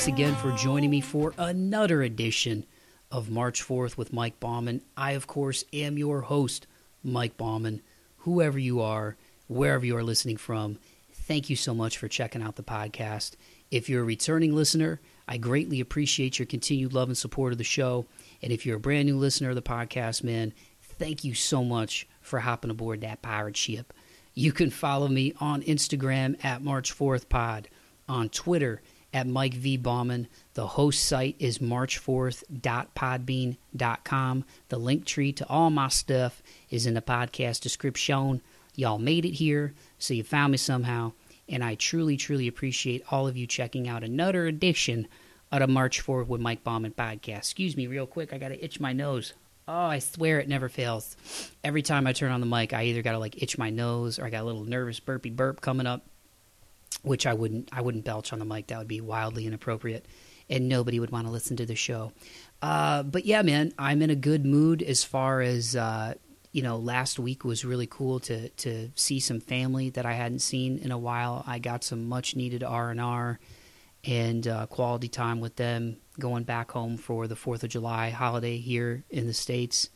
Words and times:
Thanks 0.00 0.18
again 0.18 0.34
for 0.36 0.50
joining 0.52 0.88
me 0.88 1.02
for 1.02 1.34
another 1.36 2.00
edition 2.00 2.64
of 3.10 3.28
March 3.28 3.60
Forth 3.60 3.98
with 3.98 4.14
Mike 4.14 4.40
Bauman. 4.40 4.80
I, 4.96 5.12
of 5.12 5.26
course, 5.26 5.62
am 5.74 5.98
your 5.98 6.22
host, 6.22 6.66
Mike 7.04 7.36
Bauman. 7.36 7.82
Whoever 8.20 8.58
you 8.58 8.80
are, 8.80 9.18
wherever 9.46 9.84
you 9.84 9.94
are 9.98 10.02
listening 10.02 10.38
from, 10.38 10.78
thank 11.12 11.50
you 11.50 11.56
so 11.56 11.74
much 11.74 11.98
for 11.98 12.08
checking 12.08 12.40
out 12.40 12.56
the 12.56 12.62
podcast. 12.62 13.32
If 13.70 13.90
you're 13.90 14.00
a 14.00 14.06
returning 14.06 14.56
listener, 14.56 15.02
I 15.28 15.36
greatly 15.36 15.80
appreciate 15.80 16.38
your 16.38 16.46
continued 16.46 16.94
love 16.94 17.10
and 17.10 17.18
support 17.18 17.52
of 17.52 17.58
the 17.58 17.64
show. 17.64 18.06
And 18.40 18.54
if 18.54 18.64
you're 18.64 18.78
a 18.78 18.80
brand 18.80 19.04
new 19.04 19.18
listener 19.18 19.50
of 19.50 19.54
the 19.54 19.60
podcast, 19.60 20.24
man, 20.24 20.54
thank 20.80 21.24
you 21.24 21.34
so 21.34 21.62
much 21.62 22.08
for 22.22 22.38
hopping 22.38 22.70
aboard 22.70 23.02
that 23.02 23.20
pirate 23.20 23.58
ship. 23.58 23.92
You 24.32 24.52
can 24.52 24.70
follow 24.70 25.08
me 25.08 25.34
on 25.40 25.60
Instagram 25.60 26.42
at 26.42 26.62
March 26.62 26.96
4th 26.96 27.28
Pod, 27.28 27.68
on 28.08 28.30
Twitter 28.30 28.80
at 29.12 29.26
Mike 29.26 29.54
V. 29.54 29.76
Bauman. 29.76 30.28
The 30.54 30.68
host 30.68 31.04
site 31.04 31.36
is 31.38 31.58
march4th.podbean.com. 31.58 34.44
The 34.68 34.78
link 34.78 35.04
tree 35.04 35.32
to 35.32 35.48
all 35.48 35.70
my 35.70 35.88
stuff 35.88 36.42
is 36.70 36.86
in 36.86 36.94
the 36.94 37.02
podcast 37.02 37.60
description. 37.60 38.40
Y'all 38.76 38.98
made 38.98 39.24
it 39.24 39.32
here, 39.32 39.74
so 39.98 40.14
you 40.14 40.22
found 40.22 40.52
me 40.52 40.58
somehow. 40.58 41.12
And 41.48 41.64
I 41.64 41.74
truly, 41.74 42.16
truly 42.16 42.46
appreciate 42.46 43.02
all 43.10 43.26
of 43.26 43.36
you 43.36 43.46
checking 43.46 43.88
out 43.88 44.04
another 44.04 44.46
edition 44.46 45.08
of 45.50 45.60
the 45.60 45.66
March 45.66 46.00
Forth 46.00 46.28
with 46.28 46.40
Mike 46.40 46.62
Bauman 46.62 46.92
podcast. 46.92 47.38
Excuse 47.38 47.76
me, 47.76 47.88
real 47.88 48.06
quick. 48.06 48.32
I 48.32 48.38
got 48.38 48.48
to 48.48 48.64
itch 48.64 48.78
my 48.78 48.92
nose. 48.92 49.34
Oh, 49.66 49.72
I 49.72 49.98
swear 49.98 50.40
it 50.40 50.48
never 50.48 50.68
fails. 50.68 51.16
Every 51.62 51.82
time 51.82 52.06
I 52.06 52.12
turn 52.12 52.32
on 52.32 52.40
the 52.40 52.46
mic, 52.46 52.72
I 52.72 52.84
either 52.84 53.02
got 53.02 53.12
to 53.12 53.18
like 53.18 53.42
itch 53.42 53.58
my 53.58 53.70
nose 53.70 54.18
or 54.18 54.24
I 54.24 54.30
got 54.30 54.42
a 54.42 54.44
little 54.44 54.64
nervous 54.64 55.00
burpy 55.00 55.30
burp 55.30 55.60
coming 55.60 55.86
up 55.86 56.04
which 57.02 57.26
I 57.26 57.34
wouldn't 57.34 57.68
I 57.72 57.80
wouldn't 57.80 58.04
belch 58.04 58.32
on 58.32 58.38
the 58.38 58.44
mic. 58.44 58.68
That 58.68 58.78
would 58.78 58.88
be 58.88 59.00
wildly 59.00 59.46
inappropriate, 59.46 60.06
and 60.48 60.68
nobody 60.68 61.00
would 61.00 61.10
want 61.10 61.26
to 61.26 61.32
listen 61.32 61.56
to 61.56 61.66
the 61.66 61.74
show. 61.74 62.12
Uh, 62.62 63.02
but 63.02 63.24
yeah, 63.24 63.42
man, 63.42 63.72
I'm 63.78 64.02
in 64.02 64.10
a 64.10 64.16
good 64.16 64.44
mood 64.44 64.82
as 64.82 65.02
far 65.04 65.40
as 65.40 65.76
uh, 65.76 66.14
you 66.52 66.62
know. 66.62 66.76
Last 66.76 67.18
week 67.18 67.44
was 67.44 67.64
really 67.64 67.86
cool 67.86 68.20
to 68.20 68.48
to 68.50 68.90
see 68.94 69.20
some 69.20 69.40
family 69.40 69.90
that 69.90 70.06
I 70.06 70.12
hadn't 70.12 70.40
seen 70.40 70.78
in 70.78 70.90
a 70.90 70.98
while. 70.98 71.44
I 71.46 71.58
got 71.58 71.84
some 71.84 72.08
much 72.08 72.36
needed 72.36 72.62
R 72.62 72.90
and 72.90 73.00
R 73.00 73.38
and 74.04 74.46
uh, 74.46 74.66
quality 74.66 75.08
time 75.08 75.40
with 75.40 75.56
them. 75.56 75.98
Going 76.18 76.44
back 76.44 76.70
home 76.72 76.98
for 76.98 77.26
the 77.26 77.36
Fourth 77.36 77.64
of 77.64 77.70
July 77.70 78.10
holiday 78.10 78.58
here 78.58 79.04
in 79.08 79.26
the 79.26 79.32
states. 79.32 79.88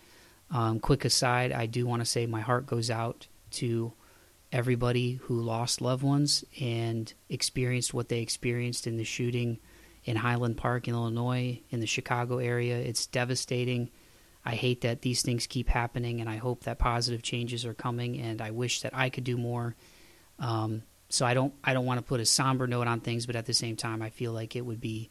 Um, 0.51 0.79
quick 0.79 1.05
aside, 1.05 1.53
I 1.53 1.67
do 1.67 1.86
want 1.86 2.01
to 2.01 2.06
say 2.06 2.27
my 2.27 2.41
heart 2.41 2.67
goes 2.67 2.91
out 2.91 3.27
to 3.53 3.92
everybody 4.55 5.15
who 5.15 5.41
lost 5.41 5.81
loved 5.81 6.05
ones 6.05 6.45
and 6.61 7.13
experienced 7.29 7.93
what 7.93 8.09
they 8.09 8.21
experienced 8.21 8.87
in 8.87 8.97
the 8.97 9.05
shooting 9.05 9.59
in 10.05 10.17
Highland 10.17 10.57
Park 10.57 10.87
in 10.87 10.95
Illinois, 10.95 11.61
in 11.71 11.81
the 11.81 11.87
Chicago 11.87 12.39
area. 12.39 12.79
It's 12.79 13.07
devastating. 13.07 13.91
I 14.45 14.55
hate 14.55 14.83
that 14.83 15.03
these 15.03 15.23
things 15.23 15.49
keep 15.49 15.69
happening, 15.69 16.21
and 16.21 16.31
I 16.31 16.37
hope 16.37 16.63
that 16.65 16.79
positive 16.79 17.21
changes 17.21 17.67
are 17.67 17.75
coming. 17.75 18.21
And 18.21 18.41
I 18.41 18.53
wish 18.53 18.83
that 18.83 18.95
I 18.95 19.11
could 19.11 19.25
do 19.25 19.37
more. 19.37 19.75
Um, 20.39 20.85
so 21.09 21.27
I 21.27 21.35
don't 21.35 21.53
I 21.64 21.75
don't 21.75 21.87
want 21.87 21.98
to 21.98 22.07
put 22.07 22.20
a 22.20 22.27
somber 22.27 22.69
note 22.69 22.87
on 22.87 23.01
things, 23.01 23.27
but 23.27 23.35
at 23.35 23.47
the 23.47 23.55
same 23.55 23.75
time, 23.75 24.03
I 24.03 24.11
feel 24.11 24.33
like 24.33 24.55
it 24.55 24.64
would 24.64 24.81
be 24.81 25.11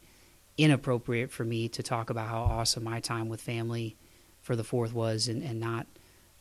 inappropriate 0.56 1.30
for 1.30 1.44
me 1.44 1.68
to 1.70 1.82
talk 1.82 2.08
about 2.08 2.28
how 2.28 2.40
awesome 2.42 2.84
my 2.84 3.00
time 3.00 3.28
with 3.28 3.42
family 3.42 3.96
for 4.40 4.56
the 4.56 4.64
fourth 4.64 4.94
was, 4.94 5.28
and, 5.28 5.42
and 5.42 5.60
not 5.60 5.86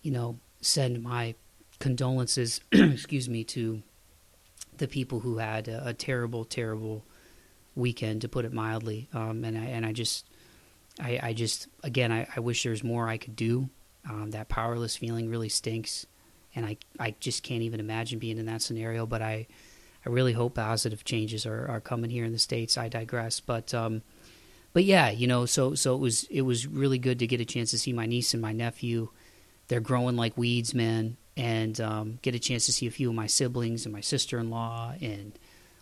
you 0.02 0.12
know 0.12 0.40
send 0.62 1.04
my 1.04 1.36
condolences, 1.84 2.62
excuse 2.72 3.28
me, 3.28 3.44
to 3.44 3.84
the 4.78 4.88
people 4.88 5.20
who 5.20 5.40
had 5.40 5.68
a, 5.68 5.90
a, 5.90 5.94
terrible, 5.94 6.46
terrible 6.46 7.04
weekend, 7.76 8.22
to 8.22 8.30
put 8.30 8.46
it 8.46 8.54
mildly. 8.54 9.10
Um, 9.14 9.44
and 9.44 9.58
I 9.58 9.66
and 9.66 9.86
I 9.86 9.92
just, 9.92 10.26
I, 10.98 11.20
I 11.22 11.34
just 11.34 11.68
again, 11.84 12.10
I, 12.10 12.26
I, 12.38 12.40
wish 12.40 12.64
there's 12.64 12.86
more 12.86 13.10
I 13.10 13.18
could 13.18 13.36
do. 13.36 13.70
Um, 14.10 14.32
that 14.32 14.48
powerless 14.48 14.96
feeling 14.96 15.30
really 15.30 15.50
stinks, 15.50 16.06
and 16.56 16.66
I 16.66 16.78
I 16.98 17.16
just 17.20 17.44
can't 17.44 17.64
even 17.64 17.82
imagine 17.82 18.18
being 18.18 18.38
in 18.38 18.46
that 18.46 18.62
scenario. 18.62 19.06
But 19.06 19.22
I 19.22 19.46
I 20.06 20.10
really 20.10 20.34
hope 20.34 20.56
positive 20.56 21.04
changes 21.04 21.46
are, 21.46 21.68
are 21.68 21.82
coming 21.82 22.10
here 22.10 22.24
in 22.24 22.32
the 22.32 22.40
states. 22.40 22.78
I 22.78 22.88
digress, 22.88 23.42
but. 23.42 23.74
Um, 23.74 24.02
but 24.72 24.86
yeah, 24.86 25.12
you 25.12 25.28
know, 25.28 25.46
so 25.46 25.76
so 25.76 25.94
it 25.94 26.00
was 26.00 26.24
it 26.32 26.42
was 26.42 26.66
really 26.66 26.98
good 26.98 27.20
to 27.20 27.28
get 27.28 27.40
a 27.40 27.46
chance 27.46 27.70
to 27.72 27.78
see 27.78 27.94
my 27.94 28.08
niece 28.08 28.34
and 28.34 28.42
my 28.42 28.54
nephew. 28.54 29.10
They're 29.68 29.80
growing 29.80 30.16
like 30.16 30.36
weeds, 30.36 30.74
man 30.74 31.18
and 31.36 31.80
um, 31.82 32.20
get 32.22 32.36
a 32.36 32.40
chance 32.40 32.66
to 32.66 32.72
see 32.72 32.88
a 32.88 32.92
few 32.92 33.10
of 33.10 33.16
my 33.16 33.28
siblings 33.28 33.86
and 33.86 33.94
my 33.94 34.02
sister 34.02 34.40
in 34.40 34.50
law 34.50 34.94
and 35.02 35.38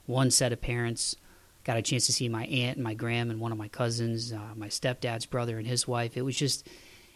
one 0.05 0.31
set 0.31 0.53
of 0.53 0.61
parents. 0.61 1.15
Got 1.63 1.77
a 1.77 1.81
chance 1.81 2.07
to 2.07 2.13
see 2.13 2.27
my 2.27 2.45
aunt 2.45 2.77
and 2.77 2.83
my 2.83 2.93
gram 2.93 3.29
and 3.29 3.39
one 3.39 3.51
of 3.51 3.57
my 3.57 3.67
cousins, 3.67 4.33
uh, 4.33 4.55
my 4.55 4.67
stepdad's 4.67 5.25
brother 5.25 5.57
and 5.57 5.67
his 5.67 5.87
wife. 5.87 6.17
It 6.17 6.23
was 6.23 6.35
just, 6.35 6.67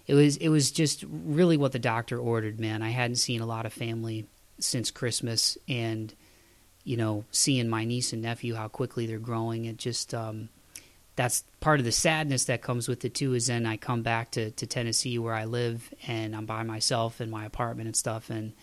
it 0.06 0.14
was 0.14 0.38
it 0.38 0.50
was 0.50 0.72
just 0.72 1.04
really 1.10 1.58
what 1.58 1.72
the 1.72 1.80
doctor 1.80 2.20
ordered. 2.20 2.60
Man, 2.60 2.84
I 2.84 2.90
hadn't 2.90 3.16
seen 3.16 3.42
a 3.42 3.46
lot 3.46 3.66
of 3.66 3.74
family 3.74 4.28
since 4.60 4.92
Christmas, 4.92 5.58
and 5.68 6.14
you 6.84 6.96
know, 6.96 7.26
seeing 7.32 7.68
my 7.68 7.86
niece 7.86 8.14
and 8.14 8.22
nephew 8.22 8.54
how 8.54 8.68
quickly 8.68 9.08
they're 9.08 9.18
growing, 9.18 9.66
it 9.66 9.78
just 9.78 10.14
um, 10.14 10.50
that's 11.16 11.44
part 11.62 11.80
of 11.80 11.86
the 11.86 11.92
sadness 11.92 12.46
that 12.46 12.62
comes 12.62 12.88
with 12.88 13.06
it 13.06 13.16
too 13.16 13.34
is 13.34 13.48
then 13.48 13.66
I 13.66 13.78
come 13.78 14.02
back 14.02 14.32
to, 14.32 14.52
to 14.52 14.68
Tennessee 14.68 15.18
where 15.18 15.34
I 15.34 15.46
live 15.46 15.94
and 16.08 16.36
I'm 16.36 16.46
by 16.46 16.64
myself 16.64 17.22
in 17.22 17.30
my 17.30 17.46
apartment 17.46 17.88
and 17.88 17.96
stuff 17.96 18.30
and 18.30 18.54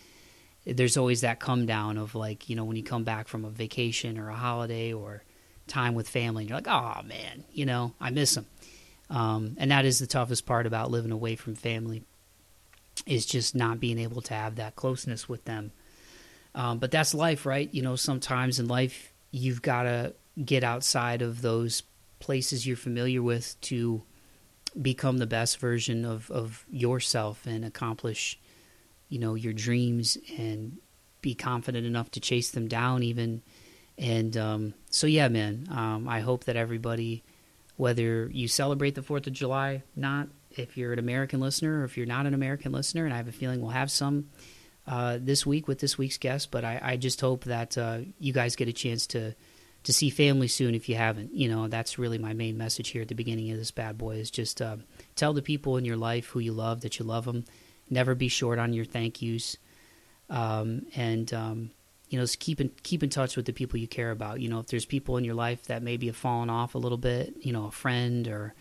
there's 0.64 0.96
always 0.96 1.22
that 1.22 1.40
come 1.40 1.66
down 1.66 1.98
of 1.98 2.14
like, 2.14 2.48
you 2.48 2.54
know, 2.54 2.64
when 2.64 2.76
you 2.76 2.84
come 2.84 3.04
back 3.04 3.26
from 3.26 3.44
a 3.44 3.50
vacation 3.50 4.18
or 4.18 4.28
a 4.28 4.34
holiday 4.34 4.92
or 4.92 5.22
time 5.66 5.94
with 5.94 6.08
family 6.08 6.44
and 6.44 6.50
you're 6.50 6.58
like, 6.58 6.68
oh 6.68 7.02
man, 7.04 7.44
you 7.52 7.66
know, 7.66 7.94
I 8.00 8.10
miss 8.10 8.34
them. 8.34 8.46
Um, 9.10 9.56
and 9.58 9.70
that 9.70 9.84
is 9.84 9.98
the 9.98 10.06
toughest 10.06 10.46
part 10.46 10.66
about 10.66 10.90
living 10.90 11.10
away 11.10 11.36
from 11.36 11.54
family 11.54 12.04
is 13.06 13.26
just 13.26 13.54
not 13.54 13.80
being 13.80 13.98
able 13.98 14.22
to 14.22 14.34
have 14.34 14.56
that 14.56 14.76
closeness 14.76 15.28
with 15.28 15.44
them. 15.44 15.72
Um, 16.54 16.78
but 16.78 16.90
that's 16.90 17.14
life, 17.14 17.44
right? 17.46 17.72
You 17.72 17.82
know, 17.82 17.96
sometimes 17.96 18.60
in 18.60 18.69
life 18.69 19.12
you've 19.30 19.62
got 19.62 19.84
to 19.84 20.14
get 20.42 20.62
outside 20.62 21.22
of 21.22 21.42
those 21.42 21.82
places 22.22 22.66
you're 22.66 22.76
familiar 22.76 23.20
with 23.20 23.60
to 23.60 24.00
become 24.80 25.18
the 25.18 25.26
best 25.26 25.58
version 25.58 26.04
of, 26.04 26.30
of 26.30 26.64
yourself 26.70 27.46
and 27.46 27.64
accomplish 27.64 28.38
you 29.08 29.18
know 29.18 29.34
your 29.34 29.52
dreams 29.52 30.16
and 30.38 30.78
be 31.20 31.34
confident 31.34 31.84
enough 31.84 32.10
to 32.12 32.20
chase 32.20 32.50
them 32.50 32.66
down 32.68 33.02
even. 33.02 33.42
And 33.98 34.36
um, 34.36 34.74
so 34.88 35.06
yeah 35.06 35.28
man 35.28 35.66
um, 35.70 36.08
i 36.08 36.20
hope 36.20 36.44
that 36.44 36.56
everybody 36.56 37.24
whether 37.76 38.30
you 38.32 38.46
celebrate 38.46 38.94
the 38.94 39.02
fourth 39.02 39.26
of 39.26 39.32
july 39.32 39.82
not 39.96 40.28
if 40.50 40.76
you're 40.76 40.92
an 40.92 40.98
american 40.98 41.40
listener 41.40 41.80
or 41.80 41.84
if 41.84 41.96
you're 41.96 42.06
not 42.06 42.26
an 42.26 42.34
american 42.34 42.72
listener 42.72 43.04
and 43.04 43.12
i 43.12 43.16
have 43.16 43.28
a 43.28 43.32
feeling 43.32 43.60
we'll 43.60 43.70
have 43.70 43.90
some 43.90 44.28
uh, 44.86 45.18
this 45.20 45.46
week 45.46 45.68
with 45.68 45.78
this 45.78 45.96
week's 45.98 46.18
guest 46.18 46.50
but 46.50 46.64
i, 46.64 46.80
I 46.82 46.96
just 46.96 47.20
hope 47.20 47.44
that 47.44 47.76
uh, 47.76 47.98
you 48.18 48.32
guys 48.32 48.56
get 48.56 48.68
a 48.68 48.72
chance 48.72 49.06
to 49.08 49.34
to 49.84 49.93
see 49.93 50.10
family 50.10 50.48
soon 50.48 50.75
if 50.75 50.88
you 50.88 50.94
haven't. 50.94 51.34
You 51.34 51.48
know, 51.48 51.69
that's 51.69 51.98
really 51.98 52.19
my 52.19 52.32
main 52.32 52.56
message 52.56 52.88
here 52.88 53.03
at 53.03 53.09
the 53.09 53.15
beginning 53.15 53.50
of 53.50 53.59
this 53.59 53.70
bad 53.70 53.98
boy 53.98 54.16
is 54.16 54.31
just 54.31 54.62
uh, 54.62 54.76
tell 55.17 55.32
the 55.32 55.43
people 55.43 55.76
in 55.76 55.84
your 55.84 55.96
life 55.96 56.26
who 56.26 56.40
you 56.40 56.52
love 56.52 56.82
that 56.82 56.99
you 56.99 57.05
love 57.05 57.25
them. 57.25 57.44
Never 57.90 58.14
be 58.14 58.29
short 58.29 58.58
on 58.58 58.73
your 58.73 58.84
thank 58.84 59.20
yous, 59.20 59.56
um, 60.31 60.87
and 60.94 61.32
um, 61.34 61.70
you 62.08 62.19
know, 62.19 62.25
keep 62.38 62.61
in 62.61 62.70
keep 62.82 63.02
in 63.02 63.11
touch 63.11 63.37
with 63.37 63.44
the 63.44 63.52
people 63.52 63.79
you 63.79 63.88
care 63.88 64.11
about. 64.11 64.40
You 64.40 64.49
know, 64.49 64.61
if 64.61 64.69
there's 64.69 64.84
people 64.87 65.17
in 65.17 65.25
your 65.25 65.34
life 65.34 65.64
that 65.64 65.82
maybe 65.82 66.06
have 66.06 66.17
fallen 66.17 66.49
off 66.49 66.75
a 66.75 66.78
little 66.78 66.99
bit, 66.99 67.35
you 67.40 67.52
know, 67.52 67.67
a 67.67 67.70
friend 67.70 68.28
or 68.28 68.55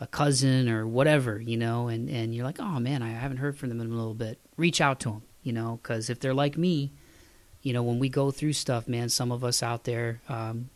a 0.00 0.06
cousin 0.06 0.68
or 0.68 0.86
whatever, 0.86 1.40
you 1.40 1.56
know, 1.56 1.88
and 1.88 2.08
and 2.08 2.34
you're 2.34 2.44
like, 2.44 2.58
oh 2.58 2.80
man, 2.80 3.02
I 3.02 3.10
haven't 3.10 3.36
heard 3.36 3.56
from 3.56 3.68
them 3.68 3.80
in 3.80 3.92
a 3.92 3.94
little 3.94 4.14
bit. 4.14 4.40
Reach 4.56 4.80
out 4.80 4.98
to 5.00 5.10
them, 5.10 5.22
you 5.42 5.52
know, 5.52 5.78
because 5.82 6.10
if 6.10 6.18
they're 6.18 6.34
like 6.34 6.56
me 6.56 6.92
you 7.64 7.72
know, 7.72 7.82
when 7.82 7.98
we 7.98 8.10
go 8.10 8.30
through 8.30 8.52
stuff, 8.52 8.86
man, 8.86 9.08
some 9.08 9.32
of 9.32 9.42
us 9.42 9.62
out 9.62 9.84
there, 9.84 10.20
um, 10.28 10.68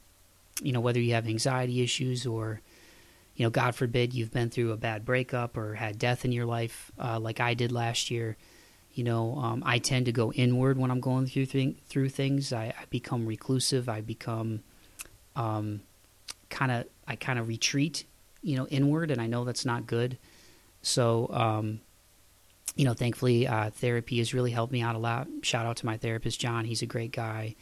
you 0.62 0.72
know, 0.72 0.80
whether 0.80 0.98
you 0.98 1.12
have 1.12 1.28
anxiety 1.28 1.82
issues 1.82 2.26
or, 2.26 2.62
you 3.36 3.44
know, 3.44 3.50
God 3.50 3.74
forbid 3.74 4.14
you've 4.14 4.32
been 4.32 4.48
through 4.48 4.72
a 4.72 4.76
bad 4.76 5.04
breakup 5.04 5.56
or 5.58 5.74
had 5.74 5.98
death 5.98 6.24
in 6.24 6.32
your 6.32 6.46
life, 6.46 6.90
uh, 6.98 7.20
like 7.20 7.40
I 7.40 7.52
did 7.52 7.72
last 7.72 8.10
year, 8.10 8.38
you 8.94 9.04
know, 9.04 9.36
um, 9.36 9.62
I 9.66 9.78
tend 9.78 10.06
to 10.06 10.12
go 10.12 10.32
inward 10.32 10.78
when 10.78 10.90
I'm 10.90 11.00
going 11.00 11.26
through 11.26 11.46
th- 11.46 11.76
through 11.88 12.08
things. 12.08 12.54
I, 12.54 12.74
I, 12.76 12.84
become 12.88 13.26
reclusive. 13.26 13.88
I 13.88 14.00
become 14.00 14.60
um, 15.36 15.82
kind 16.48 16.72
of 16.72 16.86
I 17.06 17.16
kind 17.16 17.38
of 17.38 17.48
retreat, 17.48 18.04
you 18.42 18.56
know, 18.56 18.66
inward, 18.68 19.10
and 19.10 19.20
I 19.20 19.26
know 19.26 19.44
that's 19.44 19.66
not 19.66 19.86
good. 19.86 20.16
So, 20.80 21.28
um, 21.32 21.80
you 22.76 22.84
know, 22.84 22.94
thankfully, 22.94 23.46
uh, 23.46 23.70
therapy 23.70 24.18
has 24.18 24.34
really 24.34 24.50
helped 24.50 24.72
me 24.72 24.82
out 24.82 24.94
a 24.94 24.98
lot. 24.98 25.28
Shout 25.42 25.66
out 25.66 25.76
to 25.78 25.86
my 25.86 25.96
therapist, 25.96 26.40
John. 26.40 26.64
He's 26.64 26.82
a 26.82 26.86
great 26.86 27.12
guy. 27.12 27.56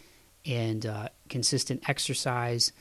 And 0.45 0.85
uh, 0.87 1.09
consistent 1.29 1.89
exercise, 1.89 2.73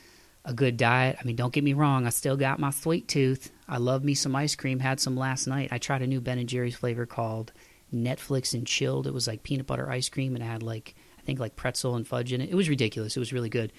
a 0.44 0.52
good 0.52 0.76
diet. 0.76 1.16
I 1.20 1.24
mean, 1.24 1.36
don't 1.36 1.52
get 1.52 1.64
me 1.64 1.72
wrong, 1.72 2.06
I 2.06 2.10
still 2.10 2.36
got 2.36 2.60
my 2.60 2.70
sweet 2.70 3.08
tooth. 3.08 3.50
I 3.68 3.78
love 3.78 4.04
me 4.04 4.14
some 4.14 4.36
ice 4.36 4.54
cream. 4.54 4.78
Had 4.78 5.00
some 5.00 5.16
last 5.16 5.46
night. 5.46 5.70
I 5.72 5.78
tried 5.78 6.02
a 6.02 6.06
new 6.06 6.20
Ben 6.20 6.38
and 6.38 6.48
Jerry's 6.48 6.76
flavor 6.76 7.06
called 7.06 7.52
Netflix 7.92 8.54
and 8.54 8.66
Chilled. 8.66 9.06
It 9.06 9.14
was 9.14 9.26
like 9.26 9.42
peanut 9.42 9.66
butter 9.66 9.90
ice 9.90 10.08
cream, 10.08 10.34
and 10.34 10.44
it 10.44 10.46
had 10.46 10.62
like 10.62 10.94
I 11.18 11.22
think 11.22 11.40
like 11.40 11.56
pretzel 11.56 11.96
and 11.96 12.06
fudge 12.06 12.32
in 12.32 12.40
it. 12.40 12.50
It 12.50 12.54
was 12.54 12.68
ridiculous. 12.68 13.16
It 13.16 13.20
was 13.20 13.32
really 13.32 13.48
good. 13.48 13.72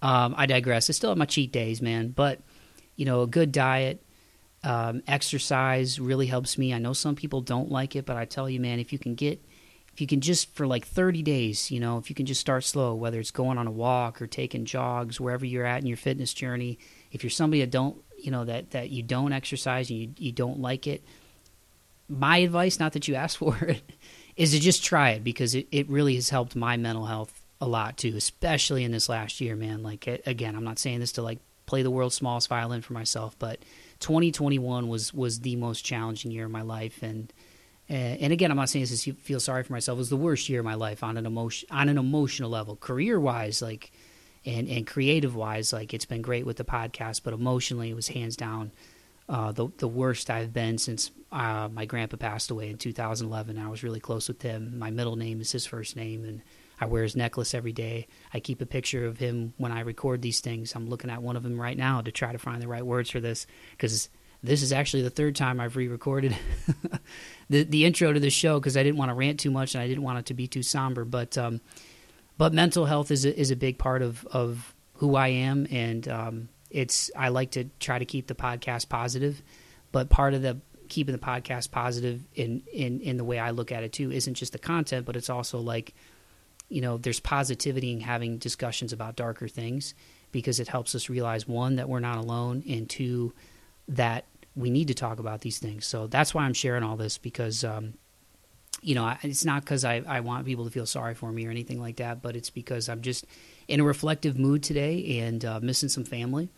Um, 0.00 0.34
I 0.36 0.46
digress. 0.46 0.88
I 0.88 0.92
still 0.92 1.10
have 1.10 1.18
my 1.18 1.24
cheat 1.24 1.52
days, 1.52 1.82
man. 1.82 2.08
But 2.08 2.40
you 2.96 3.04
know, 3.04 3.22
a 3.22 3.26
good 3.26 3.50
diet, 3.50 4.04
um, 4.64 5.02
exercise 5.08 5.98
really 5.98 6.26
helps 6.26 6.56
me. 6.56 6.72
I 6.72 6.78
know 6.78 6.92
some 6.92 7.16
people 7.16 7.40
don't 7.40 7.70
like 7.70 7.96
it, 7.96 8.06
but 8.06 8.16
I 8.16 8.24
tell 8.24 8.48
you, 8.48 8.60
man, 8.60 8.78
if 8.78 8.92
you 8.92 8.98
can 8.98 9.14
get, 9.14 9.44
if 9.92 10.00
you 10.00 10.06
can 10.06 10.20
just 10.20 10.54
for 10.54 10.66
like 10.66 10.86
30 10.86 11.22
days, 11.22 11.70
you 11.70 11.80
know, 11.80 11.98
if 11.98 12.08
you 12.08 12.14
can 12.14 12.26
just 12.26 12.40
start 12.40 12.64
slow, 12.64 12.94
whether 12.94 13.18
it's 13.18 13.30
going 13.30 13.58
on 13.58 13.66
a 13.66 13.72
walk 13.72 14.22
or 14.22 14.26
taking 14.26 14.64
jogs, 14.64 15.20
wherever 15.20 15.44
you're 15.44 15.66
at 15.66 15.80
in 15.80 15.86
your 15.86 15.96
fitness 15.96 16.32
journey. 16.32 16.78
If 17.10 17.22
you're 17.22 17.30
somebody 17.30 17.60
that 17.60 17.70
don't, 17.70 17.96
you 18.18 18.30
know, 18.30 18.44
that 18.44 18.70
that 18.70 18.90
you 18.90 19.02
don't 19.02 19.32
exercise 19.32 19.90
and 19.90 19.98
you 19.98 20.10
you 20.16 20.32
don't 20.32 20.60
like 20.60 20.86
it, 20.86 21.02
my 22.08 22.38
advice, 22.38 22.78
not 22.78 22.92
that 22.92 23.08
you 23.08 23.16
asked 23.16 23.38
for 23.38 23.56
it, 23.56 23.82
is 24.36 24.52
to 24.52 24.60
just 24.60 24.84
try 24.84 25.10
it 25.10 25.24
because 25.24 25.54
it, 25.54 25.66
it 25.72 25.88
really 25.88 26.14
has 26.14 26.30
helped 26.30 26.54
my 26.54 26.76
mental 26.76 27.06
health 27.06 27.42
a 27.60 27.66
lot 27.66 27.96
too, 27.96 28.14
especially 28.16 28.84
in 28.84 28.92
this 28.92 29.08
last 29.08 29.40
year, 29.40 29.56
man. 29.56 29.82
Like 29.82 30.06
again, 30.24 30.54
I'm 30.54 30.64
not 30.64 30.78
saying 30.78 31.00
this 31.00 31.12
to 31.12 31.22
like 31.22 31.40
play 31.66 31.82
the 31.82 31.90
world's 31.90 32.14
smallest 32.14 32.48
violin 32.48 32.82
for 32.82 32.92
myself, 32.92 33.36
but 33.38 33.58
2021 34.02 34.88
was 34.88 35.14
was 35.14 35.40
the 35.40 35.56
most 35.56 35.84
challenging 35.84 36.30
year 36.30 36.44
of 36.44 36.50
my 36.50 36.62
life, 36.62 37.02
and 37.02 37.32
and 37.88 38.32
again, 38.32 38.50
I'm 38.50 38.56
not 38.56 38.68
saying 38.68 38.86
this 38.86 39.04
to 39.04 39.12
feel 39.14 39.40
sorry 39.40 39.62
for 39.64 39.72
myself. 39.72 39.96
It 39.96 39.98
was 39.98 40.10
the 40.10 40.16
worst 40.16 40.48
year 40.48 40.60
of 40.60 40.64
my 40.64 40.74
life 40.74 41.02
on 41.02 41.16
an 41.16 41.26
emotion 41.26 41.68
on 41.70 41.88
an 41.88 41.98
emotional 41.98 42.50
level, 42.50 42.76
career 42.76 43.18
wise, 43.18 43.62
like 43.62 43.92
and 44.44 44.68
and 44.68 44.86
creative 44.86 45.34
wise, 45.34 45.72
like 45.72 45.94
it's 45.94 46.04
been 46.04 46.22
great 46.22 46.46
with 46.46 46.56
the 46.56 46.64
podcast, 46.64 47.22
but 47.22 47.32
emotionally, 47.32 47.90
it 47.90 47.94
was 47.94 48.08
hands 48.08 48.36
down 48.36 48.72
uh, 49.28 49.52
the 49.52 49.68
the 49.78 49.88
worst 49.88 50.30
I've 50.30 50.52
been 50.52 50.78
since 50.78 51.10
uh, 51.30 51.68
my 51.72 51.84
grandpa 51.84 52.16
passed 52.16 52.50
away 52.50 52.70
in 52.70 52.78
2011. 52.78 53.58
I 53.58 53.68
was 53.68 53.82
really 53.82 54.00
close 54.00 54.28
with 54.28 54.42
him. 54.42 54.78
My 54.78 54.90
middle 54.90 55.16
name 55.16 55.40
is 55.40 55.52
his 55.52 55.64
first 55.66 55.96
name, 55.96 56.24
and 56.24 56.42
I 56.82 56.86
wear 56.86 57.04
his 57.04 57.14
necklace 57.14 57.54
every 57.54 57.72
day. 57.72 58.08
I 58.34 58.40
keep 58.40 58.60
a 58.60 58.66
picture 58.66 59.06
of 59.06 59.16
him 59.16 59.54
when 59.56 59.70
I 59.70 59.80
record 59.80 60.20
these 60.20 60.40
things. 60.40 60.74
I'm 60.74 60.88
looking 60.88 61.10
at 61.10 61.22
one 61.22 61.36
of 61.36 61.44
them 61.44 61.60
right 61.60 61.76
now 61.76 62.00
to 62.00 62.10
try 62.10 62.32
to 62.32 62.38
find 62.38 62.60
the 62.60 62.66
right 62.66 62.84
words 62.84 63.08
for 63.08 63.20
this 63.20 63.46
because 63.70 64.08
this 64.42 64.62
is 64.62 64.72
actually 64.72 65.04
the 65.04 65.10
third 65.10 65.36
time 65.36 65.60
I've 65.60 65.76
re-recorded 65.76 66.36
the 67.48 67.62
the 67.62 67.84
intro 67.84 68.12
to 68.12 68.18
the 68.18 68.30
show 68.30 68.58
because 68.58 68.76
I 68.76 68.82
didn't 68.82 68.98
want 68.98 69.10
to 69.10 69.14
rant 69.14 69.38
too 69.38 69.52
much 69.52 69.76
and 69.76 69.82
I 69.82 69.86
didn't 69.86 70.02
want 70.02 70.18
it 70.18 70.26
to 70.26 70.34
be 70.34 70.48
too 70.48 70.64
somber. 70.64 71.04
But 71.04 71.38
um, 71.38 71.60
but 72.36 72.52
mental 72.52 72.84
health 72.84 73.12
is 73.12 73.24
a, 73.24 73.38
is 73.38 73.52
a 73.52 73.56
big 73.56 73.78
part 73.78 74.02
of 74.02 74.26
of 74.26 74.74
who 74.94 75.14
I 75.14 75.28
am, 75.28 75.68
and 75.70 76.08
um, 76.08 76.48
it's 76.68 77.12
I 77.16 77.28
like 77.28 77.52
to 77.52 77.66
try 77.78 78.00
to 78.00 78.04
keep 78.04 78.26
the 78.26 78.34
podcast 78.34 78.88
positive. 78.88 79.40
But 79.92 80.10
part 80.10 80.34
of 80.34 80.42
the 80.42 80.58
keeping 80.88 81.12
the 81.12 81.20
podcast 81.20 81.70
positive 81.70 82.22
in 82.34 82.64
in 82.72 83.00
in 83.00 83.18
the 83.18 83.24
way 83.24 83.38
I 83.38 83.50
look 83.50 83.70
at 83.70 83.84
it 83.84 83.92
too 83.92 84.10
isn't 84.10 84.34
just 84.34 84.52
the 84.52 84.58
content, 84.58 85.06
but 85.06 85.14
it's 85.14 85.30
also 85.30 85.60
like 85.60 85.94
you 86.72 86.80
know, 86.80 86.96
there's 86.96 87.20
positivity 87.20 87.92
in 87.92 88.00
having 88.00 88.38
discussions 88.38 88.92
about 88.92 89.14
darker 89.14 89.46
things 89.46 89.94
because 90.30 90.58
it 90.58 90.68
helps 90.68 90.94
us 90.94 91.10
realize 91.10 91.46
one 91.46 91.76
that 91.76 91.88
we're 91.88 92.00
not 92.00 92.16
alone 92.16 92.62
and 92.68 92.88
two 92.88 93.34
that 93.88 94.24
we 94.56 94.70
need 94.70 94.88
to 94.88 94.94
talk 94.94 95.18
about 95.18 95.42
these 95.42 95.58
things. 95.58 95.86
So 95.86 96.06
that's 96.06 96.34
why 96.34 96.44
I'm 96.44 96.54
sharing 96.54 96.82
all 96.82 96.96
this 96.96 97.18
because 97.18 97.62
um, 97.62 97.94
you 98.80 98.94
know, 98.94 99.14
it's 99.22 99.44
not 99.44 99.62
because 99.62 99.84
I, 99.84 100.02
I 100.06 100.20
want 100.20 100.44
people 100.44 100.64
to 100.64 100.70
feel 100.70 100.86
sorry 100.86 101.14
for 101.14 101.30
me 101.30 101.46
or 101.46 101.50
anything 101.50 101.80
like 101.80 101.96
that, 101.96 102.20
but 102.20 102.34
it's 102.34 102.50
because 102.50 102.88
I'm 102.88 103.02
just 103.02 103.26
in 103.68 103.78
a 103.78 103.84
reflective 103.84 104.38
mood 104.38 104.62
today 104.62 105.20
and 105.20 105.44
uh, 105.44 105.60
missing 105.62 105.88
some 105.88 106.04
family, 106.04 106.48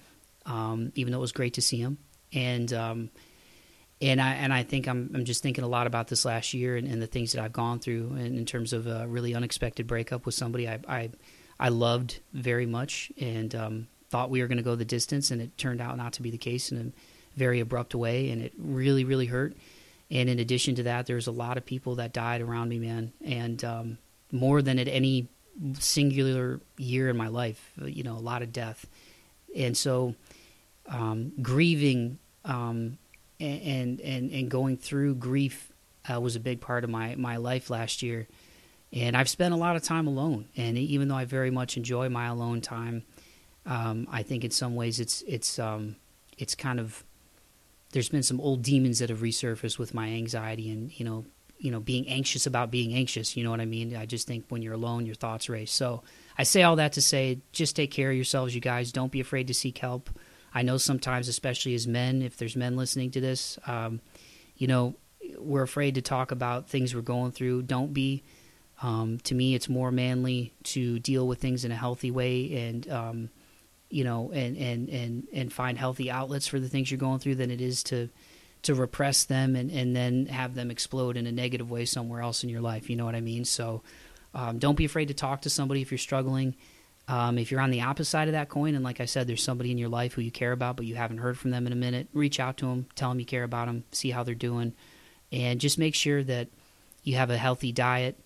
um, 0.46 0.92
even 0.94 1.12
though 1.12 1.18
it 1.18 1.20
was 1.20 1.32
great 1.32 1.54
to 1.54 1.62
see 1.62 1.82
them. 1.82 1.98
And 2.32 2.72
um, 2.72 3.10
and 4.00 4.20
I 4.20 4.34
and 4.34 4.52
I 4.52 4.62
think 4.62 4.88
I'm 4.88 5.10
I'm 5.14 5.24
just 5.24 5.42
thinking 5.42 5.64
a 5.64 5.68
lot 5.68 5.86
about 5.86 6.08
this 6.08 6.24
last 6.24 6.54
year 6.54 6.76
and, 6.76 6.86
and 6.86 7.00
the 7.00 7.06
things 7.06 7.32
that 7.32 7.42
I've 7.42 7.52
gone 7.52 7.78
through, 7.78 8.14
and 8.18 8.36
in 8.36 8.44
terms 8.44 8.72
of 8.72 8.86
a 8.86 9.06
really 9.06 9.34
unexpected 9.34 9.86
breakup 9.86 10.26
with 10.26 10.34
somebody 10.34 10.68
I 10.68 10.80
I, 10.88 11.10
I 11.58 11.68
loved 11.68 12.20
very 12.32 12.66
much 12.66 13.12
and 13.20 13.54
um, 13.54 13.86
thought 14.10 14.30
we 14.30 14.40
were 14.40 14.48
going 14.48 14.58
to 14.58 14.64
go 14.64 14.74
the 14.74 14.84
distance, 14.84 15.30
and 15.30 15.40
it 15.40 15.56
turned 15.56 15.80
out 15.80 15.96
not 15.96 16.14
to 16.14 16.22
be 16.22 16.30
the 16.30 16.38
case 16.38 16.72
in 16.72 16.78
a 16.78 17.38
very 17.38 17.60
abrupt 17.60 17.94
way, 17.94 18.30
and 18.30 18.42
it 18.42 18.52
really 18.58 19.04
really 19.04 19.26
hurt. 19.26 19.56
And 20.10 20.28
in 20.28 20.38
addition 20.38 20.74
to 20.76 20.82
that, 20.84 21.06
there's 21.06 21.26
a 21.26 21.32
lot 21.32 21.56
of 21.56 21.64
people 21.64 21.94
that 21.96 22.12
died 22.12 22.40
around 22.40 22.68
me, 22.68 22.78
man, 22.78 23.12
and 23.24 23.64
um, 23.64 23.98
more 24.30 24.60
than 24.60 24.78
at 24.78 24.88
any 24.88 25.28
singular 25.78 26.60
year 26.76 27.08
in 27.08 27.16
my 27.16 27.28
life, 27.28 27.72
you 27.82 28.02
know, 28.02 28.16
a 28.16 28.20
lot 28.20 28.42
of 28.42 28.52
death, 28.52 28.86
and 29.56 29.76
so 29.76 30.14
um, 30.88 31.32
grieving 31.40 32.18
um, 32.44 32.98
and 33.44 34.00
and 34.00 34.30
and 34.30 34.50
going 34.50 34.76
through 34.76 35.16
grief 35.16 35.72
uh, 36.12 36.20
was 36.20 36.36
a 36.36 36.40
big 36.40 36.60
part 36.60 36.84
of 36.84 36.90
my 36.90 37.14
my 37.16 37.36
life 37.36 37.70
last 37.70 38.02
year. 38.02 38.28
And 38.92 39.16
I've 39.16 39.28
spent 39.28 39.52
a 39.52 39.56
lot 39.56 39.74
of 39.74 39.82
time 39.82 40.06
alone, 40.06 40.46
and 40.56 40.78
even 40.78 41.08
though 41.08 41.16
I 41.16 41.24
very 41.24 41.50
much 41.50 41.76
enjoy 41.76 42.08
my 42.08 42.26
alone 42.26 42.60
time, 42.60 43.02
um, 43.66 44.06
I 44.10 44.22
think 44.22 44.44
in 44.44 44.50
some 44.50 44.76
ways 44.76 45.00
it's 45.00 45.22
it's 45.22 45.58
um, 45.58 45.96
it's 46.38 46.54
kind 46.54 46.78
of 46.78 47.04
there's 47.92 48.08
been 48.08 48.22
some 48.22 48.40
old 48.40 48.62
demons 48.62 48.98
that 49.00 49.08
have 49.08 49.20
resurfaced 49.20 49.78
with 49.78 49.94
my 49.94 50.08
anxiety 50.08 50.70
and 50.70 50.98
you 50.98 51.04
know 51.04 51.24
you 51.58 51.70
know 51.70 51.80
being 51.80 52.08
anxious 52.08 52.46
about 52.46 52.70
being 52.70 52.94
anxious. 52.94 53.36
You 53.36 53.44
know 53.44 53.50
what 53.50 53.60
I 53.60 53.64
mean? 53.64 53.96
I 53.96 54.06
just 54.06 54.26
think 54.26 54.44
when 54.48 54.62
you're 54.62 54.74
alone, 54.74 55.06
your 55.06 55.14
thoughts 55.14 55.48
race. 55.48 55.72
So 55.72 56.02
I 56.36 56.42
say 56.42 56.62
all 56.62 56.76
that 56.76 56.92
to 56.92 57.02
say, 57.02 57.40
just 57.52 57.74
take 57.74 57.90
care 57.90 58.10
of 58.10 58.16
yourselves, 58.16 58.54
you 58.54 58.60
guys. 58.60 58.92
Don't 58.92 59.12
be 59.12 59.20
afraid 59.20 59.48
to 59.48 59.54
seek 59.54 59.78
help. 59.78 60.10
I 60.54 60.62
know 60.62 60.78
sometimes, 60.78 61.28
especially 61.28 61.74
as 61.74 61.86
men, 61.86 62.22
if 62.22 62.36
there's 62.36 62.56
men 62.56 62.76
listening 62.76 63.10
to 63.12 63.20
this, 63.20 63.58
um, 63.66 64.00
you 64.56 64.68
know, 64.68 64.94
we're 65.38 65.62
afraid 65.62 65.96
to 65.96 66.02
talk 66.02 66.30
about 66.30 66.68
things 66.68 66.94
we're 66.94 67.02
going 67.02 67.32
through. 67.32 67.62
Don't 67.62 67.92
be. 67.92 68.22
Um, 68.82 69.18
to 69.24 69.34
me, 69.34 69.54
it's 69.54 69.68
more 69.68 69.90
manly 69.90 70.52
to 70.64 70.98
deal 70.98 71.26
with 71.26 71.40
things 71.40 71.64
in 71.64 71.72
a 71.72 71.76
healthy 71.76 72.10
way 72.10 72.68
and, 72.68 72.90
um, 72.90 73.30
you 73.88 74.04
know, 74.04 74.30
and, 74.32 74.56
and, 74.56 74.88
and, 74.88 75.26
and 75.32 75.52
find 75.52 75.78
healthy 75.78 76.10
outlets 76.10 76.46
for 76.46 76.60
the 76.60 76.68
things 76.68 76.90
you're 76.90 76.98
going 76.98 77.18
through 77.18 77.36
than 77.36 77.50
it 77.50 77.60
is 77.60 77.82
to 77.84 78.08
to 78.64 78.74
repress 78.74 79.24
them 79.24 79.56
and, 79.56 79.70
and 79.70 79.94
then 79.94 80.26
have 80.26 80.54
them 80.54 80.70
explode 80.70 81.18
in 81.18 81.26
a 81.26 81.32
negative 81.32 81.70
way 81.70 81.84
somewhere 81.84 82.22
else 82.22 82.42
in 82.42 82.48
your 82.48 82.62
life. 82.62 82.88
You 82.88 82.96
know 82.96 83.04
what 83.04 83.14
I 83.14 83.20
mean? 83.20 83.44
So 83.44 83.82
um, 84.32 84.58
don't 84.58 84.74
be 84.74 84.86
afraid 84.86 85.08
to 85.08 85.14
talk 85.14 85.42
to 85.42 85.50
somebody 85.50 85.82
if 85.82 85.90
you're 85.90 85.98
struggling. 85.98 86.56
Um, 87.06 87.36
if 87.36 87.50
you're 87.50 87.60
on 87.60 87.70
the 87.70 87.82
opposite 87.82 88.10
side 88.10 88.28
of 88.28 88.32
that 88.32 88.48
coin, 88.48 88.74
and 88.74 88.82
like 88.82 89.00
I 89.00 89.04
said, 89.04 89.26
there's 89.26 89.42
somebody 89.42 89.70
in 89.70 89.78
your 89.78 89.90
life 89.90 90.14
who 90.14 90.22
you 90.22 90.30
care 90.30 90.52
about, 90.52 90.76
but 90.76 90.86
you 90.86 90.94
haven't 90.94 91.18
heard 91.18 91.38
from 91.38 91.50
them 91.50 91.66
in 91.66 91.72
a 91.72 91.76
minute, 91.76 92.08
reach 92.14 92.40
out 92.40 92.56
to 92.58 92.66
them, 92.66 92.86
tell 92.94 93.10
them 93.10 93.20
you 93.20 93.26
care 93.26 93.44
about 93.44 93.66
them, 93.66 93.84
see 93.92 94.10
how 94.10 94.22
they're 94.22 94.34
doing, 94.34 94.72
and 95.30 95.60
just 95.60 95.78
make 95.78 95.94
sure 95.94 96.22
that 96.22 96.48
you 97.02 97.16
have 97.16 97.28
a 97.28 97.36
healthy 97.36 97.72
diet. 97.72 98.18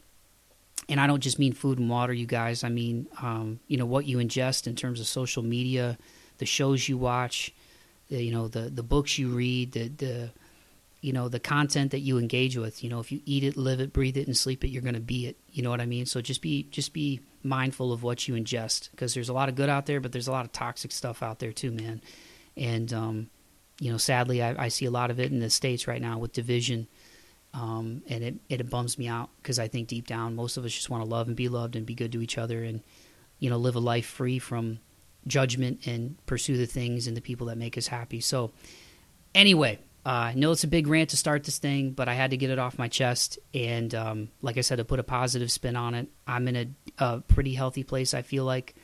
And 0.88 1.00
I 1.00 1.06
don't 1.06 1.20
just 1.20 1.38
mean 1.38 1.52
food 1.52 1.78
and 1.78 1.90
water, 1.90 2.12
you 2.12 2.26
guys. 2.26 2.62
I 2.62 2.68
mean, 2.68 3.08
um, 3.20 3.58
you 3.66 3.76
know, 3.76 3.84
what 3.84 4.06
you 4.06 4.18
ingest 4.18 4.66
in 4.66 4.76
terms 4.76 5.00
of 5.00 5.06
social 5.06 5.42
media, 5.42 5.98
the 6.38 6.46
shows 6.46 6.88
you 6.88 6.96
watch, 6.96 7.52
the, 8.08 8.22
you 8.22 8.32
know, 8.32 8.48
the 8.48 8.70
the 8.70 8.82
books 8.82 9.18
you 9.18 9.28
read, 9.28 9.72
the 9.72 9.88
the 9.88 10.30
you 11.00 11.12
know 11.12 11.28
the 11.28 11.40
content 11.40 11.90
that 11.92 12.00
you 12.00 12.18
engage 12.18 12.56
with. 12.56 12.82
You 12.82 12.90
know 12.90 13.00
if 13.00 13.12
you 13.12 13.20
eat 13.24 13.44
it 13.44 13.56
live 13.56 13.80
it 13.80 13.92
breathe 13.92 14.16
it 14.16 14.26
and 14.26 14.36
sleep 14.36 14.64
it 14.64 14.68
you're 14.68 14.82
going 14.82 14.94
to 14.94 15.00
be 15.00 15.26
it. 15.26 15.36
You 15.50 15.62
know 15.62 15.70
what 15.70 15.80
i 15.80 15.86
mean? 15.86 16.06
So 16.06 16.20
just 16.20 16.42
be 16.42 16.64
just 16.70 16.92
be 16.92 17.20
mindful 17.42 17.92
of 17.92 18.02
what 18.02 18.26
you 18.26 18.34
ingest 18.34 18.90
because 18.90 19.14
there's 19.14 19.28
a 19.28 19.32
lot 19.32 19.48
of 19.48 19.54
good 19.54 19.68
out 19.68 19.86
there 19.86 20.00
but 20.00 20.12
there's 20.12 20.28
a 20.28 20.32
lot 20.32 20.44
of 20.44 20.52
toxic 20.52 20.92
stuff 20.92 21.22
out 21.22 21.38
there 21.38 21.52
too 21.52 21.70
man. 21.70 22.00
And 22.56 22.92
um, 22.92 23.30
you 23.80 23.90
know 23.92 23.98
sadly 23.98 24.42
I, 24.42 24.64
I, 24.64 24.68
see 24.68 24.86
a 24.86 24.90
lot 24.90 25.10
of 25.10 25.20
it 25.20 25.30
in 25.30 25.38
the 25.38 25.50
states 25.50 25.86
right 25.86 26.02
now 26.02 26.18
with 26.18 26.32
division 26.32 26.88
um, 27.54 28.02
and 28.08 28.24
it, 28.24 28.34
it 28.48 28.68
bums 28.68 28.98
me 28.98 29.06
out 29.06 29.30
because 29.40 29.60
i 29.60 29.68
think 29.68 29.86
deep 29.86 30.08
down 30.08 30.34
most 30.34 30.56
of 30.56 30.64
us 30.64 30.72
just 30.72 30.90
want 30.90 31.04
to 31.04 31.08
love 31.08 31.28
and 31.28 31.36
be 31.36 31.48
loved 31.48 31.76
and 31.76 31.86
be 31.86 31.94
good 31.94 32.10
to 32.10 32.20
each 32.20 32.36
other 32.36 32.64
and 32.64 32.82
you 33.38 33.48
know 33.48 33.56
live 33.56 33.76
a 33.76 33.78
life 33.78 34.04
free 34.04 34.40
from 34.40 34.80
judgment 35.28 35.86
and 35.86 36.16
pursue 36.26 36.56
the 36.56 36.66
things 36.66 37.06
and 37.06 37.16
the 37.16 37.20
people 37.20 37.46
that 37.48 37.58
make 37.58 37.78
us 37.78 37.86
happy. 37.86 38.20
So 38.20 38.52
anyway 39.34 39.78
uh, 40.06 40.32
I 40.32 40.34
know 40.34 40.52
it's 40.52 40.64
a 40.64 40.68
big 40.68 40.86
rant 40.86 41.10
to 41.10 41.16
start 41.16 41.44
this 41.44 41.58
thing, 41.58 41.90
but 41.90 42.08
I 42.08 42.14
had 42.14 42.30
to 42.30 42.36
get 42.36 42.50
it 42.50 42.58
off 42.58 42.78
my 42.78 42.88
chest. 42.88 43.38
And 43.52 43.94
um, 43.94 44.28
like 44.40 44.56
I 44.56 44.62
said, 44.62 44.76
to 44.76 44.84
put 44.84 45.00
a 45.00 45.04
positive 45.04 45.50
spin 45.50 45.76
on 45.76 45.94
it, 45.94 46.08
I'm 46.26 46.48
in 46.48 46.56
a, 46.56 46.66
a 46.98 47.20
pretty 47.20 47.54
healthy 47.54 47.84
place, 47.84 48.14
I 48.14 48.22
feel 48.22 48.44
like. 48.44 48.74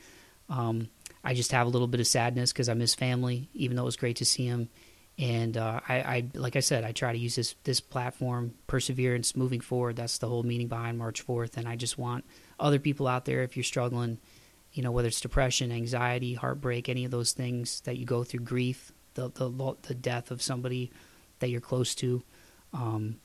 Um, 0.48 0.88
I 1.22 1.32
just 1.32 1.52
have 1.52 1.66
a 1.66 1.70
little 1.70 1.88
bit 1.88 2.00
of 2.00 2.06
sadness 2.06 2.52
because 2.52 2.68
I 2.68 2.74
miss 2.74 2.94
family, 2.94 3.48
even 3.54 3.76
though 3.76 3.82
it 3.84 3.86
was 3.86 3.96
great 3.96 4.16
to 4.16 4.24
see 4.24 4.44
him. 4.44 4.68
And 5.16 5.56
uh, 5.56 5.80
I, 5.88 5.94
I, 5.94 6.24
like 6.34 6.56
I 6.56 6.60
said, 6.60 6.84
I 6.84 6.92
try 6.92 7.12
to 7.12 7.18
use 7.18 7.36
this 7.36 7.54
this 7.62 7.80
platform, 7.80 8.54
perseverance, 8.66 9.36
moving 9.36 9.60
forward. 9.60 9.96
That's 9.96 10.18
the 10.18 10.28
whole 10.28 10.42
meaning 10.42 10.66
behind 10.66 10.98
March 10.98 11.20
Forth. 11.20 11.56
And 11.56 11.68
I 11.68 11.76
just 11.76 11.96
want 11.96 12.24
other 12.58 12.80
people 12.80 13.06
out 13.06 13.24
there, 13.24 13.42
if 13.42 13.56
you're 13.56 13.64
struggling, 13.64 14.18
you 14.72 14.82
know, 14.82 14.90
whether 14.90 15.08
it's 15.08 15.20
depression, 15.20 15.70
anxiety, 15.70 16.34
heartbreak, 16.34 16.88
any 16.88 17.04
of 17.04 17.12
those 17.12 17.32
things 17.32 17.80
that 17.82 17.96
you 17.96 18.04
go 18.04 18.24
through, 18.24 18.40
grief, 18.40 18.92
the 19.14 19.30
the, 19.30 19.76
the 19.82 19.94
death 19.94 20.32
of 20.32 20.42
somebody 20.42 20.90
that 21.44 21.50
you're 21.50 21.60
close 21.60 21.94
to. 21.96 22.22
Um, 22.72 23.16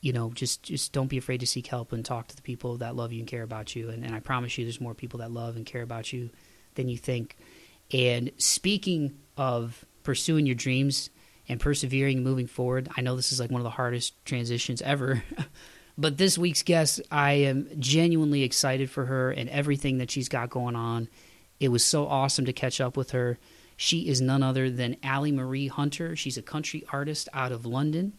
you 0.00 0.12
know, 0.12 0.32
just 0.32 0.64
just 0.64 0.92
don't 0.92 1.06
be 1.06 1.18
afraid 1.18 1.40
to 1.40 1.46
seek 1.46 1.68
help 1.68 1.92
and 1.92 2.04
talk 2.04 2.26
to 2.28 2.36
the 2.36 2.42
people 2.42 2.78
that 2.78 2.96
love 2.96 3.12
you 3.12 3.20
and 3.20 3.28
care 3.28 3.44
about 3.44 3.76
you. 3.76 3.90
And, 3.90 4.04
and 4.04 4.12
I 4.14 4.18
promise 4.18 4.58
you, 4.58 4.64
there's 4.64 4.80
more 4.80 4.94
people 4.94 5.20
that 5.20 5.30
love 5.30 5.56
and 5.56 5.64
care 5.64 5.82
about 5.82 6.12
you 6.12 6.30
than 6.74 6.88
you 6.88 6.98
think. 6.98 7.36
And 7.92 8.32
speaking 8.38 9.18
of 9.36 9.84
pursuing 10.02 10.46
your 10.46 10.56
dreams 10.56 11.10
and 11.48 11.60
persevering 11.60 12.18
and 12.18 12.26
moving 12.26 12.48
forward, 12.48 12.88
I 12.96 13.02
know 13.02 13.14
this 13.14 13.30
is 13.30 13.38
like 13.38 13.50
one 13.50 13.60
of 13.60 13.64
the 13.64 13.70
hardest 13.70 14.12
transitions 14.24 14.82
ever. 14.82 15.22
but 15.98 16.18
this 16.18 16.36
week's 16.36 16.62
guest, 16.62 17.00
I 17.10 17.32
am 17.32 17.68
genuinely 17.78 18.42
excited 18.42 18.90
for 18.90 19.04
her 19.04 19.30
and 19.30 19.48
everything 19.48 19.98
that 19.98 20.10
she's 20.10 20.28
got 20.28 20.50
going 20.50 20.74
on. 20.74 21.08
It 21.60 21.68
was 21.68 21.84
so 21.84 22.08
awesome 22.08 22.46
to 22.46 22.52
catch 22.52 22.80
up 22.80 22.96
with 22.96 23.12
her. 23.12 23.38
She 23.76 24.08
is 24.08 24.20
none 24.20 24.42
other 24.42 24.70
than 24.70 24.96
Allie 25.02 25.32
Marie 25.32 25.68
Hunter. 25.68 26.16
She's 26.16 26.38
a 26.38 26.42
country 26.42 26.84
artist 26.92 27.28
out 27.32 27.52
of 27.52 27.66
London. 27.66 28.14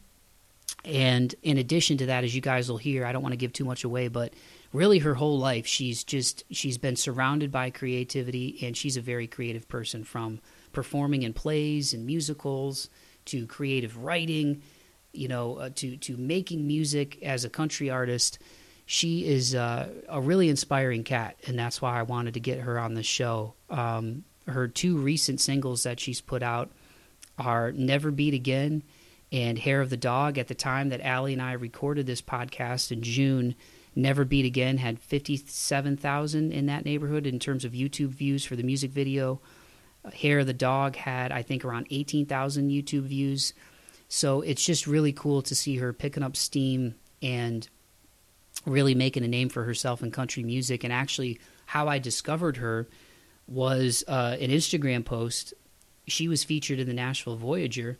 And 0.83 1.33
in 1.41 1.57
addition 1.57 1.97
to 1.97 2.07
that, 2.07 2.23
as 2.23 2.35
you 2.35 2.41
guys 2.41 2.69
will 2.69 2.77
hear, 2.77 3.05
I 3.05 3.11
don't 3.11 3.23
want 3.23 3.33
to 3.33 3.37
give 3.37 3.53
too 3.53 3.65
much 3.65 3.83
away, 3.83 4.07
but 4.07 4.33
really 4.71 4.99
her 4.99 5.15
whole 5.15 5.39
life, 5.39 5.65
she's 5.65 6.03
just, 6.03 6.43
she's 6.51 6.77
been 6.77 6.95
surrounded 6.95 7.51
by 7.51 7.69
creativity 7.71 8.59
and 8.61 8.77
she's 8.77 8.97
a 8.97 9.01
very 9.01 9.25
creative 9.25 9.67
person 9.67 10.03
from 10.03 10.39
performing 10.73 11.23
in 11.23 11.33
plays 11.33 11.93
and 11.93 12.05
musicals 12.05 12.89
to 13.25 13.47
creative 13.47 13.97
writing, 14.03 14.61
you 15.11 15.27
know, 15.27 15.55
uh, 15.57 15.69
to, 15.75 15.97
to 15.97 16.17
making 16.17 16.67
music 16.67 17.21
as 17.23 17.45
a 17.45 17.49
country 17.49 17.89
artist. 17.89 18.37
She 18.85 19.25
is 19.25 19.55
uh, 19.55 19.89
a 20.07 20.21
really 20.21 20.49
inspiring 20.49 21.03
cat, 21.03 21.37
and 21.47 21.57
that's 21.57 21.81
why 21.81 21.97
I 21.97 22.03
wanted 22.03 22.35
to 22.35 22.39
get 22.39 22.59
her 22.59 22.77
on 22.77 22.93
the 22.93 23.01
show. 23.01 23.55
Um, 23.71 24.23
her 24.47 24.67
two 24.67 24.97
recent 24.97 25.39
singles 25.39 25.83
that 25.83 25.99
she's 25.99 26.21
put 26.21 26.43
out 26.43 26.71
are 27.37 27.71
Never 27.71 28.11
Beat 28.11 28.33
Again 28.33 28.83
and 29.31 29.57
Hair 29.57 29.81
of 29.81 29.89
the 29.89 29.97
Dog. 29.97 30.37
At 30.37 30.47
the 30.47 30.55
time 30.55 30.89
that 30.89 31.01
Allie 31.01 31.33
and 31.33 31.41
I 31.41 31.53
recorded 31.53 32.05
this 32.05 32.21
podcast 32.21 32.91
in 32.91 33.01
June, 33.01 33.55
Never 33.95 34.25
Beat 34.25 34.45
Again 34.45 34.77
had 34.77 34.99
57,000 34.99 36.51
in 36.51 36.65
that 36.67 36.85
neighborhood 36.85 37.25
in 37.25 37.39
terms 37.39 37.65
of 37.65 37.71
YouTube 37.71 38.09
views 38.09 38.45
for 38.45 38.55
the 38.55 38.63
music 38.63 38.91
video. 38.91 39.41
Hair 40.13 40.39
of 40.39 40.47
the 40.47 40.53
Dog 40.53 40.95
had, 40.95 41.31
I 41.31 41.41
think, 41.41 41.65
around 41.65 41.87
18,000 41.89 42.69
YouTube 42.69 43.03
views. 43.03 43.53
So 44.07 44.41
it's 44.41 44.63
just 44.63 44.85
really 44.85 45.13
cool 45.13 45.41
to 45.43 45.55
see 45.55 45.77
her 45.77 45.93
picking 45.93 46.23
up 46.23 46.35
steam 46.35 46.95
and 47.21 47.67
really 48.65 48.95
making 48.95 49.23
a 49.23 49.27
name 49.27 49.49
for 49.49 49.63
herself 49.63 50.03
in 50.03 50.11
country 50.11 50.43
music. 50.43 50.83
And 50.83 50.93
actually, 50.93 51.39
how 51.65 51.87
I 51.87 51.97
discovered 51.97 52.57
her 52.57 52.87
was 53.47 54.03
uh, 54.07 54.37
an 54.39 54.49
Instagram 54.49 55.05
post. 55.05 55.53
She 56.07 56.27
was 56.27 56.43
featured 56.43 56.79
in 56.79 56.87
the 56.87 56.93
Nashville 56.93 57.35
Voyager. 57.35 57.99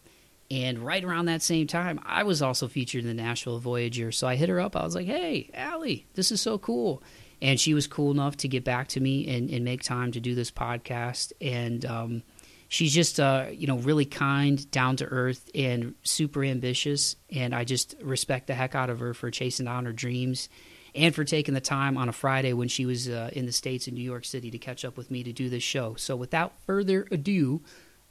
And 0.52 0.80
right 0.80 1.04
around 1.04 1.26
that 1.26 1.42
same 1.42 1.66
time, 1.66 2.00
I 2.06 2.24
was 2.24 2.42
also 2.42 2.68
featured 2.68 3.02
in 3.02 3.08
the 3.08 3.24
Nashville 3.24 3.60
Voyager. 3.60 4.12
So 4.12 4.28
I 4.28 4.36
hit 4.36 4.50
her 4.50 4.60
up. 4.60 4.76
I 4.76 4.84
was 4.84 4.96
like, 4.96 5.08
hey, 5.08 5.50
Allie, 5.54 6.06
this 6.14 6.32
is 6.32 6.40
so 6.40 6.58
cool. 6.58 7.02
And 7.42 7.60
she 7.60 7.74
was 7.74 7.88
cool 7.88 8.12
enough 8.12 8.38
to 8.38 8.48
get 8.48 8.64
back 8.64 8.88
to 8.90 9.00
me 9.00 9.28
and, 9.28 9.50
and 9.50 9.66
make 9.66 9.82
time 9.82 10.12
to 10.12 10.20
do 10.20 10.36
this 10.36 10.52
podcast. 10.52 11.34
And 11.42 11.84
um, 11.86 12.24
she's 12.68 12.94
just, 12.94 13.20
uh, 13.20 13.48
you 13.52 13.66
know, 13.68 13.78
really 13.80 14.06
kind, 14.06 14.70
down 14.72 14.96
to 14.98 15.06
earth, 15.06 15.50
and 15.56 15.96
super 16.04 16.44
ambitious. 16.44 17.16
And 17.32 17.54
I 17.54 17.64
just 17.64 17.96
respect 18.02 18.48
the 18.48 18.54
heck 18.54 18.76
out 18.76 18.90
of 18.90 19.00
her 19.00 19.14
for 19.14 19.32
chasing 19.32 19.66
down 19.66 19.86
her 19.86 19.94
dreams 19.94 20.48
and 20.96 21.14
for 21.14 21.24
taking 21.24 21.54
the 21.54 21.62
time 21.62 21.98
on 21.98 22.10
a 22.10 22.14
Friday 22.14 22.54
when 22.54 22.68
she 22.68 22.86
was 22.86 23.10
uh, 23.10 23.30
in 23.34 23.46
the 23.46 23.52
States 23.52 23.88
in 23.88 23.94
New 23.94 24.02
York 24.04 24.26
City 24.26 24.50
to 24.52 24.58
catch 24.58 24.86
up 24.86 24.98
with 24.98 25.12
me 25.12 25.24
to 25.24 25.34
do 25.34 25.50
this 25.50 25.64
show. 25.64 25.96
So 25.96 26.16
without 26.16 26.54
further 26.66 27.06
ado, 27.12 27.62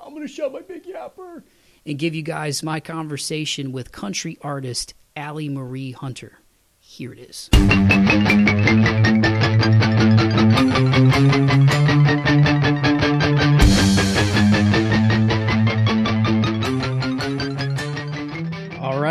I'm 0.00 0.10
going 0.10 0.26
to 0.26 0.32
shut 0.32 0.52
my 0.52 0.60
big 0.60 0.84
yapper 0.84 1.42
and 1.86 1.98
give 1.98 2.14
you 2.14 2.22
guys 2.22 2.62
my 2.62 2.80
conversation 2.80 3.72
with 3.72 3.90
country 3.90 4.38
artist 4.42 4.94
Allie 5.16 5.48
Marie 5.48 5.92
Hunter. 5.92 6.38
Here 6.80 7.12
it 7.12 7.18
is. 7.18 7.50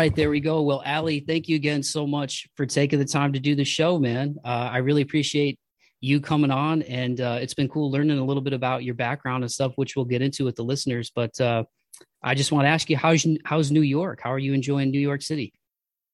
Right, 0.04 0.14
there 0.14 0.28
we 0.28 0.40
go. 0.40 0.60
Well, 0.60 0.82
Allie, 0.84 1.20
thank 1.20 1.48
you 1.48 1.56
again 1.56 1.82
so 1.82 2.06
much 2.06 2.46
for 2.56 2.66
taking 2.66 2.98
the 2.98 3.06
time 3.06 3.32
to 3.32 3.40
do 3.40 3.54
the 3.54 3.64
show, 3.64 3.98
man. 3.98 4.36
Uh, 4.44 4.68
I 4.70 4.78
really 4.78 5.00
appreciate 5.00 5.58
you 6.02 6.20
coming 6.20 6.50
on, 6.50 6.82
and 6.82 7.18
uh, 7.22 7.38
it's 7.40 7.54
been 7.54 7.70
cool 7.70 7.90
learning 7.90 8.18
a 8.18 8.24
little 8.24 8.42
bit 8.42 8.52
about 8.52 8.84
your 8.84 8.94
background 8.94 9.44
and 9.44 9.50
stuff, 9.50 9.72
which 9.76 9.96
we'll 9.96 10.04
get 10.04 10.20
into 10.20 10.44
with 10.44 10.56
the 10.56 10.62
listeners. 10.62 11.10
But 11.14 11.40
uh, 11.40 11.64
I 12.22 12.34
just 12.34 12.52
want 12.52 12.66
to 12.66 12.68
ask 12.68 12.90
you, 12.90 12.98
how's 12.98 13.26
how's 13.46 13.70
New 13.70 13.80
York? 13.80 14.20
How 14.22 14.30
are 14.30 14.38
you 14.38 14.52
enjoying 14.52 14.90
New 14.90 15.00
York 15.00 15.22
City? 15.22 15.54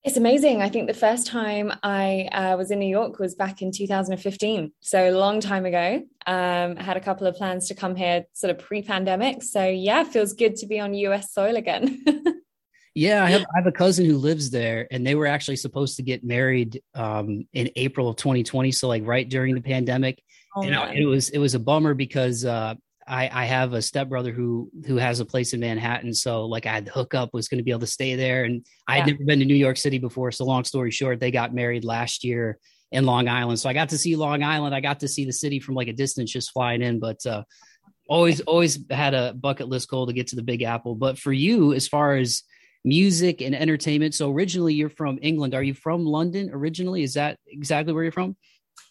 It's 0.05 0.17
amazing. 0.17 0.63
I 0.63 0.69
think 0.69 0.87
the 0.87 0.95
first 0.95 1.27
time 1.27 1.73
I 1.83 2.29
uh, 2.31 2.57
was 2.57 2.71
in 2.71 2.79
New 2.79 2.89
York 2.89 3.19
was 3.19 3.35
back 3.35 3.61
in 3.61 3.73
2015, 3.73 4.73
so 4.79 5.11
a 5.11 5.19
long 5.19 5.41
time 5.41 5.67
ago. 5.67 6.01
Um, 6.27 6.77
I 6.79 6.83
had 6.85 6.97
a 6.97 7.01
couple 7.01 7.27
of 7.27 7.35
plans 7.35 7.67
to 7.69 7.75
come 7.75 7.97
here, 7.97 8.25
sort 8.35 8.53
of 8.53 8.61
pre-pandemic. 8.61 9.43
So 9.43 9.67
yeah, 9.67 10.05
feels 10.05 10.33
good 10.33 10.55
to 10.57 10.67
be 10.69 10.79
on 10.79 10.95
US 10.95 11.33
soil 11.33 11.57
again. 11.57 12.05
yeah, 12.95 13.25
I 13.25 13.31
have, 13.31 13.43
I 13.55 13.59
have 13.59 13.67
a 13.67 13.73
cousin 13.73 14.05
who 14.07 14.17
lives 14.17 14.51
there, 14.51 14.87
and 14.91 15.07
they 15.07 15.15
were 15.15 15.27
actually 15.27 15.57
supposed 15.57 15.97
to 15.97 16.03
get 16.03 16.25
married 16.25 16.83
um, 16.95 17.47
in 17.53 17.71
April 17.77 18.09
of 18.09 18.17
2020, 18.17 18.73
so 18.73 18.89
like 18.89 19.07
right 19.07 19.29
during 19.29 19.55
the 19.55 19.61
pandemic. 19.61 20.23
Oh, 20.57 20.63
and 20.63 20.99
it 20.99 21.07
was 21.07 21.31
it 21.31 21.39
was 21.39 21.55
a 21.55 21.61
bummer 21.61 21.95
because 21.95 22.45
uh, 22.45 22.75
I, 23.07 23.31
I 23.33 23.45
have 23.45 23.73
a 23.73 23.83
stepbrother 23.83 24.33
who 24.33 24.71
who 24.87 24.97
has 24.97 25.21
a 25.21 25.25
place 25.25 25.53
in 25.53 25.61
Manhattan, 25.61 26.13
so 26.15 26.47
like 26.47 26.67
I 26.67 26.73
had 26.73 26.87
the 26.87 26.91
hookup 26.91 27.31
was 27.33 27.49
going 27.49 27.59
to 27.59 27.65
be 27.65 27.71
able 27.71 27.81
to 27.81 27.87
stay 27.87 28.17
there, 28.17 28.45
and 28.45 28.65
I 28.89 28.99
had 28.99 29.07
never 29.07 29.25
been 29.25 29.39
to 29.41 29.45
New 29.45 29.55
York 29.55 29.77
City 29.77 29.99
before. 29.99 30.33
So 30.33 30.45
long 30.45 30.65
story 30.65 30.91
short, 30.91 31.21
they 31.21 31.31
got 31.31 31.55
married 31.55 31.85
last 31.85 32.25
year 32.25 32.59
in 32.91 33.07
Long 33.07 33.29
Island, 33.29 33.61
so 33.61 33.69
I 33.69 33.73
got 33.73 33.91
to 33.91 33.99
see 33.99 34.17
Long 34.17 34.43
Island. 34.43 34.75
I 34.75 34.81
got 34.81 35.01
to 35.01 35.09
see 35.09 35.25
the 35.25 35.33
city 35.33 35.61
from 35.61 35.77
like 35.77 35.89
a 35.89 35.93
distance, 35.93 36.33
just 36.33 36.51
flying 36.51 36.83
in. 36.83 36.99
But 36.99 37.25
uh, 37.25 37.45
always 38.09 38.41
always 38.41 38.79
had 38.91 39.15
a 39.15 39.33
bucket 39.35 39.69
list 39.69 39.89
goal 39.89 40.07
to 40.07 40.13
get 40.13 40.29
to 40.29 40.37
the 40.37 40.43
Big 40.43 40.63
Apple. 40.63 40.97
But 40.97 41.19
for 41.19 41.33
you, 41.33 41.73
as 41.73 41.87
far 41.87 42.17
as 42.17 42.43
music 42.85 43.41
and 43.41 43.55
entertainment, 43.55 44.15
so 44.15 44.33
originally 44.33 44.75
you're 44.75 44.89
from 44.89 45.19
England. 45.23 45.55
Are 45.55 45.63
you 45.63 45.75
from 45.75 46.05
London 46.05 46.51
originally? 46.53 47.03
Is 47.03 47.15
that 47.15 47.39
exactly 47.47 47.93
where 47.93 48.03
you're 48.03 48.13
from? 48.13 48.37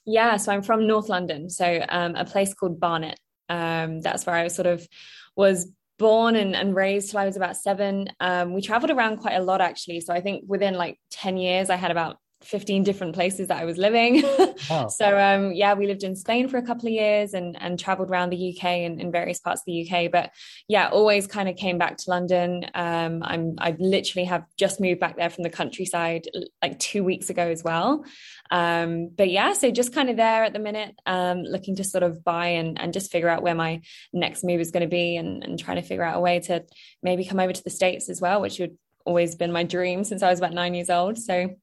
Yeah, 0.05 0.37
so 0.37 0.51
I'm 0.51 0.61
from 0.61 0.87
North 0.87 1.09
London, 1.09 1.49
so 1.49 1.85
um, 1.89 2.15
a 2.15 2.25
place 2.25 2.53
called 2.53 2.79
Barnet. 2.79 3.19
Um, 3.49 4.01
that's 4.01 4.25
where 4.25 4.35
I 4.35 4.47
sort 4.47 4.67
of 4.67 4.87
was 5.35 5.71
born 5.97 6.35
and, 6.35 6.55
and 6.55 6.75
raised 6.75 7.11
till 7.11 7.19
I 7.19 7.25
was 7.25 7.35
about 7.35 7.57
seven. 7.57 8.07
Um, 8.19 8.53
we 8.53 8.61
traveled 8.61 8.91
around 8.91 9.17
quite 9.17 9.35
a 9.35 9.43
lot 9.43 9.61
actually. 9.61 9.99
So 10.01 10.13
I 10.13 10.21
think 10.21 10.45
within 10.47 10.75
like 10.75 10.97
10 11.11 11.37
years, 11.37 11.69
I 11.69 11.75
had 11.75 11.91
about 11.91 12.17
15 12.41 12.83
different 12.83 13.13
places 13.13 13.49
that 13.49 13.57
I 13.57 13.65
was 13.65 13.77
living. 13.77 14.23
Oh. 14.71 14.87
so 14.87 15.17
um, 15.17 15.53
yeah, 15.53 15.73
we 15.73 15.87
lived 15.87 16.03
in 16.03 16.15
Spain 16.15 16.47
for 16.47 16.57
a 16.57 16.61
couple 16.61 16.87
of 16.87 16.93
years 16.93 17.33
and 17.33 17.57
and 17.59 17.79
traveled 17.79 18.09
around 18.09 18.29
the 18.29 18.55
UK 18.55 18.65
and 18.65 18.99
in 18.99 19.11
various 19.11 19.39
parts 19.39 19.61
of 19.61 19.65
the 19.65 19.89
UK. 19.89 20.11
But 20.11 20.31
yeah, 20.67 20.89
always 20.89 21.27
kind 21.27 21.49
of 21.49 21.55
came 21.55 21.77
back 21.77 21.97
to 21.97 22.09
London. 22.09 22.65
Um, 22.75 23.23
I'm 23.23 23.55
I 23.57 23.75
literally 23.79 24.25
have 24.25 24.43
just 24.57 24.79
moved 24.79 24.99
back 24.99 25.17
there 25.17 25.29
from 25.29 25.43
the 25.43 25.49
countryside 25.49 26.27
like 26.61 26.77
two 26.77 27.03
weeks 27.03 27.29
ago 27.29 27.47
as 27.47 27.63
well. 27.63 28.03
Um, 28.51 29.09
but 29.15 29.29
yeah, 29.29 29.53
so 29.53 29.71
just 29.71 29.93
kind 29.93 30.09
of 30.09 30.17
there 30.17 30.43
at 30.43 30.53
the 30.53 30.59
minute, 30.59 30.95
um, 31.05 31.43
looking 31.43 31.75
to 31.77 31.83
sort 31.83 32.03
of 32.03 32.23
buy 32.23 32.47
and 32.47 32.79
and 32.79 32.93
just 32.93 33.11
figure 33.11 33.29
out 33.29 33.41
where 33.41 33.55
my 33.55 33.81
next 34.13 34.43
move 34.43 34.59
is 34.59 34.71
going 34.71 34.83
to 34.83 34.89
be 34.89 35.15
and 35.15 35.43
and 35.43 35.57
trying 35.57 35.77
to 35.81 35.87
figure 35.87 36.03
out 36.03 36.17
a 36.17 36.21
way 36.21 36.41
to 36.41 36.63
maybe 37.01 37.25
come 37.25 37.39
over 37.39 37.53
to 37.53 37.63
the 37.63 37.69
states 37.69 38.09
as 38.09 38.21
well, 38.21 38.41
which 38.41 38.59
would 38.59 38.77
always 39.05 39.35
been 39.35 39.51
my 39.51 39.63
dream 39.63 40.03
since 40.03 40.21
I 40.21 40.29
was 40.29 40.39
about 40.39 40.53
nine 40.53 40.73
years 40.73 40.89
old. 40.89 41.17
So 41.17 41.55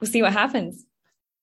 we'll 0.00 0.10
see 0.10 0.22
what 0.22 0.32
happens. 0.32 0.84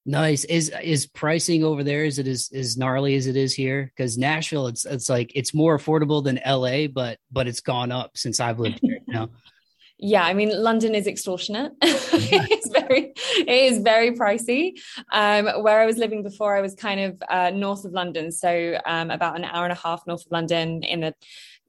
Nice. 0.06 0.46
Is 0.46 0.72
is 0.82 1.06
pricing 1.06 1.64
over 1.64 1.84
there 1.84 2.06
is 2.06 2.18
it 2.18 2.28
as 2.28 2.50
as 2.54 2.76
gnarly 2.76 3.16
as 3.16 3.28
it 3.28 3.38
is 3.38 3.54
here? 3.54 3.92
Because 3.96 4.18
Nashville, 4.18 4.68
it's 4.68 4.84
it's 4.84 5.10
like 5.10 5.32
it's 5.36 5.54
more 5.54 5.78
affordable 5.78 6.24
than 6.24 6.40
LA, 6.46 6.88
but 6.88 7.20
but 7.32 7.48
it's 7.48 7.60
gone 7.60 7.92
up 7.92 8.18
since 8.18 8.40
I've 8.40 8.60
lived 8.60 8.80
here. 8.82 9.00
You 9.08 9.14
know? 9.14 9.30
yeah, 10.00 10.24
I 10.24 10.34
mean 10.34 10.50
London 10.60 10.96
is 10.96 11.06
extortionate. 11.06 11.74
it's 11.84 12.70
very 12.70 13.14
it 13.48 13.74
is 13.74 13.84
very 13.84 14.14
pricey. 14.14 14.72
Um, 15.12 15.46
where 15.62 15.80
I 15.80 15.86
was 15.86 16.00
living 16.00 16.24
before, 16.24 16.58
I 16.58 16.62
was 16.62 16.74
kind 16.74 17.00
of 17.00 17.24
uh, 17.30 17.52
north 17.52 17.86
of 17.86 17.92
London, 17.92 18.32
so 18.32 18.80
um, 18.88 19.12
about 19.12 19.38
an 19.38 19.46
hour 19.46 19.66
and 19.66 19.74
a 19.74 19.76
half 19.76 20.02
north 20.08 20.26
of 20.26 20.32
London 20.32 20.82
in 20.82 21.02
the 21.02 21.14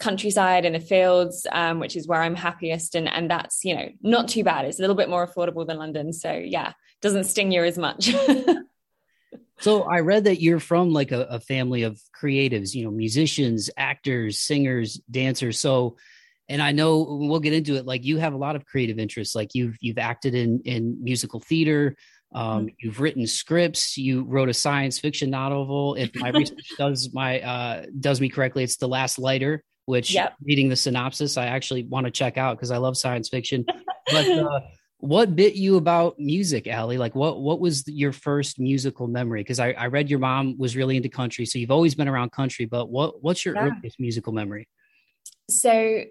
countryside 0.02 0.64
in 0.64 0.73
the 0.73 0.80
fields, 0.80 1.47
um, 1.52 1.78
which 1.78 1.94
is 1.94 2.09
where 2.09 2.21
I'm 2.21 2.35
happiest. 2.35 2.97
And, 2.97 3.09
and 3.09 3.30
that's, 3.30 3.64
you 3.64 3.76
know, 3.76 3.88
not 4.02 4.28
too 4.28 4.42
bad. 4.42 4.64
It's 4.64 4.78
a 4.78 4.82
little 4.82 4.97
bit 4.97 5.09
more 5.09 5.26
affordable 5.26 5.64
than 5.64 5.78
London. 5.78 6.12
So 6.12 6.32
yeah, 6.32 6.73
doesn't 7.00 7.25
sting 7.25 7.52
you 7.52 7.62
as 7.62 7.78
much. 7.78 8.12
so 9.61 9.82
I 9.85 10.00
read 10.00 10.25
that 10.25 10.42
you're 10.42 10.59
from 10.59 10.92
like 10.92 11.12
a, 11.12 11.23
a, 11.23 11.38
family 11.38 11.85
of 11.85 12.00
creatives, 12.21 12.75
you 12.75 12.85
know, 12.85 12.90
musicians, 12.90 13.71
actors, 13.76 14.38
singers, 14.38 15.00
dancers. 15.09 15.61
So, 15.61 15.97
and 16.49 16.61
I 16.61 16.73
know 16.73 17.06
we'll 17.09 17.38
get 17.38 17.52
into 17.52 17.76
it. 17.76 17.87
Like 17.87 18.04
you 18.04 18.18
have 18.18 18.35
a 18.35 18.38
lot 18.38 18.56
of 18.56 18.66
creative 18.66 18.99
interests. 18.99 19.37
Like 19.37 19.54
you've 19.54 19.76
you've 19.80 19.99
acted 19.99 20.35
in 20.35 20.61
in 20.64 21.02
musical 21.02 21.38
theater. 21.38 21.97
Um, 22.35 22.66
mm-hmm. 22.66 22.75
You've 22.80 23.00
written 23.00 23.26
scripts. 23.26 23.97
You 23.97 24.25
wrote 24.25 24.49
a 24.49 24.54
science 24.54 24.99
fiction 24.99 25.30
novel. 25.30 25.94
If 25.94 26.11
my 26.16 26.30
research 26.30 26.73
does 26.76 27.12
my 27.12 27.40
uh, 27.40 27.87
does 28.00 28.21
me 28.21 28.28
correctly, 28.28 28.64
it's 28.64 28.76
the 28.76 28.88
Last 28.88 29.18
Lighter 29.21 29.62
which 29.93 30.15
yep. 30.15 30.35
reading 30.43 30.71
the 30.71 30.77
synopsis, 30.77 31.37
I 31.37 31.47
actually 31.47 31.83
want 31.83 32.07
to 32.07 32.11
check 32.11 32.39
out 32.39 32.57
because 32.57 32.71
I 32.71 32.79
love 32.79 32.97
science 32.97 33.29
fiction. 33.29 33.67
but 34.11 34.27
uh, 34.27 34.61
what 34.97 35.37
bit 35.37 35.55
you 35.55 35.77
about 35.77 36.19
music, 36.19 36.67
Allie? 36.67 36.97
Like, 36.97 37.15
what 37.15 37.43
what 37.43 37.61
was 37.61 37.87
your 37.87 38.13
first 38.13 38.59
musical 38.59 39.07
memory? 39.07 39.41
Because 39.41 39.61
I, 39.61 39.73
I 39.73 39.89
read 39.89 40.09
your 40.09 40.19
mom 40.19 40.57
was 40.57 40.75
really 40.77 40.97
into 40.97 41.11
country, 41.11 41.45
so 41.45 41.59
you've 41.59 41.71
always 41.71 41.95
been 41.95 42.09
around 42.09 42.33
country. 42.33 42.65
But 42.65 42.89
what 42.89 43.23
what's 43.23 43.45
your 43.45 43.55
yeah. 43.55 43.67
earliest 43.67 44.01
musical 44.01 44.33
memory? 44.33 44.67
So 45.51 46.05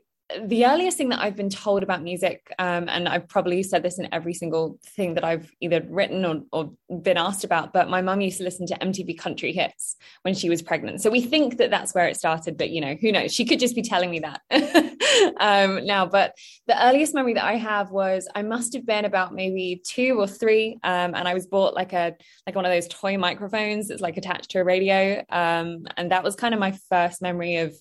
the 0.43 0.65
earliest 0.65 0.97
thing 0.97 1.09
that 1.09 1.21
I've 1.21 1.35
been 1.35 1.49
told 1.49 1.83
about 1.83 2.03
music, 2.03 2.53
um, 2.59 2.87
and 2.89 3.07
I've 3.07 3.27
probably 3.27 3.63
said 3.63 3.83
this 3.83 3.99
in 3.99 4.07
every 4.13 4.33
single 4.33 4.79
thing 4.85 5.15
that 5.15 5.23
I've 5.23 5.51
either 5.61 5.85
written 5.89 6.25
or, 6.25 6.41
or 6.51 6.71
been 7.01 7.17
asked 7.17 7.43
about, 7.43 7.73
but 7.73 7.89
my 7.89 8.01
mum 8.01 8.21
used 8.21 8.37
to 8.37 8.43
listen 8.43 8.65
to 8.67 8.77
MTV 8.77 9.17
country 9.17 9.51
hits 9.51 9.95
when 10.23 10.33
she 10.33 10.49
was 10.49 10.61
pregnant. 10.61 11.01
So 11.01 11.09
we 11.09 11.21
think 11.21 11.57
that 11.57 11.71
that's 11.71 11.93
where 11.93 12.07
it 12.07 12.17
started, 12.17 12.57
but 12.57 12.69
you 12.69 12.81
know, 12.81 12.95
who 12.99 13.11
knows? 13.11 13.33
She 13.33 13.45
could 13.45 13.59
just 13.59 13.75
be 13.75 13.81
telling 13.81 14.09
me 14.09 14.19
that 14.19 14.41
um, 15.39 15.85
now. 15.85 16.05
But 16.05 16.35
the 16.67 16.83
earliest 16.83 17.13
memory 17.13 17.33
that 17.33 17.45
I 17.45 17.55
have 17.55 17.91
was 17.91 18.27
I 18.35 18.41
must 18.41 18.73
have 18.73 18.85
been 18.85 19.05
about 19.05 19.33
maybe 19.33 19.81
two 19.85 20.19
or 20.19 20.27
three, 20.27 20.77
um, 20.83 21.15
and 21.15 21.27
I 21.27 21.33
was 21.33 21.47
bought 21.47 21.73
like 21.73 21.93
a 21.93 22.15
like 22.45 22.55
one 22.55 22.65
of 22.65 22.71
those 22.71 22.87
toy 22.87 23.17
microphones 23.17 23.87
that's 23.87 24.01
like 24.01 24.17
attached 24.17 24.51
to 24.51 24.59
a 24.59 24.63
radio, 24.63 25.23
um, 25.29 25.85
and 25.97 26.11
that 26.11 26.23
was 26.23 26.35
kind 26.35 26.53
of 26.53 26.59
my 26.59 26.77
first 26.89 27.21
memory 27.21 27.57
of 27.57 27.75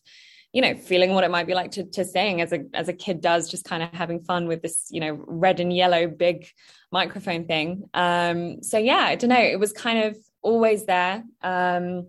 you 0.52 0.62
know 0.62 0.74
feeling 0.74 1.14
what 1.14 1.24
it 1.24 1.30
might 1.30 1.46
be 1.46 1.54
like 1.54 1.70
to, 1.72 1.84
to 1.84 2.04
sing 2.04 2.40
as 2.40 2.52
a 2.52 2.64
as 2.74 2.88
a 2.88 2.92
kid 2.92 3.20
does 3.20 3.48
just 3.48 3.64
kind 3.64 3.82
of 3.82 3.90
having 3.90 4.20
fun 4.20 4.46
with 4.46 4.62
this 4.62 4.88
you 4.90 5.00
know 5.00 5.22
red 5.26 5.60
and 5.60 5.74
yellow 5.74 6.06
big 6.06 6.48
microphone 6.90 7.44
thing 7.46 7.88
um 7.94 8.62
so 8.62 8.78
yeah 8.78 9.04
i 9.04 9.14
don't 9.14 9.30
know 9.30 9.40
it 9.40 9.60
was 9.60 9.72
kind 9.72 10.04
of 10.04 10.16
always 10.42 10.86
there 10.86 11.22
um 11.42 12.06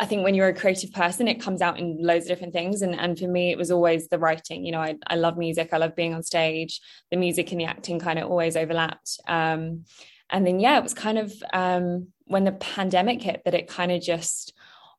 I 0.00 0.06
think 0.06 0.24
when 0.24 0.34
you're 0.34 0.48
a 0.48 0.54
creative 0.54 0.92
person, 0.92 1.28
it 1.28 1.40
comes 1.40 1.60
out 1.60 1.78
in 1.78 1.98
loads 2.00 2.24
of 2.24 2.28
different 2.28 2.52
things. 2.52 2.82
And, 2.82 2.98
and 2.98 3.18
for 3.18 3.28
me, 3.28 3.50
it 3.50 3.58
was 3.58 3.70
always 3.70 4.08
the 4.08 4.18
writing. 4.18 4.64
You 4.64 4.72
know, 4.72 4.80
I, 4.80 4.96
I 5.06 5.16
love 5.16 5.36
music. 5.36 5.70
I 5.72 5.76
love 5.76 5.94
being 5.94 6.14
on 6.14 6.22
stage. 6.22 6.80
The 7.10 7.16
music 7.16 7.52
and 7.52 7.60
the 7.60 7.66
acting 7.66 7.98
kind 7.98 8.18
of 8.18 8.30
always 8.30 8.56
overlapped. 8.56 9.20
Um, 9.28 9.84
and 10.30 10.46
then, 10.46 10.58
yeah, 10.58 10.78
it 10.78 10.82
was 10.82 10.94
kind 10.94 11.18
of 11.18 11.34
um, 11.52 12.08
when 12.24 12.44
the 12.44 12.52
pandemic 12.52 13.22
hit 13.22 13.42
that 13.44 13.54
it 13.54 13.68
kind 13.68 13.92
of 13.92 14.00
just 14.00 14.54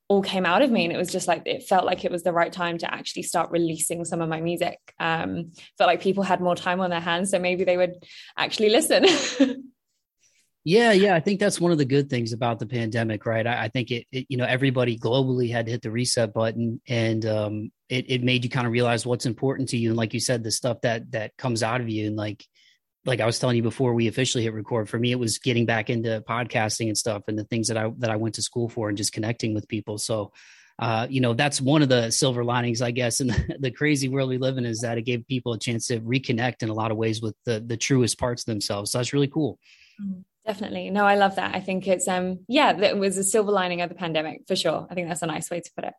all 0.07 0.21
came 0.21 0.45
out 0.45 0.61
of 0.61 0.69
me 0.69 0.83
and 0.83 0.93
it 0.93 0.97
was 0.97 1.11
just 1.11 1.27
like 1.27 1.43
it 1.45 1.63
felt 1.63 1.85
like 1.85 2.05
it 2.05 2.11
was 2.11 2.23
the 2.23 2.31
right 2.31 2.51
time 2.51 2.77
to 2.77 2.93
actually 2.93 3.23
start 3.23 3.49
releasing 3.51 4.05
some 4.05 4.21
of 4.21 4.29
my 4.29 4.39
music. 4.39 4.79
Um 4.99 5.51
felt 5.77 5.87
like 5.87 6.01
people 6.01 6.23
had 6.23 6.41
more 6.41 6.55
time 6.55 6.79
on 6.79 6.89
their 6.89 6.99
hands 6.99 7.31
so 7.31 7.39
maybe 7.39 7.63
they 7.63 7.77
would 7.77 7.95
actually 8.37 8.69
listen. 8.69 9.05
Yeah 10.67 10.93
yeah 10.93 11.13
i 11.13 11.19
think 11.19 11.39
that's 11.39 11.61
one 11.61 11.71
of 11.71 11.77
the 11.77 11.85
good 11.85 12.09
things 12.09 12.33
about 12.33 12.57
the 12.57 12.65
pandemic 12.65 13.27
right? 13.27 13.45
I, 13.45 13.65
I 13.65 13.67
think 13.67 13.91
it, 13.91 14.07
it, 14.11 14.25
you 14.29 14.37
know 14.37 14.45
everybody 14.45 14.97
globally 14.97 15.51
had 15.51 15.67
to 15.67 15.71
hit 15.71 15.83
the 15.83 15.91
reset 15.91 16.33
button 16.33 16.81
and 16.87 17.23
um 17.23 17.71
it, 17.87 18.09
it 18.09 18.23
made 18.23 18.43
you 18.43 18.49
kind 18.49 18.65
of 18.65 18.73
realize 18.73 19.05
what's 19.05 19.27
important 19.27 19.69
to 19.69 19.77
you 19.77 19.89
and 19.89 19.97
like 19.97 20.15
you 20.15 20.19
said 20.19 20.43
the 20.43 20.49
stuff 20.49 20.81
that 20.81 21.11
that 21.11 21.37
comes 21.37 21.61
out 21.61 21.81
of 21.81 21.89
you 21.89 22.07
and 22.07 22.15
like 22.15 22.43
like 23.05 23.21
I 23.21 23.25
was 23.25 23.39
telling 23.39 23.55
you 23.55 23.63
before 23.63 23.93
we 23.93 24.07
officially 24.07 24.43
hit 24.43 24.53
record, 24.53 24.89
for 24.89 24.99
me 24.99 25.11
it 25.11 25.19
was 25.19 25.37
getting 25.37 25.65
back 25.65 25.89
into 25.89 26.23
podcasting 26.27 26.87
and 26.87 26.97
stuff 26.97 27.23
and 27.27 27.37
the 27.37 27.43
things 27.43 27.67
that 27.67 27.77
I 27.77 27.91
that 27.99 28.09
I 28.09 28.15
went 28.15 28.35
to 28.35 28.41
school 28.41 28.69
for 28.69 28.89
and 28.89 28.97
just 28.97 29.13
connecting 29.13 29.53
with 29.53 29.67
people. 29.67 29.97
So 29.97 30.31
uh, 30.77 31.07
you 31.09 31.21
know, 31.21 31.33
that's 31.33 31.61
one 31.61 31.81
of 31.81 31.87
the 31.87 32.11
silver 32.11 32.43
linings, 32.43 32.81
I 32.81 32.91
guess, 32.91 33.21
in 33.21 33.27
the, 33.27 33.55
the, 33.59 33.71
crazy 33.71 34.09
world 34.09 34.29
we 34.29 34.37
live 34.37 34.57
in 34.57 34.65
is 34.65 34.81
that 34.81 34.97
it 34.97 35.03
gave 35.03 35.25
people 35.25 35.53
a 35.53 35.59
chance 35.59 35.87
to 35.87 36.01
reconnect 36.01 36.63
in 36.63 36.69
a 36.69 36.73
lot 36.73 36.91
of 36.91 36.97
ways 36.97 37.21
with 37.21 37.35
the 37.45 37.63
the 37.65 37.77
truest 37.77 38.19
parts 38.19 38.41
of 38.41 38.47
themselves. 38.47 38.91
So 38.91 38.97
that's 38.97 39.13
really 39.13 39.29
cool. 39.29 39.57
Mm, 40.01 40.23
definitely. 40.45 40.89
No, 40.89 41.05
I 41.05 41.15
love 41.15 41.35
that. 41.35 41.55
I 41.55 41.61
think 41.61 41.87
it's 41.87 42.07
um 42.07 42.39
yeah, 42.47 42.77
it 42.77 42.97
was 42.97 43.17
a 43.17 43.23
silver 43.23 43.51
lining 43.51 43.81
of 43.81 43.89
the 43.89 43.95
pandemic 43.95 44.41
for 44.47 44.55
sure. 44.55 44.85
I 44.89 44.95
think 44.95 45.07
that's 45.07 45.21
a 45.21 45.27
nice 45.27 45.49
way 45.49 45.61
to 45.61 45.71
put 45.75 45.85
it. 45.85 45.93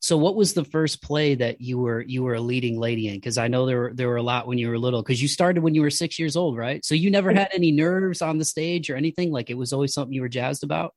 So 0.00 0.16
what 0.16 0.34
was 0.34 0.54
the 0.54 0.64
first 0.64 1.02
play 1.02 1.34
that 1.34 1.60
you 1.60 1.78
were 1.78 2.00
you 2.00 2.22
were 2.22 2.34
a 2.34 2.40
leading 2.40 2.78
lady 2.78 3.08
in? 3.08 3.14
Because 3.14 3.36
I 3.36 3.48
know 3.48 3.66
there 3.66 3.78
were 3.78 3.92
there 3.94 4.08
were 4.08 4.16
a 4.16 4.22
lot 4.22 4.46
when 4.46 4.56
you 4.56 4.68
were 4.68 4.78
little. 4.78 5.02
Because 5.02 5.20
you 5.20 5.28
started 5.28 5.62
when 5.62 5.74
you 5.74 5.82
were 5.82 5.90
six 5.90 6.18
years 6.18 6.36
old, 6.36 6.56
right? 6.56 6.84
So 6.84 6.94
you 6.94 7.10
never 7.10 7.32
had 7.32 7.50
any 7.54 7.70
nerves 7.70 8.22
on 8.22 8.38
the 8.38 8.44
stage 8.44 8.90
or 8.90 8.96
anything. 8.96 9.30
Like 9.30 9.50
it 9.50 9.58
was 9.58 9.72
always 9.72 9.92
something 9.92 10.14
you 10.14 10.22
were 10.22 10.28
jazzed 10.28 10.64
about. 10.64 10.94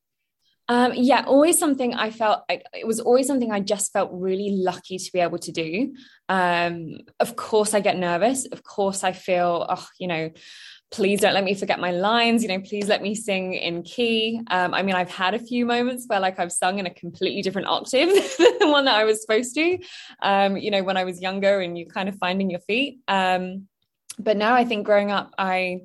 Um, 0.70 0.94
yeah, 0.96 1.26
always 1.28 1.60
something 1.60 1.94
I 1.94 2.10
felt. 2.10 2.44
it 2.48 2.88
was 2.88 3.02
always 3.02 3.28
something 3.28 3.52
I 3.52 3.60
just 3.60 3.92
felt 3.92 4.12
really 4.13 4.50
lucky 4.52 4.98
to 4.98 5.12
be 5.12 5.20
able 5.20 5.39
to 5.39 5.52
do. 5.52 5.94
Um, 6.30 7.00
of 7.20 7.36
course, 7.36 7.74
I 7.74 7.82
get 7.82 7.98
nervous. 7.98 8.46
Of 8.46 8.63
course, 8.63 9.04
I 9.04 9.12
feel, 9.12 9.66
oh, 9.68 9.88
you 10.00 10.08
know, 10.08 10.32
please 10.93 11.19
don't 11.21 11.34
let 11.34 11.43
me 11.43 11.56
forget 11.56 11.79
my 11.79 11.89
lines 11.89 12.43
you 12.43 12.49
know 12.49 12.60
please 12.62 12.88
let 12.88 13.01
me 13.01 13.15
sing 13.15 13.56
in 13.56 13.82
key. 13.82 14.39
Um, 14.51 14.73
i 14.75 14.84
mean 14.84 14.95
i've 14.95 15.10
had 15.10 15.34
a 15.34 15.39
few 15.39 15.65
moments 15.65 16.06
where 16.08 16.19
like 16.19 16.39
i've 16.39 16.51
sung 16.51 16.77
in 16.77 16.86
a 16.86 16.93
completely 16.93 17.41
different 17.41 17.67
octave 17.67 18.10
than 18.38 18.60
the 18.60 18.69
one 18.69 18.86
that 18.86 18.95
i 18.95 19.03
was 19.03 19.19
supposed 19.19 19.56
to 19.56 19.79
um, 20.21 20.56
you 20.56 20.69
know 20.69 20.84
when 20.84 20.95
i 20.95 21.03
was 21.03 21.19
younger 21.19 21.60
and 21.62 21.77
you're 21.77 21.88
kind 21.88 22.08
of 22.08 22.15
finding 22.15 22.49
your 22.49 22.60
feet. 22.62 22.99
Um, 23.08 23.67
but 24.19 24.38
now 24.38 24.53
i 24.53 24.63
think 24.63 24.86
growing 24.86 25.12
up 25.12 25.34
i 25.38 25.82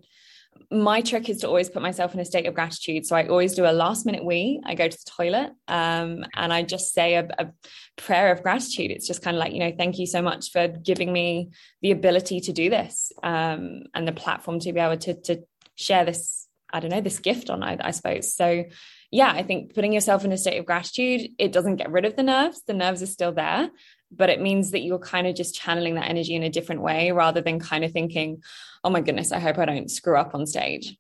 my 0.71 1.01
trick 1.01 1.31
is 1.31 1.39
to 1.39 1.49
always 1.49 1.71
put 1.71 1.81
myself 1.81 2.13
in 2.13 2.21
a 2.21 2.25
state 2.25 2.47
of 2.47 2.55
gratitude. 2.55 3.07
So 3.07 3.17
I 3.17 3.27
always 3.27 3.55
do 3.55 3.65
a 3.65 3.73
last 3.73 4.05
minute 4.05 4.25
wee. 4.25 4.61
I 4.65 4.75
go 4.75 4.87
to 4.87 4.97
the 4.97 5.11
toilet 5.11 5.51
um, 5.67 6.27
and 6.35 6.53
I 6.53 6.63
just 6.63 6.93
say 6.93 7.15
a, 7.15 7.27
a, 7.39 7.53
prayer 7.97 8.31
of 8.31 8.43
gratitude. 8.43 8.91
It's 8.91 9.07
just 9.07 9.23
kind 9.23 9.37
of 9.37 9.41
like, 9.41 9.53
you 9.53 9.59
know, 9.59 9.73
thank 9.77 9.99
you 9.99 10.07
so 10.07 10.23
much 10.23 10.53
for 10.53 10.69
giving 10.69 11.13
me 11.13 11.51
the 11.83 11.91
ability 11.91 12.41
to 12.41 12.53
do 12.53 12.71
this 12.71 13.11
um, 13.25 13.85
and 13.95 14.07
the 14.07 14.13
platform 14.13 14.61
to 14.61 14.73
be 14.73 14.79
able 14.79 14.99
to, 14.99 15.15
to 15.23 15.43
share 15.75 16.05
this, 16.05 16.47
I 16.73 16.81
don't 16.81 16.91
know, 16.91 17.01
this 17.01 17.19
gift 17.19 17.51
on, 17.51 17.63
I, 17.63 17.77
I 17.81 17.91
suppose. 17.91 18.35
So 18.35 18.65
yeah, 19.11 19.33
I 19.33 19.43
think 19.43 19.75
putting 19.75 19.93
yourself 19.93 20.25
in 20.25 20.33
a 20.33 20.39
state 20.39 20.59
of 20.59 20.67
gratitude, 20.67 21.31
it 21.39 21.51
doesn't 21.51 21.77
get 21.77 21.91
rid 21.91 22.05
of 22.05 22.15
the 22.15 22.23
nerves. 22.23 22.63
The 22.67 22.75
nerves 22.75 23.03
are 23.03 23.07
still 23.07 23.33
there, 23.33 23.71
but 24.11 24.31
it 24.31 24.41
means 24.41 24.71
that 24.71 24.81
you're 24.81 24.99
kind 24.99 25.27
of 25.27 25.35
just 25.35 25.55
channeling 25.55 25.95
that 25.95 26.09
energy 26.09 26.35
in 26.35 26.43
a 26.43 26.51
different 26.51 26.83
way 26.83 27.13
rather 27.13 27.41
than 27.41 27.59
kind 27.61 27.85
of 27.85 27.93
thinking, 27.93 28.43
oh 28.85 28.91
my 28.91 29.01
goodness, 29.01 29.33
I 29.33 29.39
hope 29.39 29.59
I 29.59 29.65
don't 29.65 29.91
screw 29.91 30.17
up 30.17 30.35
on 30.35 30.47
stage. 30.47 30.97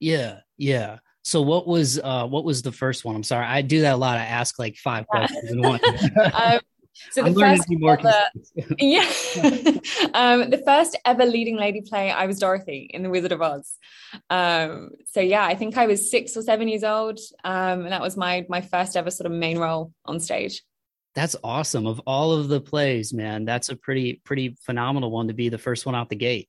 Yeah, 0.00 0.40
yeah. 0.56 0.98
So 1.22 1.42
what 1.42 1.66
was 1.66 1.98
uh 2.02 2.26
what 2.26 2.44
was 2.44 2.62
the 2.62 2.72
first 2.72 3.04
one? 3.04 3.14
I'm 3.14 3.22
sorry, 3.22 3.44
I 3.44 3.62
do 3.62 3.82
that 3.82 3.94
a 3.94 3.96
lot. 3.96 4.18
I 4.18 4.24
ask 4.24 4.58
like 4.58 4.76
five 4.76 5.06
questions 5.06 5.50
in 5.50 5.60
one. 5.60 5.80
um, 6.32 6.60
so 7.10 7.22
the 7.22 7.28
I'm 7.28 7.34
first 7.34 7.68
ever, 7.70 8.74
yeah, 8.78 9.10
um, 10.14 10.50
the 10.50 10.62
first 10.64 10.96
ever 11.04 11.24
leading 11.24 11.56
lady 11.56 11.80
play, 11.82 12.10
I 12.10 12.26
was 12.26 12.38
Dorothy 12.38 12.88
in 12.92 13.02
The 13.02 13.10
Wizard 13.10 13.32
of 13.32 13.42
Oz. 13.42 13.76
Um, 14.30 14.90
so 15.06 15.20
yeah, 15.20 15.44
I 15.44 15.54
think 15.54 15.76
I 15.76 15.86
was 15.86 16.10
six 16.10 16.36
or 16.36 16.42
seven 16.42 16.68
years 16.68 16.84
old, 16.84 17.18
um, 17.44 17.82
and 17.82 17.92
that 17.92 18.00
was 18.00 18.16
my 18.16 18.46
my 18.48 18.60
first 18.60 18.96
ever 18.96 19.10
sort 19.10 19.26
of 19.26 19.32
main 19.32 19.58
role 19.58 19.92
on 20.04 20.20
stage 20.20 20.62
that's 21.14 21.36
awesome. 21.42 21.86
Of 21.86 22.00
all 22.06 22.32
of 22.32 22.48
the 22.48 22.60
plays, 22.60 23.12
man, 23.12 23.44
that's 23.44 23.68
a 23.68 23.76
pretty 23.76 24.20
pretty 24.24 24.56
phenomenal 24.62 25.10
one 25.10 25.28
to 25.28 25.34
be 25.34 25.48
the 25.48 25.58
first 25.58 25.86
one 25.86 25.94
out 25.94 26.08
the 26.08 26.16
gate. 26.16 26.48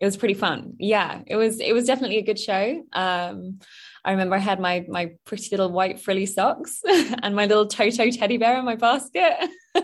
It 0.00 0.04
was 0.04 0.16
pretty 0.16 0.34
fun. 0.34 0.74
Yeah, 0.78 1.22
it 1.26 1.36
was 1.36 1.60
it 1.60 1.72
was 1.72 1.86
definitely 1.86 2.18
a 2.18 2.22
good 2.22 2.38
show. 2.38 2.82
Um, 2.92 3.60
I 4.04 4.10
remember 4.10 4.34
I 4.34 4.40
had 4.40 4.60
my 4.60 4.84
my 4.88 5.12
pretty 5.24 5.48
little 5.50 5.70
white 5.70 6.00
frilly 6.00 6.26
socks 6.26 6.82
and 7.22 7.34
my 7.34 7.46
little 7.46 7.66
Toto 7.66 8.10
teddy 8.10 8.36
bear 8.36 8.58
in 8.58 8.64
my 8.64 8.76
basket. 8.76 9.32
so 9.74 9.82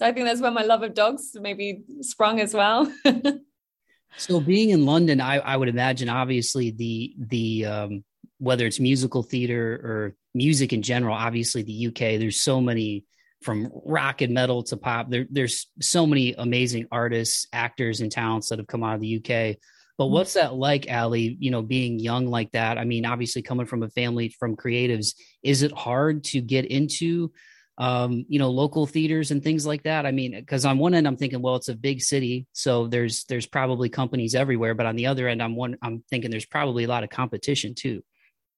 I 0.00 0.12
think 0.12 0.26
that's 0.26 0.40
where 0.40 0.50
my 0.50 0.62
love 0.62 0.82
of 0.82 0.94
dogs 0.94 1.32
maybe 1.34 1.82
sprung 2.00 2.40
as 2.40 2.54
well. 2.54 2.90
so 4.16 4.40
being 4.40 4.70
in 4.70 4.86
London, 4.86 5.20
I, 5.20 5.38
I 5.38 5.56
would 5.56 5.68
imagine 5.68 6.08
obviously 6.08 6.70
the 6.70 7.14
the 7.18 7.66
um, 7.66 8.04
whether 8.38 8.64
it's 8.64 8.80
musical 8.80 9.22
theater 9.22 9.80
or 9.84 10.14
music 10.34 10.72
in 10.72 10.82
general, 10.82 11.14
obviously 11.14 11.62
the 11.62 11.88
UK, 11.88 12.18
there's 12.18 12.40
so 12.40 12.60
many 12.60 13.04
from 13.42 13.70
rock 13.84 14.20
and 14.20 14.34
metal 14.34 14.62
to 14.64 14.76
pop. 14.76 15.10
There, 15.10 15.26
there's 15.30 15.68
so 15.80 16.06
many 16.06 16.34
amazing 16.36 16.86
artists, 16.90 17.46
actors, 17.52 18.00
and 18.00 18.10
talents 18.10 18.48
that 18.48 18.58
have 18.58 18.66
come 18.66 18.82
out 18.82 18.96
of 18.96 19.00
the 19.00 19.16
UK. 19.16 19.56
But 19.96 20.04
mm-hmm. 20.04 20.14
what's 20.14 20.34
that 20.34 20.54
like, 20.54 20.88
Allie? 20.88 21.36
You 21.40 21.50
know, 21.50 21.62
being 21.62 21.98
young 21.98 22.26
like 22.26 22.52
that. 22.52 22.78
I 22.78 22.84
mean, 22.84 23.06
obviously 23.06 23.42
coming 23.42 23.66
from 23.66 23.82
a 23.82 23.88
family 23.90 24.34
from 24.38 24.56
creatives, 24.56 25.14
is 25.42 25.62
it 25.62 25.72
hard 25.72 26.24
to 26.24 26.40
get 26.40 26.66
into, 26.66 27.32
um, 27.78 28.24
you 28.28 28.38
know, 28.38 28.50
local 28.50 28.86
theaters 28.86 29.30
and 29.30 29.42
things 29.42 29.66
like 29.66 29.84
that? 29.84 30.04
I 30.04 30.10
mean, 30.10 30.32
because 30.32 30.64
on 30.64 30.78
one 30.78 30.94
end 30.94 31.06
I'm 31.06 31.16
thinking, 31.16 31.40
well, 31.40 31.56
it's 31.56 31.68
a 31.68 31.76
big 31.76 32.00
city, 32.02 32.46
so 32.52 32.88
there's 32.88 33.24
there's 33.24 33.46
probably 33.46 33.88
companies 33.88 34.34
everywhere. 34.34 34.74
But 34.74 34.86
on 34.86 34.96
the 34.96 35.06
other 35.06 35.28
end, 35.28 35.42
I'm 35.42 35.54
one 35.54 35.76
I'm 35.82 36.02
thinking 36.10 36.30
there's 36.30 36.46
probably 36.46 36.84
a 36.84 36.88
lot 36.88 37.04
of 37.04 37.10
competition 37.10 37.74
too. 37.74 38.02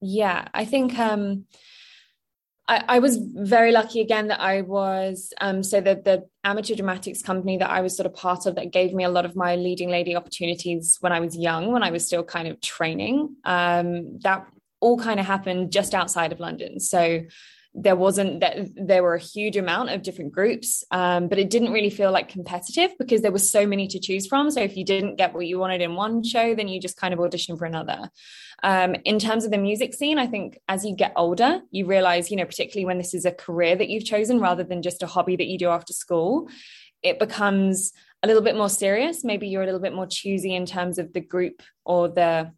Yeah, 0.01 0.49
I 0.55 0.65
think. 0.65 0.99
um 0.99 1.45
I, 2.71 2.85
I, 2.89 2.99
was 3.01 3.17
very 3.19 3.73
lucky 3.73 4.01
again 4.01 4.29
that 4.29 4.41
I 4.41 4.61
was 4.61 5.33
um, 5.41 5.65
so 5.65 5.81
the 5.81 5.97
the 5.97 6.29
amateur 6.45 6.77
dramatics 6.77 7.21
company 7.21 7.59
that 7.59 7.69
I 7.69 7.81
was 7.81 7.97
sort 7.97 8.07
of 8.07 8.15
part 8.15 8.47
of 8.47 8.55
that 8.55 8.71
gave 8.71 8.95
me 8.95 9.03
a 9.03 9.09
lot 9.09 9.25
of 9.25 9.35
my 9.35 9.57
leading 9.57 9.91
lady 9.91 10.15
opportunities 10.15 10.97
when 11.01 11.13
I 11.13 11.19
was 11.19 11.37
young, 11.37 11.73
when 11.73 11.83
I 11.83 11.91
was 11.91 12.07
still 12.07 12.23
kind 12.23 12.47
of 12.47 12.61
training. 12.61 13.35
Um, 13.45 14.21
that 14.21 14.47
all 14.79 14.99
kind 14.99 15.19
of 15.19 15.27
happened 15.27 15.73
just 15.73 15.95
outside 15.95 16.31
of 16.33 16.39
London. 16.39 16.79
So 16.79 17.23
there 17.75 17.97
wasn't 17.97 18.41
that 18.41 18.57
there 18.75 19.03
were 19.03 19.15
a 19.15 19.21
huge 19.21 19.57
amount 19.57 19.91
of 19.91 20.03
different 20.03 20.33
groups 20.33 20.83
um, 20.91 21.29
but 21.29 21.39
it 21.39 21.51
didn't 21.51 21.73
really 21.73 21.91
feel 21.91 22.11
like 22.11 22.29
competitive 22.29 22.91
because 22.99 23.23
there 23.23 23.31
were 23.31 23.39
so 23.39 23.67
many 23.67 23.87
to 23.87 24.01
choose 24.01 24.27
from. 24.27 24.51
So 24.51 24.61
if 24.61 24.77
you 24.77 24.85
didn't 24.85 25.17
get 25.17 25.33
what 25.35 25.47
you 25.47 25.59
wanted 25.59 25.81
in 25.81 25.95
one 25.95 26.25
show 26.25 26.55
then 26.55 26.69
you 26.69 26.81
just 26.81 26.97
kind 26.97 27.15
of 27.15 27.21
audition 27.21 27.57
for 27.57 27.65
another. 27.65 28.11
Um, 28.63 28.95
in 29.05 29.19
terms 29.19 29.47
of 29.47 29.51
the 29.51 29.57
music 29.57 29.95
scene 29.95 30.19
i 30.19 30.27
think 30.27 30.59
as 30.69 30.85
you 30.85 30.95
get 30.95 31.15
older 31.17 31.63
you 31.71 31.87
realize 31.87 32.31
you 32.31 32.37
know 32.37 32.45
particularly 32.45 32.85
when 32.85 32.99
this 32.99 33.15
is 33.15 33.25
a 33.25 33.33
career 33.33 33.75
that 33.75 33.89
you've 33.89 34.05
chosen 34.05 34.39
rather 34.39 34.65
than 34.65 34.83
just 34.83 35.03
a 35.03 35.07
hobby 35.07 35.35
that 35.37 35.47
you 35.47 35.57
do 35.57 35.71
after 35.71 35.95
school 35.95 36.47
it 37.03 37.19
becomes 37.19 37.93
a 38.23 38.27
little 38.27 38.43
bit 38.43 38.57
more 38.57 38.69
serious. 38.69 39.25
Maybe 39.25 39.49
you're 39.49 39.63
a 39.63 39.67
little 39.67 39.81
bit 39.81 39.95
more 39.95 40.07
choosy 40.07 40.55
in 40.55 40.67
terms 40.67 40.99
of 40.99 41.13
the 41.13 41.21
group 41.21 41.63
or 41.85 42.09
the 42.09 42.53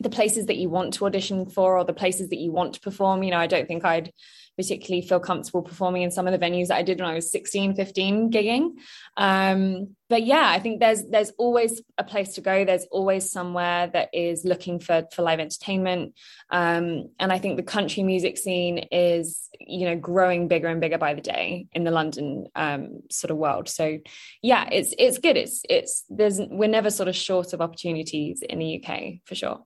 the 0.00 0.10
places 0.10 0.46
that 0.46 0.56
you 0.56 0.70
want 0.70 0.94
to 0.94 1.06
audition 1.06 1.46
for 1.46 1.78
or 1.78 1.84
the 1.84 1.92
places 1.92 2.30
that 2.30 2.38
you 2.38 2.50
want 2.50 2.74
to 2.74 2.80
perform. 2.80 3.22
You 3.22 3.30
know, 3.30 3.38
I 3.38 3.46
don't 3.46 3.68
think 3.68 3.84
I'd 3.84 4.12
particularly 4.56 5.06
feel 5.06 5.20
comfortable 5.20 5.62
performing 5.62 6.02
in 6.02 6.10
some 6.10 6.26
of 6.26 6.38
the 6.38 6.44
venues 6.44 6.68
that 6.68 6.76
I 6.76 6.82
did 6.82 7.00
when 7.00 7.08
I 7.08 7.14
was 7.14 7.30
16, 7.30 7.74
15 7.74 8.30
gigging. 8.30 8.72
Um, 9.16 9.96
but 10.08 10.24
yeah, 10.24 10.48
I 10.48 10.58
think 10.58 10.80
there's 10.80 11.06
there's 11.06 11.30
always 11.38 11.80
a 11.96 12.04
place 12.04 12.34
to 12.34 12.40
go. 12.40 12.64
There's 12.64 12.86
always 12.90 13.30
somewhere 13.30 13.86
that 13.88 14.10
is 14.12 14.44
looking 14.44 14.80
for 14.80 15.04
for 15.12 15.22
live 15.22 15.40
entertainment. 15.40 16.14
Um, 16.50 17.10
and 17.18 17.32
I 17.32 17.38
think 17.38 17.56
the 17.56 17.62
country 17.62 18.02
music 18.02 18.36
scene 18.36 18.78
is, 18.90 19.48
you 19.60 19.86
know, 19.86 19.96
growing 19.96 20.48
bigger 20.48 20.66
and 20.66 20.80
bigger 20.80 20.98
by 20.98 21.14
the 21.14 21.20
day 21.20 21.66
in 21.72 21.84
the 21.84 21.90
London 21.90 22.46
um, 22.54 23.02
sort 23.10 23.30
of 23.30 23.36
world. 23.36 23.68
So 23.68 23.98
yeah, 24.42 24.68
it's 24.70 24.94
it's 24.98 25.18
good. 25.18 25.36
It's 25.36 25.62
it's 25.68 26.04
there's 26.10 26.40
we're 26.40 26.68
never 26.68 26.90
sort 26.90 27.08
of 27.08 27.16
short 27.16 27.52
of 27.52 27.60
opportunities 27.60 28.42
in 28.42 28.58
the 28.58 28.82
UK 28.82 29.20
for 29.24 29.34
sure. 29.34 29.64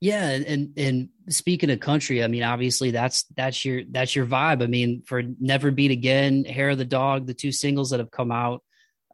Yeah, 0.00 0.28
and 0.28 0.74
and 0.76 1.08
speaking 1.30 1.70
of 1.70 1.80
country, 1.80 2.22
I 2.22 2.26
mean, 2.26 2.42
obviously 2.42 2.90
that's 2.90 3.24
that's 3.34 3.64
your 3.64 3.82
that's 3.90 4.14
your 4.14 4.26
vibe. 4.26 4.62
I 4.62 4.66
mean, 4.66 5.02
for 5.06 5.22
Never 5.40 5.70
Beat 5.70 5.90
Again, 5.90 6.44
Hair 6.44 6.70
of 6.70 6.78
the 6.78 6.84
Dog, 6.84 7.26
the 7.26 7.34
two 7.34 7.50
singles 7.50 7.90
that 7.90 8.00
have 8.00 8.10
come 8.10 8.30
out, 8.30 8.62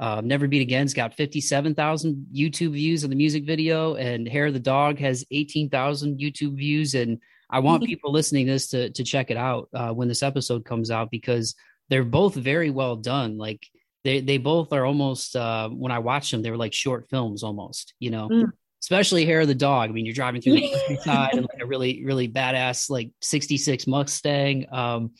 uh, 0.00 0.20
Never 0.24 0.48
Beat 0.48 0.62
Again's 0.62 0.92
got 0.92 1.14
fifty 1.14 1.40
seven 1.40 1.76
thousand 1.76 2.26
YouTube 2.34 2.72
views 2.72 3.04
on 3.04 3.10
the 3.10 3.16
music 3.16 3.46
video, 3.46 3.94
and 3.94 4.26
Hair 4.26 4.46
of 4.46 4.54
the 4.54 4.60
Dog 4.60 4.98
has 4.98 5.24
eighteen 5.30 5.70
thousand 5.70 6.18
YouTube 6.18 6.56
views. 6.56 6.94
And 6.94 7.20
I 7.48 7.60
want 7.60 7.84
people 7.86 8.10
listening 8.10 8.46
to 8.46 8.52
this 8.52 8.68
to 8.70 8.90
to 8.90 9.04
check 9.04 9.30
it 9.30 9.36
out 9.36 9.68
uh, 9.72 9.92
when 9.92 10.08
this 10.08 10.24
episode 10.24 10.64
comes 10.64 10.90
out 10.90 11.12
because 11.12 11.54
they're 11.90 12.02
both 12.02 12.34
very 12.34 12.70
well 12.70 12.96
done. 12.96 13.38
Like 13.38 13.64
they 14.02 14.20
they 14.20 14.38
both 14.38 14.72
are 14.72 14.84
almost 14.84 15.36
uh, 15.36 15.68
when 15.68 15.92
I 15.92 16.00
watched 16.00 16.32
them, 16.32 16.42
they 16.42 16.50
were 16.50 16.56
like 16.56 16.74
short 16.74 17.08
films 17.08 17.44
almost. 17.44 17.94
You 18.00 18.10
know. 18.10 18.28
Mm 18.28 18.52
especially 18.82 19.24
hair 19.24 19.40
of 19.40 19.48
the 19.48 19.54
dog. 19.54 19.88
I 19.88 19.92
mean, 19.92 20.04
you're 20.04 20.14
driving 20.14 20.42
through 20.42 20.54
the 20.54 20.74
countryside 20.88 21.34
and 21.34 21.42
like 21.42 21.62
a 21.62 21.66
really, 21.66 22.04
really 22.04 22.28
badass 22.28 22.90
like 22.90 23.10
66 23.22 23.86
Mustang. 23.86 24.66
Um, 24.72 25.12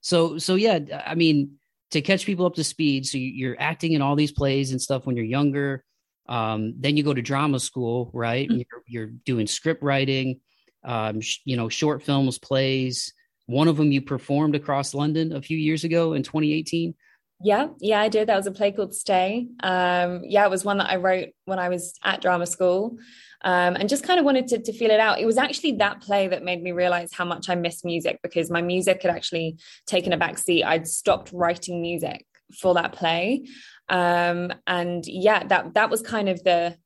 so, 0.00 0.38
so 0.38 0.54
yeah, 0.54 0.78
I 1.06 1.14
mean, 1.14 1.56
to 1.90 2.00
catch 2.00 2.24
people 2.24 2.46
up 2.46 2.54
to 2.54 2.64
speed. 2.64 3.06
So 3.06 3.18
you're 3.18 3.60
acting 3.60 3.92
in 3.92 4.02
all 4.02 4.16
these 4.16 4.32
plays 4.32 4.70
and 4.70 4.80
stuff 4.80 5.06
when 5.06 5.16
you're 5.16 5.24
younger. 5.24 5.84
Um, 6.28 6.74
then 6.78 6.96
you 6.96 7.02
go 7.02 7.12
to 7.12 7.20
drama 7.20 7.58
school, 7.58 8.10
right? 8.14 8.48
Mm-hmm. 8.48 8.60
You're, 8.60 8.82
you're, 8.86 9.10
doing 9.24 9.46
script 9.46 9.82
writing, 9.82 10.40
um, 10.84 11.20
sh- 11.20 11.40
you 11.44 11.56
know, 11.56 11.68
short 11.68 12.02
films, 12.02 12.38
plays. 12.38 13.12
One 13.46 13.66
of 13.66 13.76
them 13.76 13.90
you 13.90 14.00
performed 14.00 14.54
across 14.54 14.94
London 14.94 15.32
a 15.32 15.42
few 15.42 15.58
years 15.58 15.82
ago 15.82 16.12
in 16.12 16.22
2018. 16.22 16.94
Yeah, 17.42 17.68
yeah, 17.80 18.00
I 18.00 18.08
did. 18.08 18.28
That 18.28 18.36
was 18.36 18.46
a 18.46 18.52
play 18.52 18.70
called 18.70 18.94
Stay. 18.94 19.48
Um, 19.62 20.22
yeah, 20.24 20.44
it 20.44 20.50
was 20.50 20.64
one 20.64 20.78
that 20.78 20.90
I 20.90 20.96
wrote 20.96 21.30
when 21.46 21.58
I 21.58 21.70
was 21.70 21.94
at 22.04 22.20
drama 22.20 22.46
school. 22.46 22.98
Um, 23.42 23.76
and 23.76 23.88
just 23.88 24.04
kind 24.04 24.18
of 24.18 24.26
wanted 24.26 24.48
to, 24.48 24.58
to 24.58 24.72
feel 24.74 24.90
it 24.90 25.00
out. 25.00 25.18
It 25.18 25.24
was 25.24 25.38
actually 25.38 25.72
that 25.76 26.02
play 26.02 26.28
that 26.28 26.44
made 26.44 26.62
me 26.62 26.72
realize 26.72 27.14
how 27.14 27.24
much 27.24 27.48
I 27.48 27.54
miss 27.54 27.82
music 27.82 28.20
because 28.22 28.50
my 28.50 28.60
music 28.60 29.02
had 29.02 29.10
actually 29.10 29.56
taken 29.86 30.12
a 30.12 30.18
back 30.18 30.36
seat. 30.36 30.62
I'd 30.62 30.86
stopped 30.86 31.30
writing 31.32 31.80
music 31.80 32.26
for 32.60 32.74
that 32.74 32.92
play. 32.92 33.46
Um, 33.88 34.52
and 34.66 35.02
yeah, 35.06 35.44
that 35.46 35.72
that 35.74 35.88
was 35.88 36.02
kind 36.02 36.28
of 36.28 36.44
the 36.44 36.76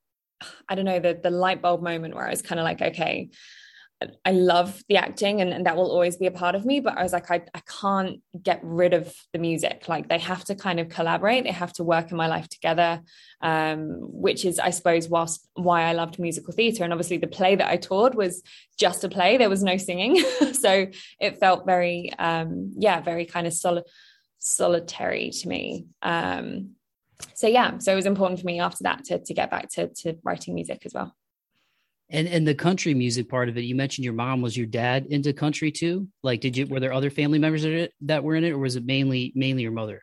I 0.69 0.77
don't 0.77 0.85
know, 0.85 1.01
the 1.01 1.19
the 1.21 1.31
light 1.31 1.61
bulb 1.61 1.83
moment 1.83 2.15
where 2.15 2.27
I 2.27 2.31
was 2.31 2.43
kind 2.43 2.61
of 2.61 2.65
like, 2.65 2.81
okay, 2.81 3.31
I 4.25 4.33
love 4.33 4.83
the 4.89 4.97
acting 4.97 5.41
and, 5.41 5.53
and 5.53 5.67
that 5.67 5.77
will 5.77 5.91
always 5.91 6.17
be 6.17 6.27
a 6.27 6.31
part 6.31 6.55
of 6.55 6.65
me. 6.65 6.81
But 6.81 6.99
I 6.99 7.03
was 7.03 7.13
like, 7.13 7.31
I, 7.31 7.43
I 7.55 7.61
can't 7.81 8.21
get 8.43 8.61
rid 8.63 8.93
of 8.93 9.15
the 9.33 9.39
music. 9.39 9.89
Like 9.89 10.09
they 10.09 10.19
have 10.19 10.45
to 10.47 10.55
kind 10.55 10.81
of 10.81 10.89
collaborate. 10.89 11.45
They 11.45 11.53
have 11.53 11.73
to 11.75 11.85
work 11.85 12.11
in 12.11 12.17
my 12.17 12.27
life 12.27 12.49
together, 12.49 13.01
um, 13.41 13.99
which 14.01 14.45
is, 14.45 14.59
I 14.59 14.71
suppose, 14.71 15.09
whilst 15.09 15.49
why 15.55 15.85
I 15.85 15.93
loved 15.93 16.19
musical 16.19 16.53
theatre. 16.53 16.85
And 16.85 16.93
obviously 16.93 17.19
the 17.19 17.27
play 17.27 17.55
that 17.55 17.71
I 17.71 17.77
toured 17.77 18.15
was 18.15 18.43
just 18.79 19.05
a 19.05 19.09
play. 19.09 19.37
There 19.37 19.51
was 19.51 19.63
no 19.63 19.77
singing. 19.77 20.23
so 20.53 20.87
it 21.21 21.39
felt 21.39 21.65
very, 21.65 22.13
um, 22.19 22.73
yeah, 22.77 23.01
very 23.01 23.27
kind 23.27 23.47
of 23.47 23.53
solid, 23.53 23.85
solitary 24.39 25.31
to 25.31 25.49
me. 25.49 25.87
Um, 26.03 26.73
so 27.35 27.47
yeah, 27.47 27.79
so 27.79 27.93
it 27.93 27.97
was 27.97 28.07
important 28.07 28.41
for 28.41 28.47
me 28.47 28.61
after 28.61 28.83
that 28.85 29.05
to, 29.05 29.19
to 29.19 29.35
get 29.35 29.51
back 29.51 29.71
to, 29.71 29.89
to 29.89 30.17
writing 30.25 30.55
music 30.55 30.83
as 30.85 30.93
well. 30.93 31.15
And 32.11 32.29
and 32.29 32.47
the 32.47 32.55
country 32.55 32.95
music 32.95 33.29
part 33.29 33.49
of 33.49 33.57
it, 33.57 33.63
you 33.63 33.75
mentioned 33.75 34.05
your 34.05 34.15
mom 34.15 34.43
was 34.43 34.57
your 34.57 34.67
dad 34.67 35.07
into 35.07 35.33
country 35.33 35.73
too. 35.73 36.09
Like, 36.23 36.41
did 36.41 36.57
you 36.57 36.67
were 36.67 36.81
there 36.81 36.93
other 36.93 37.11
family 37.11 37.39
members 37.39 37.65
that 38.03 38.25
were 38.25 38.35
in 38.35 38.45
it, 38.45 38.51
or 38.51 38.59
was 38.59 38.77
it 38.77 38.85
mainly 38.85 39.33
mainly 39.35 39.63
your 39.63 39.73
mother? 39.73 40.03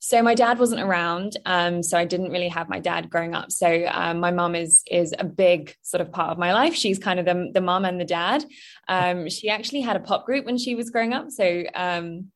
So 0.00 0.22
my 0.22 0.34
dad 0.34 0.60
wasn't 0.60 0.80
around, 0.80 1.36
um, 1.44 1.82
so 1.82 1.98
I 1.98 2.04
didn't 2.04 2.30
really 2.30 2.48
have 2.48 2.68
my 2.68 2.78
dad 2.78 3.10
growing 3.10 3.34
up. 3.34 3.50
So 3.50 3.84
um, 3.90 4.20
my 4.20 4.30
mom 4.30 4.54
is 4.54 4.82
is 4.88 5.12
a 5.18 5.24
big 5.24 5.74
sort 5.82 6.00
of 6.00 6.12
part 6.12 6.30
of 6.30 6.38
my 6.38 6.52
life. 6.52 6.74
She's 6.74 6.98
kind 6.98 7.18
of 7.18 7.26
the 7.26 7.50
the 7.52 7.60
mom 7.60 7.84
and 7.84 8.00
the 8.00 8.04
dad. 8.04 8.44
Um, 8.86 9.28
she 9.28 9.48
actually 9.48 9.80
had 9.80 9.96
a 9.96 10.00
pop 10.00 10.24
group 10.24 10.44
when 10.46 10.58
she 10.58 10.76
was 10.76 10.90
growing 10.90 11.14
up. 11.14 11.30
So 11.30 11.64
um, 11.74 12.30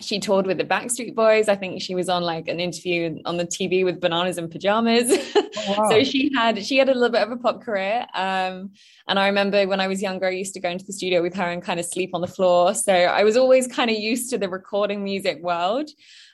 she 0.00 0.20
toured 0.20 0.46
with 0.46 0.58
the 0.58 0.64
Backstreet 0.64 1.14
Boys. 1.14 1.48
I 1.48 1.56
think 1.56 1.80
she 1.80 1.94
was 1.94 2.08
on 2.08 2.22
like 2.22 2.48
an 2.48 2.60
interview 2.60 3.18
on 3.24 3.38
the 3.38 3.46
TV 3.46 3.84
with 3.84 4.00
Bananas 4.00 4.36
in 4.36 4.48
Pajamas. 4.48 5.10
Oh, 5.34 5.74
wow. 5.78 5.88
so 5.90 6.04
she 6.04 6.30
had 6.34 6.64
she 6.64 6.76
had 6.76 6.88
a 6.88 6.94
little 6.94 7.10
bit 7.10 7.22
of 7.22 7.30
a 7.30 7.36
pop 7.36 7.62
career. 7.62 8.06
Um, 8.14 8.72
and 9.08 9.18
I 9.18 9.26
remember 9.26 9.66
when 9.66 9.80
I 9.80 9.88
was 9.88 10.02
younger, 10.02 10.26
I 10.26 10.30
used 10.30 10.52
to 10.54 10.60
go 10.60 10.68
into 10.68 10.84
the 10.84 10.92
studio 10.92 11.22
with 11.22 11.34
her 11.34 11.44
and 11.44 11.62
kind 11.62 11.80
of 11.80 11.86
sleep 11.86 12.10
on 12.12 12.20
the 12.20 12.26
floor. 12.26 12.74
So 12.74 12.92
I 12.92 13.24
was 13.24 13.36
always 13.36 13.66
kind 13.66 13.90
of 13.90 13.96
used 13.96 14.28
to 14.30 14.38
the 14.38 14.50
recording 14.50 15.02
music 15.02 15.42
world. 15.42 15.88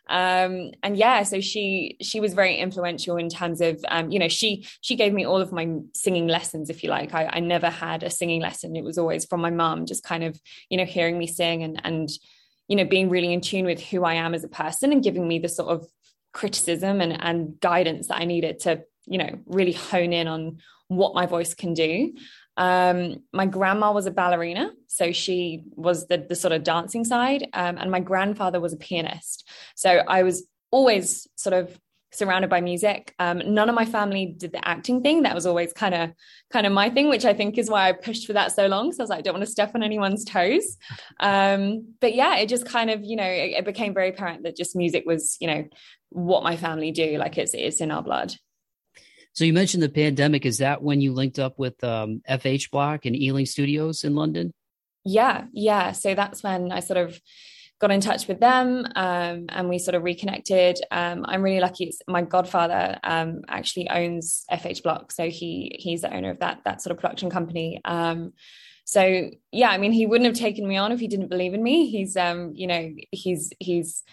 Um, 0.08 0.72
and 0.82 0.96
yeah, 0.96 1.22
so 1.22 1.40
she 1.40 1.96
she 2.00 2.18
was 2.18 2.34
very 2.34 2.56
influential 2.56 3.16
in 3.16 3.28
terms 3.28 3.60
of 3.60 3.82
um, 3.88 4.10
you 4.10 4.18
know 4.18 4.28
she 4.28 4.66
she 4.80 4.96
gave 4.96 5.12
me 5.12 5.24
all 5.24 5.40
of 5.40 5.52
my 5.52 5.68
singing 5.94 6.26
lessons, 6.26 6.68
if 6.68 6.82
you 6.82 6.90
like. 6.90 7.14
I, 7.14 7.26
I 7.34 7.40
never 7.40 7.70
had 7.70 8.02
a 8.02 8.10
singing 8.10 8.40
lesson; 8.40 8.74
it 8.74 8.82
was 8.82 8.98
always 8.98 9.24
from 9.24 9.40
my 9.40 9.50
mom, 9.50 9.86
just 9.86 10.02
kind 10.02 10.24
of 10.24 10.40
you 10.68 10.76
know 10.76 10.84
hearing 10.84 11.16
me 11.16 11.28
sing 11.28 11.62
and 11.62 11.80
and 11.84 12.10
you 12.68 12.76
know 12.76 12.84
being 12.84 13.08
really 13.08 13.32
in 13.32 13.40
tune 13.40 13.64
with 13.64 13.80
who 13.80 14.04
i 14.04 14.14
am 14.14 14.34
as 14.34 14.44
a 14.44 14.48
person 14.48 14.92
and 14.92 15.02
giving 15.02 15.26
me 15.26 15.38
the 15.38 15.48
sort 15.48 15.70
of 15.70 15.86
criticism 16.32 17.00
and, 17.00 17.20
and 17.22 17.60
guidance 17.60 18.08
that 18.08 18.18
i 18.18 18.24
needed 18.24 18.58
to 18.60 18.82
you 19.06 19.18
know 19.18 19.38
really 19.46 19.72
hone 19.72 20.12
in 20.12 20.28
on 20.28 20.58
what 20.88 21.14
my 21.14 21.24
voice 21.24 21.54
can 21.54 21.72
do. 21.72 22.12
Um, 22.58 23.22
my 23.32 23.46
grandma 23.46 23.92
was 23.92 24.04
a 24.04 24.10
ballerina 24.10 24.72
so 24.86 25.10
she 25.10 25.64
was 25.74 26.06
the, 26.08 26.18
the 26.18 26.34
sort 26.34 26.52
of 26.52 26.62
dancing 26.62 27.02
side 27.02 27.48
um, 27.54 27.78
and 27.78 27.90
my 27.90 28.00
grandfather 28.00 28.60
was 28.60 28.74
a 28.74 28.76
pianist. 28.76 29.48
So 29.74 29.90
i 29.90 30.22
was 30.22 30.44
always 30.70 31.26
sort 31.34 31.54
of 31.54 31.78
surrounded 32.12 32.50
by 32.50 32.60
music. 32.60 33.14
Um, 33.18 33.42
none 33.54 33.68
of 33.68 33.74
my 33.74 33.84
family 33.84 34.34
did 34.36 34.52
the 34.52 34.66
acting 34.66 35.02
thing. 35.02 35.22
That 35.22 35.34
was 35.34 35.46
always 35.46 35.72
kind 35.72 35.94
of 35.94 36.10
kind 36.50 36.66
of 36.66 36.72
my 36.72 36.90
thing, 36.90 37.08
which 37.08 37.24
I 37.24 37.34
think 37.34 37.58
is 37.58 37.70
why 37.70 37.88
I 37.88 37.92
pushed 37.92 38.26
for 38.26 38.34
that 38.34 38.52
so 38.52 38.66
long. 38.66 38.92
So 38.92 39.00
I 39.00 39.04
was 39.04 39.10
like, 39.10 39.18
I 39.20 39.22
don't 39.22 39.34
want 39.34 39.44
to 39.44 39.50
step 39.50 39.72
on 39.74 39.82
anyone's 39.82 40.24
toes. 40.24 40.76
Um, 41.20 41.94
but 42.00 42.14
yeah, 42.14 42.36
it 42.36 42.48
just 42.48 42.66
kind 42.66 42.90
of, 42.90 43.02
you 43.02 43.16
know, 43.16 43.24
it, 43.24 43.52
it, 43.58 43.64
became 43.64 43.94
very 43.94 44.10
apparent 44.10 44.42
that 44.42 44.56
just 44.56 44.76
music 44.76 45.04
was, 45.06 45.36
you 45.40 45.46
know, 45.46 45.64
what 46.10 46.42
my 46.42 46.56
family 46.56 46.90
do. 46.90 47.16
Like 47.18 47.38
it's 47.38 47.54
it's 47.54 47.80
in 47.80 47.90
our 47.90 48.02
blood. 48.02 48.34
So 49.34 49.44
you 49.44 49.54
mentioned 49.54 49.82
the 49.82 49.88
pandemic. 49.88 50.44
Is 50.44 50.58
that 50.58 50.82
when 50.82 51.00
you 51.00 51.12
linked 51.12 51.38
up 51.38 51.58
with 51.58 51.82
um, 51.82 52.20
FH 52.28 52.70
Block 52.70 53.06
and 53.06 53.16
Ealing 53.16 53.46
Studios 53.46 54.04
in 54.04 54.14
London? 54.14 54.52
Yeah, 55.04 55.46
yeah. 55.52 55.92
So 55.92 56.14
that's 56.14 56.42
when 56.42 56.70
I 56.70 56.80
sort 56.80 56.98
of 56.98 57.18
got 57.82 57.90
in 57.90 58.00
touch 58.00 58.28
with 58.28 58.38
them 58.38 58.86
um, 58.94 59.46
and 59.48 59.68
we 59.68 59.76
sort 59.76 59.96
of 59.96 60.04
reconnected. 60.04 60.78
Um, 60.92 61.26
I'm 61.28 61.42
really 61.42 61.58
lucky. 61.58 61.86
It's, 61.86 62.00
my 62.06 62.22
godfather 62.22 62.98
um, 63.02 63.42
actually 63.48 63.90
owns 63.90 64.44
FH 64.50 64.84
Block, 64.84 65.10
so 65.10 65.28
he 65.28 65.76
he's 65.80 66.02
the 66.02 66.14
owner 66.14 66.30
of 66.30 66.38
that 66.38 66.60
that 66.64 66.80
sort 66.80 66.92
of 66.92 66.98
production 66.98 67.28
company. 67.28 67.80
Um, 67.84 68.32
so 68.84 69.30
yeah, 69.50 69.70
I 69.70 69.78
mean, 69.78 69.90
he 69.90 70.06
wouldn't 70.06 70.26
have 70.26 70.36
taken 70.36 70.66
me 70.66 70.76
on 70.76 70.92
if 70.92 71.00
he 71.00 71.08
didn't 71.08 71.28
believe 71.28 71.54
in 71.54 71.62
me. 71.62 71.90
He's 71.90 72.16
um, 72.16 72.52
you 72.54 72.68
know, 72.68 72.94
he's 73.10 73.52
he's 73.58 74.04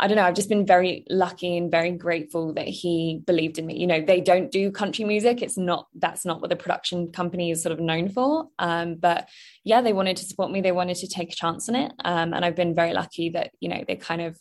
I 0.00 0.08
don't 0.08 0.16
know, 0.16 0.24
I've 0.24 0.34
just 0.34 0.48
been 0.48 0.66
very 0.66 1.04
lucky 1.08 1.56
and 1.56 1.70
very 1.70 1.92
grateful 1.92 2.52
that 2.54 2.66
he 2.66 3.22
believed 3.26 3.58
in 3.58 3.66
me. 3.66 3.78
You 3.78 3.86
know, 3.86 4.04
they 4.04 4.20
don't 4.20 4.50
do 4.50 4.72
country 4.72 5.04
music. 5.04 5.40
It's 5.40 5.56
not, 5.56 5.86
that's 5.94 6.24
not 6.24 6.40
what 6.40 6.50
the 6.50 6.56
production 6.56 7.12
company 7.12 7.52
is 7.52 7.62
sort 7.62 7.72
of 7.72 7.78
known 7.78 8.08
for. 8.08 8.48
Um, 8.58 8.96
but 8.96 9.28
yeah, 9.62 9.82
they 9.82 9.92
wanted 9.92 10.16
to 10.16 10.24
support 10.24 10.50
me. 10.50 10.60
They 10.60 10.72
wanted 10.72 10.96
to 10.96 11.08
take 11.08 11.32
a 11.32 11.36
chance 11.36 11.68
on 11.68 11.76
it. 11.76 11.92
Um, 12.04 12.34
and 12.34 12.44
I've 12.44 12.56
been 12.56 12.74
very 12.74 12.92
lucky 12.92 13.30
that, 13.30 13.52
you 13.60 13.68
know, 13.68 13.84
they 13.86 13.94
kind 13.94 14.20
of 14.20 14.36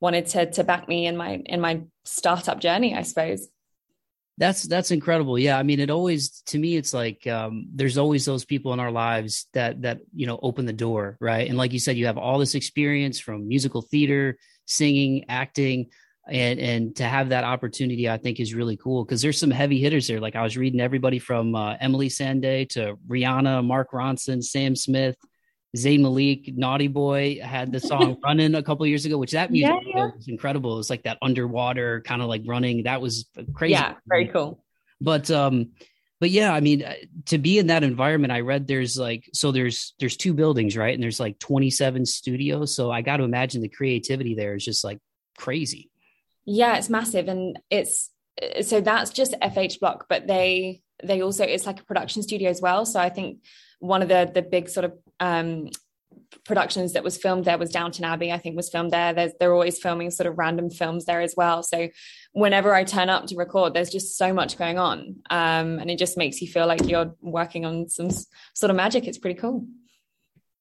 wanted 0.00 0.26
to, 0.26 0.50
to 0.52 0.62
back 0.62 0.86
me 0.86 1.06
in 1.06 1.16
my, 1.16 1.42
in 1.46 1.60
my 1.60 1.82
startup 2.04 2.60
journey, 2.60 2.94
I 2.94 3.02
suppose. 3.02 3.48
That's 4.42 4.64
that's 4.64 4.90
incredible. 4.90 5.38
Yeah, 5.38 5.56
I 5.56 5.62
mean, 5.62 5.78
it 5.78 5.88
always 5.88 6.42
to 6.46 6.58
me, 6.58 6.74
it's 6.74 6.92
like 6.92 7.28
um, 7.28 7.68
there's 7.72 7.96
always 7.96 8.24
those 8.24 8.44
people 8.44 8.72
in 8.72 8.80
our 8.80 8.90
lives 8.90 9.46
that 9.52 9.82
that 9.82 10.00
you 10.12 10.26
know 10.26 10.36
open 10.42 10.66
the 10.66 10.72
door, 10.72 11.16
right? 11.20 11.48
And 11.48 11.56
like 11.56 11.72
you 11.72 11.78
said, 11.78 11.96
you 11.96 12.06
have 12.06 12.18
all 12.18 12.40
this 12.40 12.56
experience 12.56 13.20
from 13.20 13.46
musical 13.46 13.82
theater, 13.82 14.36
singing, 14.66 15.26
acting, 15.28 15.90
and 16.26 16.58
and 16.58 16.96
to 16.96 17.04
have 17.04 17.28
that 17.28 17.44
opportunity, 17.44 18.10
I 18.10 18.16
think 18.16 18.40
is 18.40 18.52
really 18.52 18.76
cool 18.76 19.04
because 19.04 19.22
there's 19.22 19.38
some 19.38 19.52
heavy 19.52 19.78
hitters 19.78 20.08
there. 20.08 20.18
Like 20.18 20.34
I 20.34 20.42
was 20.42 20.56
reading 20.56 20.80
everybody 20.80 21.20
from 21.20 21.54
uh, 21.54 21.76
Emeli 21.76 22.08
Sandé 22.08 22.68
to 22.70 22.96
Rihanna, 23.06 23.64
Mark 23.64 23.92
Ronson, 23.92 24.42
Sam 24.42 24.74
Smith, 24.74 25.14
Zayn 25.76 26.00
Malik, 26.00 26.54
Naughty 26.54 26.88
Boy 26.88 27.40
had 27.42 27.72
the 27.72 27.80
song 27.80 28.18
"Running" 28.24 28.54
a 28.54 28.62
couple 28.62 28.86
years 28.86 29.06
ago, 29.06 29.16
which 29.16 29.32
that 29.32 29.50
music 29.50 29.74
yeah, 29.86 29.94
yeah. 29.94 30.10
was 30.14 30.28
incredible. 30.28 30.78
It's 30.78 30.90
like 30.90 31.04
that 31.04 31.18
underwater 31.22 32.02
kind 32.02 32.20
of 32.20 32.28
like 32.28 32.42
running. 32.44 32.82
That 32.82 33.00
was 33.00 33.26
crazy. 33.54 33.72
Yeah, 33.72 33.94
very 34.06 34.28
cool. 34.28 34.62
But 35.00 35.30
um, 35.30 35.70
but 36.20 36.30
yeah, 36.30 36.52
I 36.52 36.60
mean, 36.60 36.84
uh, 36.84 36.94
to 37.26 37.38
be 37.38 37.58
in 37.58 37.68
that 37.68 37.82
environment, 37.82 38.32
I 38.32 38.40
read 38.40 38.68
there's 38.68 38.98
like 38.98 39.28
so 39.32 39.50
there's 39.50 39.94
there's 39.98 40.16
two 40.16 40.34
buildings, 40.34 40.76
right? 40.76 40.94
And 40.94 41.02
there's 41.02 41.18
like 41.18 41.38
27 41.38 42.06
studios. 42.06 42.76
So 42.76 42.90
I 42.90 43.00
got 43.00 43.16
to 43.16 43.24
imagine 43.24 43.62
the 43.62 43.68
creativity 43.68 44.34
there 44.34 44.54
is 44.54 44.64
just 44.64 44.84
like 44.84 44.98
crazy. 45.38 45.90
Yeah, 46.44 46.76
it's 46.76 46.90
massive, 46.90 47.28
and 47.28 47.58
it's 47.70 48.10
so 48.60 48.80
that's 48.80 49.10
just 49.10 49.32
FH 49.40 49.80
Block, 49.80 50.06
but 50.08 50.26
they 50.26 50.82
they 51.02 51.22
also 51.22 51.44
it's 51.44 51.66
like 51.66 51.80
a 51.80 51.84
production 51.84 52.22
studio 52.22 52.50
as 52.50 52.60
well. 52.60 52.84
So 52.84 53.00
I 53.00 53.08
think 53.08 53.38
one 53.82 54.00
of 54.02 54.08
the 54.08 54.30
the 54.32 54.42
big 54.42 54.68
sort 54.68 54.84
of 54.84 54.92
um, 55.20 55.68
productions 56.44 56.92
that 56.92 57.04
was 57.04 57.16
filmed 57.16 57.44
there 57.44 57.58
was 57.58 57.70
Downton 57.70 58.04
Abbey, 58.04 58.32
I 58.32 58.38
think 58.38 58.56
was 58.56 58.70
filmed 58.70 58.90
there. 58.90 59.12
There's, 59.12 59.32
they're 59.38 59.52
always 59.52 59.78
filming 59.78 60.10
sort 60.10 60.26
of 60.26 60.38
random 60.38 60.70
films 60.70 61.04
there 61.04 61.20
as 61.20 61.34
well. 61.36 61.62
So 61.62 61.88
whenever 62.32 62.74
I 62.74 62.84
turn 62.84 63.08
up 63.08 63.26
to 63.26 63.36
record, 63.36 63.74
there's 63.74 63.90
just 63.90 64.16
so 64.16 64.32
much 64.32 64.58
going 64.58 64.78
on. 64.78 65.16
Um, 65.30 65.78
and 65.78 65.90
it 65.90 65.98
just 65.98 66.16
makes 66.16 66.40
you 66.40 66.48
feel 66.48 66.66
like 66.66 66.88
you're 66.88 67.14
working 67.20 67.64
on 67.64 67.88
some 67.88 68.10
sort 68.54 68.70
of 68.70 68.76
magic. 68.76 69.06
It's 69.06 69.18
pretty 69.18 69.38
cool. 69.38 69.66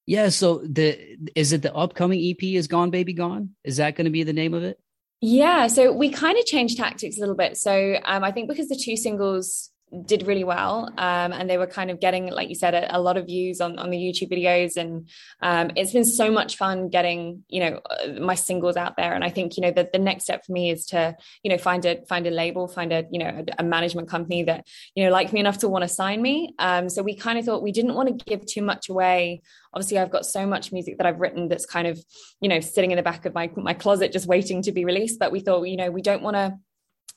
Yeah. 0.05 0.29
So 0.29 0.59
the 0.59 1.17
is 1.35 1.53
it 1.53 1.61
the 1.61 1.73
upcoming 1.73 2.19
EP 2.19 2.43
is 2.43 2.67
Gone 2.67 2.89
Baby 2.89 3.13
Gone? 3.13 3.51
Is 3.63 3.77
that 3.77 3.95
going 3.95 4.05
to 4.05 4.11
be 4.11 4.23
the 4.23 4.33
name 4.33 4.53
of 4.53 4.63
it? 4.63 4.79
Yeah. 5.21 5.67
So 5.67 5.91
we 5.93 6.09
kind 6.09 6.37
of 6.37 6.45
changed 6.45 6.77
tactics 6.77 7.17
a 7.17 7.19
little 7.19 7.35
bit. 7.35 7.57
So 7.57 7.97
um, 8.03 8.23
I 8.23 8.31
think 8.31 8.49
because 8.49 8.67
the 8.67 8.75
two 8.75 8.97
singles 8.97 9.70
did 10.05 10.25
really 10.25 10.43
well 10.45 10.89
um, 10.97 11.33
and 11.33 11.49
they 11.49 11.57
were 11.57 11.67
kind 11.67 11.91
of 11.91 11.99
getting 11.99 12.31
like 12.31 12.47
you 12.47 12.55
said 12.55 12.73
a, 12.73 12.97
a, 12.97 12.99
lot 12.99 13.17
of 13.17 13.25
views 13.25 13.59
on, 13.59 13.77
on 13.77 13.89
the 13.89 13.97
youtube 13.97 14.31
videos. 14.31 14.77
And 14.77 15.09
um, 15.41 15.71
it's 15.75 15.91
been 15.91 16.05
so 16.05 16.31
much 16.31 16.55
fun 16.55 16.89
getting 16.89 17.43
you 17.49 17.59
know 17.59 17.81
uh, 17.89 18.19
my 18.19 18.35
singles 18.35 18.77
out 18.77 18.95
there. 18.95 19.13
And 19.13 19.23
i 19.23 19.29
think 19.29 19.57
you 19.57 19.61
know 19.61 19.71
that 19.71 19.91
the 19.91 19.99
next 19.99 20.23
step 20.23 20.45
for 20.45 20.53
me 20.53 20.69
is 20.69 20.85
to 20.87 21.15
you 21.43 21.51
know 21.51 21.57
find 21.57 21.85
a 21.85 22.05
find 22.05 22.25
a 22.25 22.31
label 22.31 22.67
find 22.67 22.93
a 22.93 23.05
you 23.11 23.19
know 23.19 23.43
a, 23.57 23.61
a 23.61 23.63
management 23.63 24.07
company 24.07 24.43
that 24.43 24.65
you 24.95 25.03
know 25.03 25.11
like 25.11 25.33
me 25.33 25.41
enough 25.41 25.57
to 25.59 25.69
want 25.69 25.83
to 25.83 25.89
sign 25.89 26.21
me. 26.21 26.53
Um, 26.59 26.87
so 26.89 27.03
we 27.03 27.15
kind 27.15 27.37
of 27.37 27.45
thought 27.45 27.61
we 27.61 27.73
didn't 27.73 27.95
want 27.95 28.07
to 28.17 28.25
give 28.25 28.45
too 28.45 28.61
much 28.61 28.87
away. 28.87 29.41
Obviously 29.73 29.99
i've 29.99 30.11
got 30.11 30.25
so 30.25 30.45
much 30.45 30.71
music 30.71 30.97
that 30.97 31.07
i've 31.07 31.19
written 31.19 31.47
that's 31.47 31.65
kind 31.65 31.87
of 31.87 31.99
you 32.41 32.49
know 32.49 32.59
sitting 32.59 32.91
in 32.91 32.97
the 32.97 33.03
back 33.03 33.25
of 33.25 33.33
my 33.33 33.49
my 33.55 33.73
closet 33.73 34.11
just 34.11 34.27
waiting 34.27 34.61
to 34.61 34.71
be 34.71 34.85
released. 34.85 35.19
But 35.19 35.31
we 35.31 35.41
thought 35.41 35.63
you 35.63 35.77
know 35.77 35.91
we 35.91 36.01
don't 36.01 36.23
want 36.23 36.35
to 36.35 36.57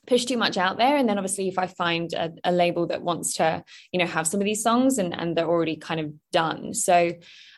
push 0.07 0.25
too 0.25 0.37
much 0.37 0.57
out 0.57 0.77
there. 0.77 0.97
And 0.97 1.09
then 1.09 1.19
obviously 1.19 1.49
if 1.49 1.59
i 1.59 1.67
find 1.67 2.13
a, 2.13 2.33
a, 2.45 2.53
label 2.53 2.87
that 2.89 3.03
wants 3.03 3.35
to 3.35 3.65
you 3.93 3.99
know 3.99 4.07
have 4.07 4.27
some 4.27 4.41
of 4.41 4.45
these 4.45 4.63
songs 4.63 4.99
and 4.99 5.19
and 5.19 5.37
they're 5.37 5.49
already 5.49 5.77
kind 5.77 6.01
of 6.01 6.13
done. 6.33 6.75
So 6.75 7.13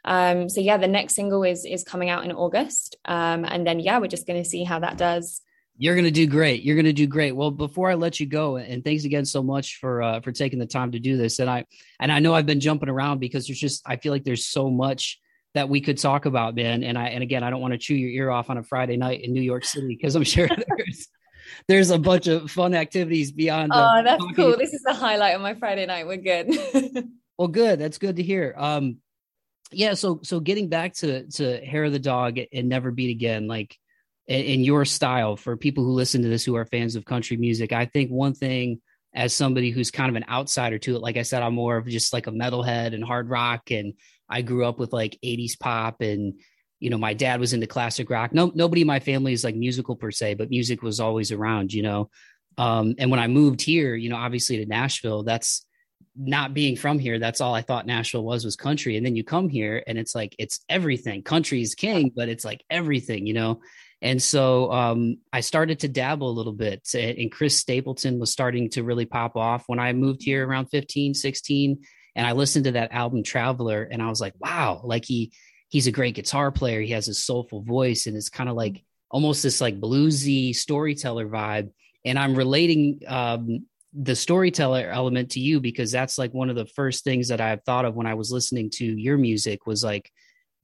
um 0.04 0.48
so 0.48 0.60
yeah 0.60 0.76
the 0.76 0.88
next 0.88 1.14
single 1.14 1.42
is 1.42 1.64
is 1.64 1.84
coming 1.84 2.10
out 2.10 2.24
in 2.24 2.32
august. 2.32 2.96
Um 3.04 3.44
and 3.44 3.66
then 3.66 3.80
yeah 3.80 3.98
we're 3.98 4.06
just 4.08 4.26
going 4.26 4.42
to 4.42 4.48
see 4.48 4.64
how 4.64 4.78
that 4.80 4.96
does. 4.96 5.40
You're 5.78 5.94
going 5.94 6.06
to 6.06 6.10
do 6.10 6.26
great. 6.26 6.62
You're 6.62 6.76
going 6.76 6.86
to 6.86 6.92
do 6.92 7.06
great. 7.06 7.32
Well 7.32 7.50
before 7.50 7.90
i 7.90 7.94
let 7.94 8.20
you 8.20 8.26
go 8.26 8.56
and 8.56 8.84
thanks 8.84 9.04
again 9.04 9.24
so 9.24 9.42
much 9.42 9.78
for 9.80 10.02
uh 10.02 10.20
for 10.20 10.32
taking 10.32 10.58
the 10.58 10.66
time 10.66 10.92
to 10.92 10.98
do 10.98 11.16
this. 11.16 11.38
And 11.38 11.50
i 11.50 11.64
and 12.00 12.12
i 12.12 12.18
know 12.18 12.34
i've 12.34 12.46
been 12.46 12.60
jumping 12.60 12.88
around 12.88 13.18
because 13.18 13.46
there's 13.46 13.60
just 13.60 13.82
i 13.86 13.96
feel 13.96 14.12
like 14.12 14.24
there's 14.24 14.46
so 14.46 14.70
much 14.70 15.18
that 15.54 15.70
we 15.70 15.80
could 15.80 15.96
talk 15.96 16.26
about 16.26 16.54
Ben. 16.54 16.84
and 16.84 16.98
i 16.98 17.08
and 17.08 17.22
again 17.22 17.42
i 17.42 17.48
don't 17.48 17.62
want 17.62 17.72
to 17.72 17.78
chew 17.78 17.94
your 17.94 18.10
ear 18.10 18.30
off 18.30 18.50
on 18.50 18.58
a 18.58 18.62
friday 18.62 18.98
night 18.98 19.22
in 19.22 19.32
new 19.32 19.40
york 19.40 19.64
city 19.64 19.86
because 19.86 20.14
i'm 20.14 20.22
sure 20.22 20.48
there's 20.76 21.08
there's 21.68 21.90
a 21.90 21.98
bunch 21.98 22.26
of 22.26 22.50
fun 22.50 22.74
activities 22.74 23.32
beyond. 23.32 23.72
Oh, 23.74 24.02
that's 24.04 24.24
cool. 24.34 24.56
This 24.56 24.72
is 24.72 24.82
the 24.82 24.94
highlight 24.94 25.34
of 25.34 25.40
my 25.40 25.54
Friday 25.54 25.86
night. 25.86 26.06
We're 26.06 26.16
good. 26.16 27.08
well, 27.38 27.48
good. 27.48 27.78
That's 27.78 27.98
good 27.98 28.16
to 28.16 28.22
hear. 28.22 28.54
Um, 28.56 28.98
yeah. 29.72 29.94
So, 29.94 30.20
so 30.22 30.40
getting 30.40 30.68
back 30.68 30.94
to 30.94 31.26
to 31.32 31.64
hair 31.64 31.84
of 31.84 31.92
the 31.92 31.98
dog 31.98 32.38
and 32.52 32.68
never 32.68 32.90
beat 32.90 33.10
again, 33.10 33.46
like 33.46 33.76
in 34.26 34.64
your 34.64 34.84
style 34.84 35.36
for 35.36 35.56
people 35.56 35.84
who 35.84 35.92
listen 35.92 36.22
to 36.22 36.28
this 36.28 36.44
who 36.44 36.56
are 36.56 36.66
fans 36.66 36.96
of 36.96 37.04
country 37.04 37.36
music, 37.36 37.72
I 37.72 37.86
think 37.86 38.10
one 38.10 38.34
thing 38.34 38.80
as 39.14 39.32
somebody 39.32 39.70
who's 39.70 39.90
kind 39.90 40.10
of 40.10 40.16
an 40.16 40.26
outsider 40.28 40.78
to 40.78 40.96
it, 40.96 41.00
like 41.00 41.16
I 41.16 41.22
said, 41.22 41.42
I'm 41.42 41.54
more 41.54 41.78
of 41.78 41.86
just 41.86 42.12
like 42.12 42.26
a 42.26 42.32
metalhead 42.32 42.94
and 42.94 43.02
hard 43.02 43.30
rock, 43.30 43.70
and 43.70 43.94
I 44.28 44.42
grew 44.42 44.64
up 44.66 44.78
with 44.78 44.92
like 44.92 45.18
80s 45.24 45.58
pop 45.58 46.00
and 46.00 46.40
you 46.80 46.90
know, 46.90 46.98
my 46.98 47.14
dad 47.14 47.40
was 47.40 47.52
into 47.52 47.66
classic 47.66 48.10
rock. 48.10 48.32
No, 48.32 48.52
nobody 48.54 48.82
in 48.82 48.86
my 48.86 49.00
family 49.00 49.32
is 49.32 49.44
like 49.44 49.56
musical 49.56 49.96
per 49.96 50.10
se, 50.10 50.34
but 50.34 50.50
music 50.50 50.82
was 50.82 51.00
always 51.00 51.32
around, 51.32 51.72
you 51.72 51.82
know. 51.82 52.10
Um, 52.58 52.94
and 52.98 53.10
when 53.10 53.20
I 53.20 53.28
moved 53.28 53.62
here, 53.62 53.94
you 53.94 54.08
know, 54.08 54.16
obviously 54.16 54.58
to 54.58 54.66
Nashville, 54.66 55.22
that's 55.22 55.64
not 56.16 56.54
being 56.54 56.76
from 56.76 56.98
here. 56.98 57.18
That's 57.18 57.40
all 57.40 57.54
I 57.54 57.62
thought 57.62 57.86
Nashville 57.86 58.24
was 58.24 58.44
was 58.44 58.56
country. 58.56 58.96
And 58.96 59.04
then 59.04 59.16
you 59.16 59.24
come 59.24 59.48
here 59.48 59.82
and 59.86 59.98
it's 59.98 60.14
like 60.14 60.34
it's 60.38 60.60
everything. 60.68 61.22
Country 61.22 61.60
is 61.60 61.74
king, 61.74 62.10
but 62.14 62.28
it's 62.28 62.44
like 62.44 62.64
everything, 62.70 63.26
you 63.26 63.34
know. 63.34 63.60
And 64.02 64.22
so 64.22 64.70
um, 64.72 65.18
I 65.32 65.40
started 65.40 65.80
to 65.80 65.88
dabble 65.88 66.28
a 66.28 66.32
little 66.32 66.52
bit. 66.52 66.86
And 66.94 67.32
Chris 67.32 67.56
Stapleton 67.56 68.18
was 68.18 68.30
starting 68.30 68.70
to 68.70 68.82
really 68.82 69.06
pop 69.06 69.36
off 69.36 69.64
when 69.66 69.78
I 69.78 69.92
moved 69.92 70.22
here 70.22 70.46
around 70.46 70.66
15, 70.66 71.14
16. 71.14 71.82
And 72.14 72.26
I 72.26 72.32
listened 72.32 72.64
to 72.64 72.72
that 72.72 72.92
album 72.92 73.22
Traveler 73.22 73.82
and 73.82 74.02
I 74.02 74.08
was 74.08 74.20
like, 74.20 74.34
wow, 74.38 74.80
like 74.84 75.04
he 75.04 75.32
he's 75.68 75.86
a 75.86 75.92
great 75.92 76.14
guitar 76.14 76.50
player. 76.50 76.80
He 76.80 76.92
has 76.92 77.08
a 77.08 77.14
soulful 77.14 77.62
voice, 77.62 78.06
and 78.06 78.16
it's 78.16 78.28
kind 78.28 78.48
of 78.48 78.56
like 78.56 78.82
almost 79.10 79.42
this 79.42 79.60
like 79.60 79.80
bluesy 79.80 80.54
storyteller 80.54 81.28
vibe. 81.28 81.70
And 82.04 82.18
I'm 82.18 82.34
relating 82.34 83.00
um, 83.06 83.66
the 83.92 84.14
storyteller 84.14 84.90
element 84.90 85.30
to 85.32 85.40
you 85.40 85.60
because 85.60 85.90
that's 85.90 86.18
like 86.18 86.32
one 86.32 86.50
of 86.50 86.56
the 86.56 86.66
first 86.66 87.02
things 87.02 87.28
that 87.28 87.40
I've 87.40 87.62
thought 87.64 87.84
of 87.84 87.94
when 87.94 88.06
I 88.06 88.14
was 88.14 88.30
listening 88.30 88.70
to 88.74 88.84
your 88.84 89.16
music 89.16 89.66
was 89.66 89.82
like 89.82 90.10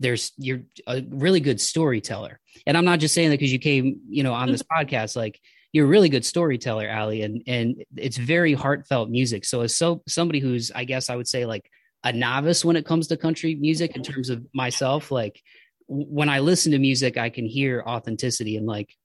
there's 0.01 0.33
you're 0.37 0.63
a 0.87 1.03
really 1.09 1.41
good 1.41 1.61
storyteller. 1.61 2.41
And 2.67 2.77
I'm 2.77 2.85
not 2.85 2.99
just 2.99 3.15
saying 3.15 3.31
that 3.31 3.39
because 3.39 3.53
you 3.53 3.59
came, 3.59 4.01
you 4.09 4.23
know, 4.23 4.35
on 4.35 4.51
this 4.51 4.63
mm-hmm. 4.63 4.95
podcast, 4.95 5.17
like 5.17 5.41
you're 5.73 5.87
a 5.87 5.89
really 5.89 6.09
good 6.11 6.25
storyteller, 6.25 6.87
Allie, 6.87 7.23
and 7.23 7.43
and 7.47 7.83
it's 7.97 8.17
very 8.17 8.53
heartfelt 8.53 9.09
music. 9.09 9.45
So 9.45 9.63
as 9.63 9.77
so 9.77 10.03
somebody 10.07 10.41
who's, 10.41 10.71
I 10.75 10.85
guess 10.85 11.09
I 11.09 11.17
would 11.17 11.29
say 11.29 11.47
like 11.47 11.71
a 12.05 12.13
novice 12.13 12.65
when 12.65 12.77
it 12.77 12.87
comes 12.87 13.07
to 13.09 13.17
country 13.17 13.55
music 13.55 13.97
in 13.97 14.03
terms 14.03 14.29
of 14.29 14.45
myself 14.53 15.11
like 15.11 15.43
when 15.87 16.29
i 16.29 16.41
listen 16.41 16.73
to 16.73 16.79
music 16.79 17.17
i 17.17 17.31
can 17.31 17.47
hear 17.47 17.83
authenticity 17.87 18.57
and 18.57 18.67
like 18.67 18.97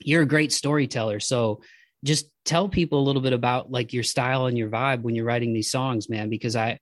you're 0.00 0.22
a 0.22 0.26
great 0.26 0.52
storyteller. 0.52 1.20
So 1.20 1.60
just 2.04 2.26
tell 2.44 2.68
people 2.68 3.00
a 3.00 3.04
little 3.04 3.22
bit 3.22 3.32
about 3.32 3.70
like 3.70 3.92
your 3.92 4.02
style 4.02 4.46
and 4.46 4.58
your 4.58 4.68
vibe 4.68 5.02
when 5.02 5.14
you're 5.14 5.24
writing 5.24 5.54
these 5.54 5.70
songs 5.70 6.10
man 6.10 6.28
because 6.28 6.54
i 6.54 6.78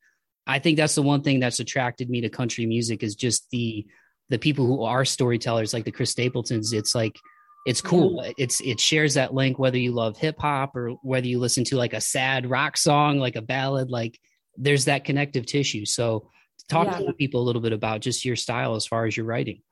i 0.49 0.59
think 0.59 0.77
that's 0.77 0.97
the 0.97 1.03
one 1.03 1.23
thing 1.23 1.39
that's 1.39 1.61
attracted 1.61 2.11
me 2.11 2.21
to 2.21 2.29
country 2.29 2.67
music 2.67 3.05
is 3.05 3.15
just 3.15 3.49
the 3.51 3.87
the 4.31 4.39
people 4.39 4.67
who 4.67 4.83
are 4.83 5.05
storytellers 5.05 5.73
like 5.73 5.85
the 5.85 5.93
chris 5.93 6.11
stapletons. 6.11 6.73
It's 6.73 6.95
like 6.95 7.19
it's 7.65 7.81
cool. 7.81 8.25
It's 8.39 8.61
it 8.61 8.81
shares 8.81 9.15
that 9.15 9.35
link 9.35 9.57
whether 9.57 9.79
you 9.79 9.93
love 9.93 10.17
hip 10.17 10.41
hop 10.41 10.75
or 10.75 10.91
whether 11.03 11.29
you 11.29 11.39
listen 11.39 11.63
to 11.65 11.77
like 11.77 11.93
a 11.93 12.01
sad 12.01 12.51
rock 12.51 12.77
song 12.77 13.19
like 13.19 13.37
a 13.37 13.43
ballad 13.43 13.89
like 13.89 14.19
there's 14.57 14.87
that 14.87 15.05
connective 15.05 15.47
tissue. 15.47 15.85
So 15.85 16.31
talk 16.69 16.87
yeah. 16.87 17.07
to 17.07 17.13
people 17.13 17.41
a 17.41 17.45
little 17.45 17.63
bit 17.63 17.73
about 17.73 18.01
just 18.01 18.25
your 18.25 18.37
style 18.37 18.75
as 18.75 18.87
far 18.87 19.07
as 19.07 19.17
your 19.17 19.27
writing. 19.27 19.63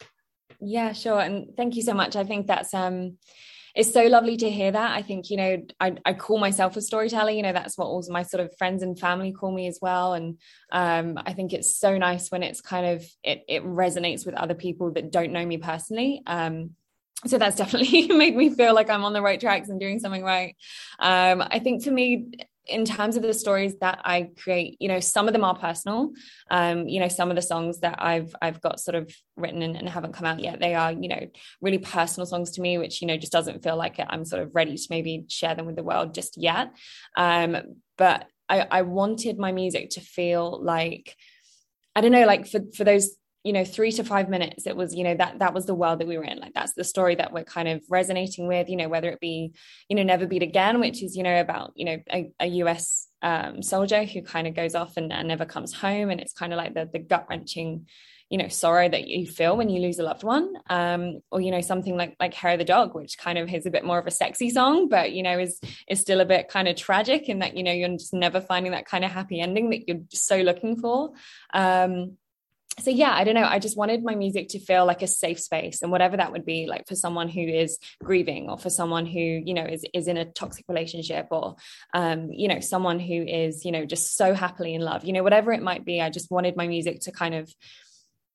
Yeah, 0.61 0.93
sure. 0.93 1.21
And 1.21 1.57
thank 1.57 1.77
you 1.77 1.83
so 1.83 1.95
much. 1.95 2.17
I 2.17 2.25
think 2.25 2.47
that's 2.47 2.75
um 2.75 3.17
it's 3.75 3.93
so 3.93 4.05
lovely 4.07 4.37
to 4.39 4.51
hear 4.51 4.73
that. 4.73 4.97
I 4.97 5.03
think, 5.03 5.31
you 5.31 5.37
know, 5.37 5.63
I, 5.79 5.97
I 6.05 6.13
call 6.13 6.39
myself 6.39 6.77
a 6.77 6.83
storyteller, 6.83 7.31
you 7.31 7.43
know, 7.43 7.53
that's 7.53 7.79
what 7.79 7.87
all 7.87 8.05
my 8.09 8.23
sort 8.23 8.45
of 8.45 8.57
friends 8.59 8.83
and 8.83 8.99
family 8.99 9.33
call 9.33 9.53
me 9.53 9.69
as 9.69 9.79
well. 9.81 10.15
And 10.15 10.39
um, 10.73 11.19
I 11.25 11.33
think 11.33 11.53
it's 11.53 11.77
so 11.77 11.97
nice 11.97 12.31
when 12.31 12.43
it's 12.43 12.61
kind 12.61 12.87
of, 12.87 13.05
it, 13.23 13.45
it 13.49 13.65
resonates 13.65 14.27
with 14.27 14.35
other 14.35 14.55
people 14.55 14.93
that 14.93 15.13
don't 15.13 15.33
know 15.33 15.45
me 15.45 15.59
personally. 15.59 16.23
Um, 16.27 16.71
so 17.27 17.39
that's 17.39 17.57
definitely 17.63 18.09
made 18.09 18.35
me 18.35 18.51
feel 18.51 18.75
like 18.75 18.91
I'm 18.91 19.05
on 19.05 19.13
the 19.13 19.23
right 19.23 19.41
tracks 19.41 19.69
and 19.69 19.79
doing 19.79 20.01
something 20.01 20.25
right. 20.25 20.57
Um, 20.99 21.43
I 21.43 21.59
think 21.61 21.85
for 21.85 21.91
me, 21.91 22.33
in 22.67 22.85
terms 22.85 23.17
of 23.17 23.23
the 23.23 23.35
stories 23.35 23.79
that 23.81 24.01
I 24.05 24.31
create, 24.37 24.77
you 24.81 24.89
know, 24.89 25.01
some 25.01 25.27
of 25.27 25.33
them 25.33 25.45
are 25.45 25.57
personal. 25.57 26.13
Um, 26.51 26.89
you 26.89 27.01
know, 27.01 27.09
some 27.09 27.31
of 27.31 27.37
the 27.37 27.43
songs 27.43 27.81
that 27.81 27.97
I've 27.99 28.35
I've 28.41 28.61
got 28.61 28.81
sort 28.81 28.95
of 28.95 29.13
written 29.37 29.63
and, 29.63 29.77
and, 29.77 29.89
haven't 29.89 30.13
come 30.13 30.27
out 30.27 30.41
yet, 30.41 30.61
they 30.61 30.75
are, 30.75 30.93
you 30.93 31.09
know, 31.09 31.27
really 31.61 31.79
personal 31.79 32.27
songs 32.27 32.53
to 32.53 32.61
me, 32.61 32.79
which 32.79 33.01
you 33.01 33.09
know 33.09 33.17
just 33.17 33.33
doesn't 33.33 33.63
feel 33.63 33.77
like 33.77 33.99
I'm 33.99 34.25
sort 34.25 34.43
of 34.43 34.55
ready 34.55 34.77
to 34.77 34.87
maybe 34.91 35.25
share 35.29 35.55
them 35.55 35.67
with 35.67 35.77
the 35.77 35.83
world 35.83 36.15
just 36.15 36.37
yet. 36.37 36.73
Um, 37.17 37.57
but 37.97 38.27
I, 38.49 38.67
I 38.71 38.83
wanted 38.83 39.39
my 39.39 39.53
music 39.53 39.91
to 39.91 40.01
feel 40.01 40.63
like 40.63 41.17
I 41.95 42.01
don't 42.01 42.13
know, 42.13 42.27
like 42.27 42.47
for 42.47 42.61
for 42.77 42.85
those 42.85 43.11
you 43.45 43.53
know 43.53 43.65
three 43.65 43.91
to 43.91 44.05
five 44.05 44.29
minutes 44.29 44.67
it 44.67 44.77
was 44.77 44.95
you 44.95 45.05
know 45.05 45.15
that 45.15 45.39
that 45.39 45.55
was 45.55 45.67
the 45.67 45.75
world 45.75 46.01
that 46.01 46.09
we 46.09 46.19
were 46.19 46.25
in 46.25 46.39
like 46.39 46.53
that's 46.55 46.75
the 46.75 46.85
story 46.85 47.15
that 47.15 47.33
we're 47.33 47.45
kind 47.45 47.69
of 47.69 47.83
resonating 47.89 48.47
with 48.47 48.69
you 48.69 48.77
know 48.77 48.89
whether 48.89 49.11
it 49.11 49.21
be 49.21 49.53
you 49.89 49.97
know 49.97 50.03
never 50.03 50.27
beat 50.27 50.43
again 50.43 50.81
which 50.81 51.03
is 51.03 51.17
you 51.17 51.23
know 51.23 51.41
about 51.41 51.73
you 51.75 51.85
know 51.85 51.99
a, 52.13 52.31
a 52.41 52.49
us 52.49 53.09
um, 53.23 53.63
soldier 53.63 54.05
who 54.05 54.23
kind 54.23 54.47
of 54.47 54.55
goes 54.55 54.75
off 54.75 54.97
and, 54.97 55.13
and 55.13 55.29
never 55.29 55.45
comes 55.45 55.75
home 55.75 56.11
and 56.11 56.21
it's 56.21 56.33
kind 56.33 56.53
of 56.53 56.57
like 56.57 56.73
the, 56.73 56.89
the 56.91 56.99
gut-wrenching 56.99 57.87
you 58.31 58.39
know 58.39 58.49
sorrow 58.49 58.89
that 58.89 59.09
you 59.09 59.27
feel 59.27 59.57
when 59.57 59.69
you 59.69 59.81
lose 59.81 59.99
a 59.99 60.03
loved 60.03 60.23
one 60.23 60.55
um, 60.71 61.21
or 61.31 61.41
you 61.41 61.51
know 61.51 61.61
something 61.61 61.97
like 61.97 62.17
like 62.21 62.33
hair 62.33 62.53
of 62.53 62.59
the 62.59 62.65
dog 62.65 62.95
which 62.95 63.19
kind 63.19 63.39
of 63.39 63.53
is 63.53 63.67
a 63.67 63.71
bit 63.71 63.85
more 63.85 63.99
of 63.99 64.07
a 64.07 64.11
sexy 64.11 64.49
song 64.49 64.89
but 64.89 65.13
you 65.13 65.23
know 65.23 65.39
is 65.39 65.61
is 65.89 66.01
still 66.01 66.21
a 66.21 66.25
bit 66.25 66.49
kind 66.49 66.69
of 66.69 66.77
tragic 66.77 67.29
in 67.29 67.41
that 67.41 67.57
you 67.57 67.63
know 67.63 67.73
you're 67.73 67.89
just 67.89 68.15
never 68.15 68.41
finding 68.41 68.73
that 68.73 68.87
kind 68.87 69.05
of 69.05 69.11
happy 69.11 69.41
ending 69.41 69.71
that 69.71 69.87
you're 69.89 70.01
so 70.11 70.39
looking 70.39 70.81
for 70.81 71.11
um, 71.53 72.17
so 72.81 72.91
yeah 72.91 73.13
i 73.13 73.25
don't 73.25 73.35
know. 73.35 73.45
I 73.45 73.59
just 73.59 73.77
wanted 73.77 74.03
my 74.03 74.15
music 74.15 74.49
to 74.51 74.59
feel 74.59 74.87
like 74.87 75.03
a 75.03 75.07
safe 75.07 75.41
space 75.41 75.83
and 75.83 75.91
whatever 75.91 76.17
that 76.17 76.33
would 76.33 76.45
be 76.45 76.67
like 76.67 76.87
for 76.89 76.95
someone 76.95 77.29
who 77.29 77.41
is 77.41 77.79
grieving 78.03 78.49
or 78.49 78.59
for 78.59 78.71
someone 78.71 79.07
who 79.07 79.21
you 79.21 79.55
know 79.55 79.65
is 79.65 79.85
is 79.93 80.09
in 80.09 80.17
a 80.17 80.25
toxic 80.25 80.65
relationship 80.69 81.29
or 81.31 81.57
um 81.95 82.31
you 82.33 82.49
know 82.49 82.61
someone 82.61 82.99
who 82.99 83.23
is 83.23 83.65
you 83.65 83.73
know 83.73 83.85
just 83.85 84.17
so 84.17 84.35
happily 84.35 84.75
in 84.75 84.81
love 84.81 85.05
you 85.05 85.13
know 85.13 85.23
whatever 85.23 85.53
it 85.53 85.63
might 85.63 85.85
be 85.85 86.01
i 86.01 86.11
just 86.11 86.31
wanted 86.31 86.57
my 86.57 86.67
music 86.67 87.01
to 87.01 87.13
kind 87.13 87.35
of 87.35 87.53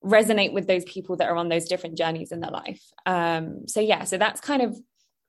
resonate 0.04 0.54
with 0.54 0.68
those 0.68 0.86
people 0.86 1.16
that 1.18 1.30
are 1.30 1.36
on 1.36 1.50
those 1.50 1.66
different 1.66 1.98
journeys 1.98 2.32
in 2.32 2.40
their 2.40 2.52
life. 2.52 2.82
Um 3.06 3.68
so 3.68 3.80
yeah 3.80 4.04
so 4.04 4.18
that's 4.18 4.40
kind 4.40 4.62
of 4.62 4.78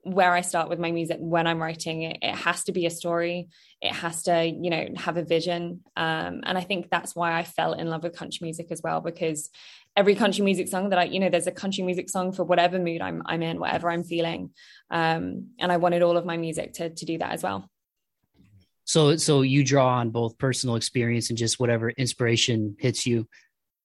where 0.06 0.32
I 0.32 0.40
start 0.40 0.68
with 0.68 0.78
my 0.78 0.92
music 0.92 1.18
when 1.20 1.48
I'm 1.48 1.60
writing 1.60 2.02
it, 2.02 2.18
it 2.22 2.34
has 2.34 2.62
to 2.64 2.72
be 2.72 2.86
a 2.86 2.90
story. 2.90 3.48
It 3.82 3.92
has 3.92 4.22
to, 4.24 4.44
you 4.44 4.70
know, 4.70 4.86
have 4.96 5.16
a 5.16 5.24
vision. 5.24 5.80
Um, 5.96 6.42
and 6.44 6.56
I 6.56 6.60
think 6.60 6.90
that's 6.90 7.16
why 7.16 7.36
I 7.36 7.42
fell 7.42 7.72
in 7.72 7.88
love 7.88 8.04
with 8.04 8.16
country 8.16 8.44
music 8.44 8.68
as 8.70 8.80
well, 8.82 9.00
because 9.00 9.50
every 9.96 10.14
country 10.14 10.44
music 10.44 10.68
song 10.68 10.90
that 10.90 10.98
I, 11.00 11.04
you 11.04 11.18
know, 11.18 11.28
there's 11.28 11.48
a 11.48 11.52
country 11.52 11.82
music 11.82 12.08
song 12.08 12.30
for 12.30 12.44
whatever 12.44 12.78
mood 12.78 13.00
I'm, 13.00 13.22
I'm 13.26 13.42
in, 13.42 13.58
whatever 13.58 13.90
I'm 13.90 14.04
feeling. 14.04 14.50
Um, 14.92 15.48
and 15.58 15.72
I 15.72 15.78
wanted 15.78 16.02
all 16.02 16.16
of 16.16 16.24
my 16.24 16.36
music 16.36 16.74
to, 16.74 16.90
to 16.90 17.04
do 17.04 17.18
that 17.18 17.32
as 17.32 17.42
well. 17.42 17.68
So, 18.84 19.16
so 19.16 19.42
you 19.42 19.64
draw 19.64 19.98
on 19.98 20.10
both 20.10 20.38
personal 20.38 20.76
experience 20.76 21.30
and 21.30 21.36
just 21.36 21.58
whatever 21.58 21.90
inspiration 21.90 22.76
hits 22.78 23.04
you. 23.06 23.26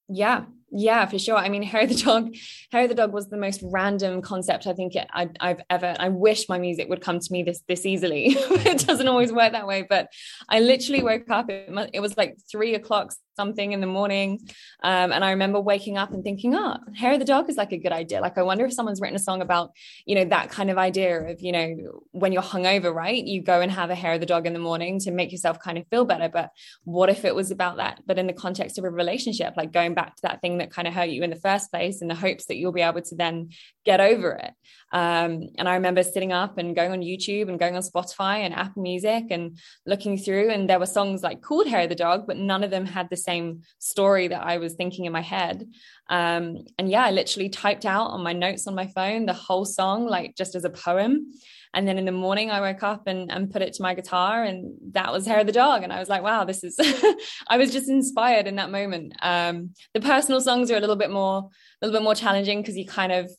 Yeah, 0.07 0.43
yeah, 0.71 1.05
for 1.05 1.19
sure. 1.19 1.35
I 1.35 1.49
mean, 1.49 1.63
Hair 1.71 1.83
of 1.83 1.89
the 1.89 1.95
Dog, 1.95 2.35
Harry 2.71 2.87
the 2.87 2.95
dog 2.95 3.13
was 3.13 3.27
the 3.27 3.37
most 3.37 3.61
random 3.63 4.21
concept 4.21 4.67
I 4.67 4.73
think 4.73 4.93
I, 5.13 5.29
have 5.39 5.61
ever. 5.69 5.95
I 5.99 6.09
wish 6.09 6.47
my 6.47 6.57
music 6.57 6.89
would 6.89 7.01
come 7.01 7.19
to 7.19 7.31
me 7.31 7.43
this 7.43 7.61
this 7.67 7.85
easily. 7.85 8.27
it 8.35 8.85
doesn't 8.87 9.07
always 9.07 9.31
work 9.31 9.51
that 9.51 9.67
way, 9.67 9.85
but 9.87 10.07
I 10.49 10.59
literally 10.59 11.03
woke 11.03 11.29
up. 11.29 11.49
It, 11.49 11.69
it 11.93 11.99
was 11.99 12.17
like 12.17 12.37
three 12.49 12.75
o'clock 12.75 13.13
something 13.35 13.71
in 13.71 13.81
the 13.81 13.87
morning. 13.87 14.39
Um, 14.83 15.11
and 15.11 15.23
I 15.23 15.31
remember 15.31 15.59
waking 15.59 15.97
up 15.97 16.11
and 16.11 16.23
thinking, 16.23 16.55
oh, 16.55 16.77
Hair 16.95 17.13
of 17.13 17.19
the 17.19 17.25
Dog 17.25 17.49
is 17.49 17.57
like 17.57 17.71
a 17.71 17.77
good 17.77 17.91
idea. 17.91 18.21
Like, 18.21 18.37
I 18.37 18.43
wonder 18.43 18.65
if 18.65 18.73
someone's 18.73 19.01
written 19.01 19.15
a 19.15 19.19
song 19.19 19.41
about, 19.41 19.71
you 20.05 20.15
know, 20.15 20.25
that 20.25 20.49
kind 20.49 20.69
of 20.69 20.77
idea 20.77 21.19
of, 21.19 21.41
you 21.41 21.51
know, 21.51 21.75
when 22.11 22.31
you're 22.31 22.41
hungover, 22.41 22.93
right? 22.93 23.23
You 23.23 23.41
go 23.41 23.61
and 23.61 23.71
have 23.71 23.89
a 23.89 23.95
hair 23.95 24.13
of 24.13 24.19
the 24.19 24.25
dog 24.25 24.45
in 24.45 24.53
the 24.53 24.59
morning 24.59 24.99
to 24.99 25.11
make 25.11 25.31
yourself 25.31 25.59
kind 25.59 25.77
of 25.77 25.87
feel 25.87 26.05
better. 26.05 26.29
But 26.29 26.49
what 26.83 27.09
if 27.09 27.25
it 27.25 27.35
was 27.35 27.51
about 27.51 27.77
that, 27.77 28.01
but 28.05 28.19
in 28.19 28.27
the 28.27 28.33
context 28.33 28.77
of 28.77 28.83
a 28.83 28.89
relationship, 28.89 29.53
like 29.57 29.71
going 29.71 29.93
back 29.93 30.15
to 30.15 30.21
that 30.23 30.41
thing 30.41 30.57
that 30.57 30.71
kind 30.71 30.87
of 30.87 30.93
hurt 30.93 31.09
you 31.09 31.23
in 31.23 31.29
the 31.29 31.35
first 31.35 31.71
place 31.71 32.01
in 32.01 32.07
the 32.07 32.15
hopes 32.15 32.45
that 32.45 32.55
you'll 32.55 32.71
be 32.71 32.81
able 32.81 33.01
to 33.01 33.15
then 33.15 33.49
get 33.85 34.01
over 34.01 34.33
it. 34.33 34.51
Um, 34.93 35.49
and 35.57 35.69
I 35.69 35.75
remember 35.75 36.03
sitting 36.03 36.33
up 36.33 36.57
and 36.57 36.75
going 36.75 36.91
on 36.91 36.99
YouTube 36.99 37.47
and 37.47 37.57
going 37.57 37.75
on 37.75 37.81
Spotify 37.81 38.39
and 38.39 38.53
Apple 38.53 38.83
Music 38.83 39.25
and 39.29 39.57
looking 39.85 40.17
through, 40.17 40.49
and 40.49 40.69
there 40.69 40.79
were 40.79 40.85
songs 40.85 41.23
like 41.23 41.41
called 41.41 41.67
Hair 41.67 41.83
of 41.83 41.89
the 41.89 41.95
Dog, 41.95 42.27
but 42.27 42.37
none 42.37 42.63
of 42.63 42.71
them 42.71 42.85
had 42.85 43.09
the 43.09 43.15
same 43.21 43.61
story 43.79 44.27
that 44.27 44.43
I 44.43 44.57
was 44.57 44.73
thinking 44.73 45.05
in 45.05 45.13
my 45.13 45.21
head. 45.21 45.67
Um, 46.09 46.65
and 46.77 46.89
yeah, 46.89 47.05
I 47.05 47.11
literally 47.11 47.49
typed 47.49 47.85
out 47.85 48.07
on 48.07 48.23
my 48.23 48.33
notes 48.33 48.67
on 48.67 48.75
my 48.75 48.87
phone 48.87 49.25
the 49.25 49.33
whole 49.33 49.65
song, 49.65 50.05
like 50.05 50.35
just 50.35 50.55
as 50.55 50.65
a 50.65 50.69
poem. 50.69 51.31
And 51.73 51.87
then 51.87 51.97
in 51.97 52.05
the 52.05 52.11
morning, 52.11 52.51
I 52.51 52.59
woke 52.59 52.83
up 52.83 53.07
and, 53.07 53.31
and 53.31 53.49
put 53.49 53.61
it 53.61 53.73
to 53.73 53.81
my 53.81 53.93
guitar, 53.93 54.43
and 54.43 54.75
that 54.91 55.13
was 55.13 55.25
Hair 55.25 55.39
of 55.39 55.47
the 55.47 55.53
Dog. 55.53 55.83
And 55.83 55.93
I 55.93 55.99
was 55.99 56.09
like, 56.09 56.21
wow, 56.21 56.43
this 56.43 56.63
is, 56.63 56.77
I 57.47 57.57
was 57.57 57.71
just 57.71 57.89
inspired 57.89 58.45
in 58.45 58.57
that 58.57 58.71
moment. 58.71 59.13
Um, 59.21 59.73
the 59.93 60.01
personal 60.01 60.41
songs 60.41 60.69
are 60.69 60.75
a 60.75 60.81
little 60.81 60.97
bit 60.97 61.11
more, 61.11 61.37
a 61.37 61.85
little 61.85 61.97
bit 61.97 62.03
more 62.03 62.15
challenging 62.15 62.61
because 62.61 62.77
you 62.77 62.85
kind 62.85 63.13
of, 63.13 63.31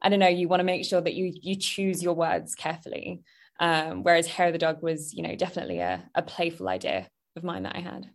I 0.00 0.08
don't 0.08 0.20
know, 0.20 0.28
you 0.28 0.46
want 0.46 0.60
to 0.60 0.64
make 0.64 0.84
sure 0.84 1.00
that 1.00 1.14
you 1.14 1.32
you 1.34 1.56
choose 1.56 2.02
your 2.02 2.14
words 2.14 2.54
carefully. 2.54 3.22
Um, 3.58 4.02
whereas 4.02 4.26
Hair 4.26 4.48
of 4.48 4.52
the 4.52 4.58
Dog 4.58 4.82
was, 4.82 5.12
you 5.12 5.22
know, 5.22 5.34
definitely 5.34 5.78
a, 5.78 6.08
a 6.14 6.22
playful 6.22 6.68
idea 6.68 7.08
of 7.36 7.44
mine 7.44 7.64
that 7.64 7.76
I 7.76 7.80
had. 7.80 8.10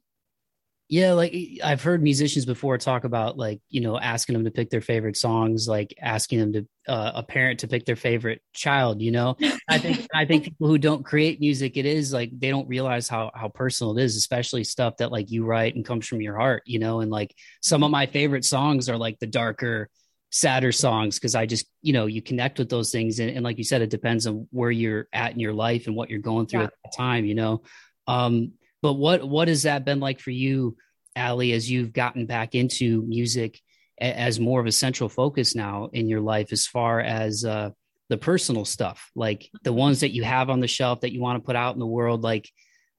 Yeah, 0.89 1.13
like 1.13 1.35
I've 1.63 1.83
heard 1.83 2.01
musicians 2.01 2.47
before 2.47 2.79
talk 2.79 3.03
about 3.03 3.37
like, 3.37 3.61
you 3.69 3.79
know, 3.79 3.99
asking 3.99 4.33
them 4.33 4.45
to 4.45 4.51
pick 4.51 4.71
their 4.71 4.81
favorite 4.81 5.17
songs, 5.17 5.67
like 5.67 5.93
asking 6.01 6.39
them 6.39 6.53
to 6.53 6.67
uh, 6.91 7.11
a 7.13 7.23
parent 7.23 7.59
to 7.59 7.67
pick 7.67 7.85
their 7.85 7.95
favorite 7.95 8.41
child, 8.53 8.99
you 8.99 9.11
know. 9.11 9.37
I 9.69 9.77
think 9.77 10.07
I 10.15 10.25
think 10.25 10.45
people 10.45 10.67
who 10.67 10.79
don't 10.79 11.05
create 11.05 11.39
music 11.39 11.77
it 11.77 11.85
is 11.85 12.11
like 12.11 12.31
they 12.33 12.49
don't 12.49 12.67
realize 12.67 13.07
how 13.07 13.29
how 13.35 13.49
personal 13.49 13.95
it 13.95 14.03
is, 14.03 14.15
especially 14.17 14.63
stuff 14.63 14.97
that 14.97 15.11
like 15.11 15.29
you 15.29 15.45
write 15.45 15.75
and 15.75 15.85
comes 15.85 16.07
from 16.07 16.21
your 16.21 16.35
heart, 16.35 16.63
you 16.65 16.79
know, 16.79 17.01
and 17.01 17.11
like 17.11 17.35
some 17.61 17.83
of 17.83 17.91
my 17.91 18.07
favorite 18.07 18.43
songs 18.43 18.89
are 18.89 18.97
like 18.97 19.19
the 19.19 19.27
darker 19.27 19.89
sadder 20.31 20.71
songs 20.71 21.17
because 21.19 21.35
I 21.35 21.45
just, 21.45 21.67
you 21.83 21.93
know, 21.93 22.07
you 22.07 22.23
connect 22.23 22.57
with 22.57 22.69
those 22.69 22.91
things. 22.91 23.19
And, 23.19 23.29
and, 23.29 23.43
like 23.43 23.57
you 23.57 23.63
said, 23.63 23.81
it 23.81 23.89
depends 23.89 24.27
on 24.27 24.47
where 24.51 24.71
you're 24.71 25.07
at 25.13 25.33
in 25.33 25.39
your 25.39 25.53
life 25.53 25.87
and 25.87 25.95
what 25.95 26.09
you're 26.09 26.19
going 26.19 26.47
through 26.47 26.61
yeah. 26.61 26.67
at 26.67 26.73
the 26.83 26.91
time, 26.97 27.25
you 27.25 27.35
know. 27.35 27.61
Um, 28.07 28.53
but 28.81 28.93
what 28.93 29.27
what 29.27 29.47
has 29.47 29.63
that 29.63 29.85
been 29.85 29.99
like 29.99 30.19
for 30.19 30.31
you, 30.31 30.77
Allie, 31.15 31.53
as 31.53 31.69
you've 31.69 31.93
gotten 31.93 32.25
back 32.25 32.55
into 32.55 33.01
music 33.03 33.59
as 33.99 34.39
more 34.39 34.61
of 34.61 34.65
a 34.65 34.71
central 34.71 35.09
focus 35.09 35.55
now 35.55 35.89
in 35.91 36.07
your 36.07 36.21
life 36.21 36.53
as 36.53 36.65
far 36.65 37.01
as 37.01 37.43
uh 37.43 37.69
the 38.09 38.17
personal 38.17 38.65
stuff, 38.65 39.11
like 39.15 39.49
the 39.63 39.73
ones 39.73 39.99
that 39.99 40.11
you 40.11 40.23
have 40.23 40.49
on 40.49 40.59
the 40.59 40.67
shelf 40.67 41.01
that 41.01 41.11
you 41.11 41.21
want 41.21 41.39
to 41.39 41.45
put 41.45 41.55
out 41.55 41.75
in 41.75 41.79
the 41.79 41.85
world, 41.85 42.23
like 42.23 42.49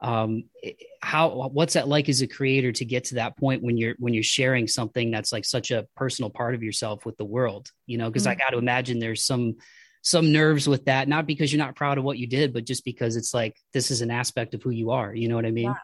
um 0.02 0.44
how 1.02 1.48
what's 1.52 1.74
that 1.74 1.88
like 1.88 2.08
as 2.08 2.22
a 2.22 2.26
creator 2.26 2.72
to 2.72 2.84
get 2.84 3.04
to 3.04 3.16
that 3.16 3.36
point 3.36 3.62
when 3.62 3.76
you're 3.76 3.94
when 3.98 4.14
you're 4.14 4.22
sharing 4.22 4.66
something 4.66 5.10
that's 5.10 5.32
like 5.32 5.44
such 5.44 5.70
a 5.70 5.86
personal 5.94 6.30
part 6.30 6.54
of 6.54 6.62
yourself 6.62 7.04
with 7.04 7.16
the 7.18 7.24
world 7.24 7.70
you 7.86 7.98
know 7.98 8.08
because 8.08 8.22
mm-hmm. 8.22 8.32
i 8.32 8.34
got 8.34 8.50
to 8.50 8.58
imagine 8.58 8.98
there's 8.98 9.24
some 9.24 9.56
some 10.02 10.32
nerves 10.32 10.68
with 10.68 10.86
that 10.86 11.08
not 11.08 11.26
because 11.26 11.52
you're 11.52 11.64
not 11.64 11.76
proud 11.76 11.98
of 11.98 12.04
what 12.04 12.18
you 12.18 12.26
did 12.26 12.52
but 12.52 12.64
just 12.64 12.84
because 12.84 13.16
it's 13.16 13.34
like 13.34 13.56
this 13.72 13.90
is 13.90 14.00
an 14.00 14.10
aspect 14.10 14.54
of 14.54 14.62
who 14.62 14.70
you 14.70 14.90
are 14.90 15.14
you 15.14 15.28
know 15.28 15.36
what 15.36 15.46
i 15.46 15.50
mean 15.50 15.64
yeah. 15.64 15.74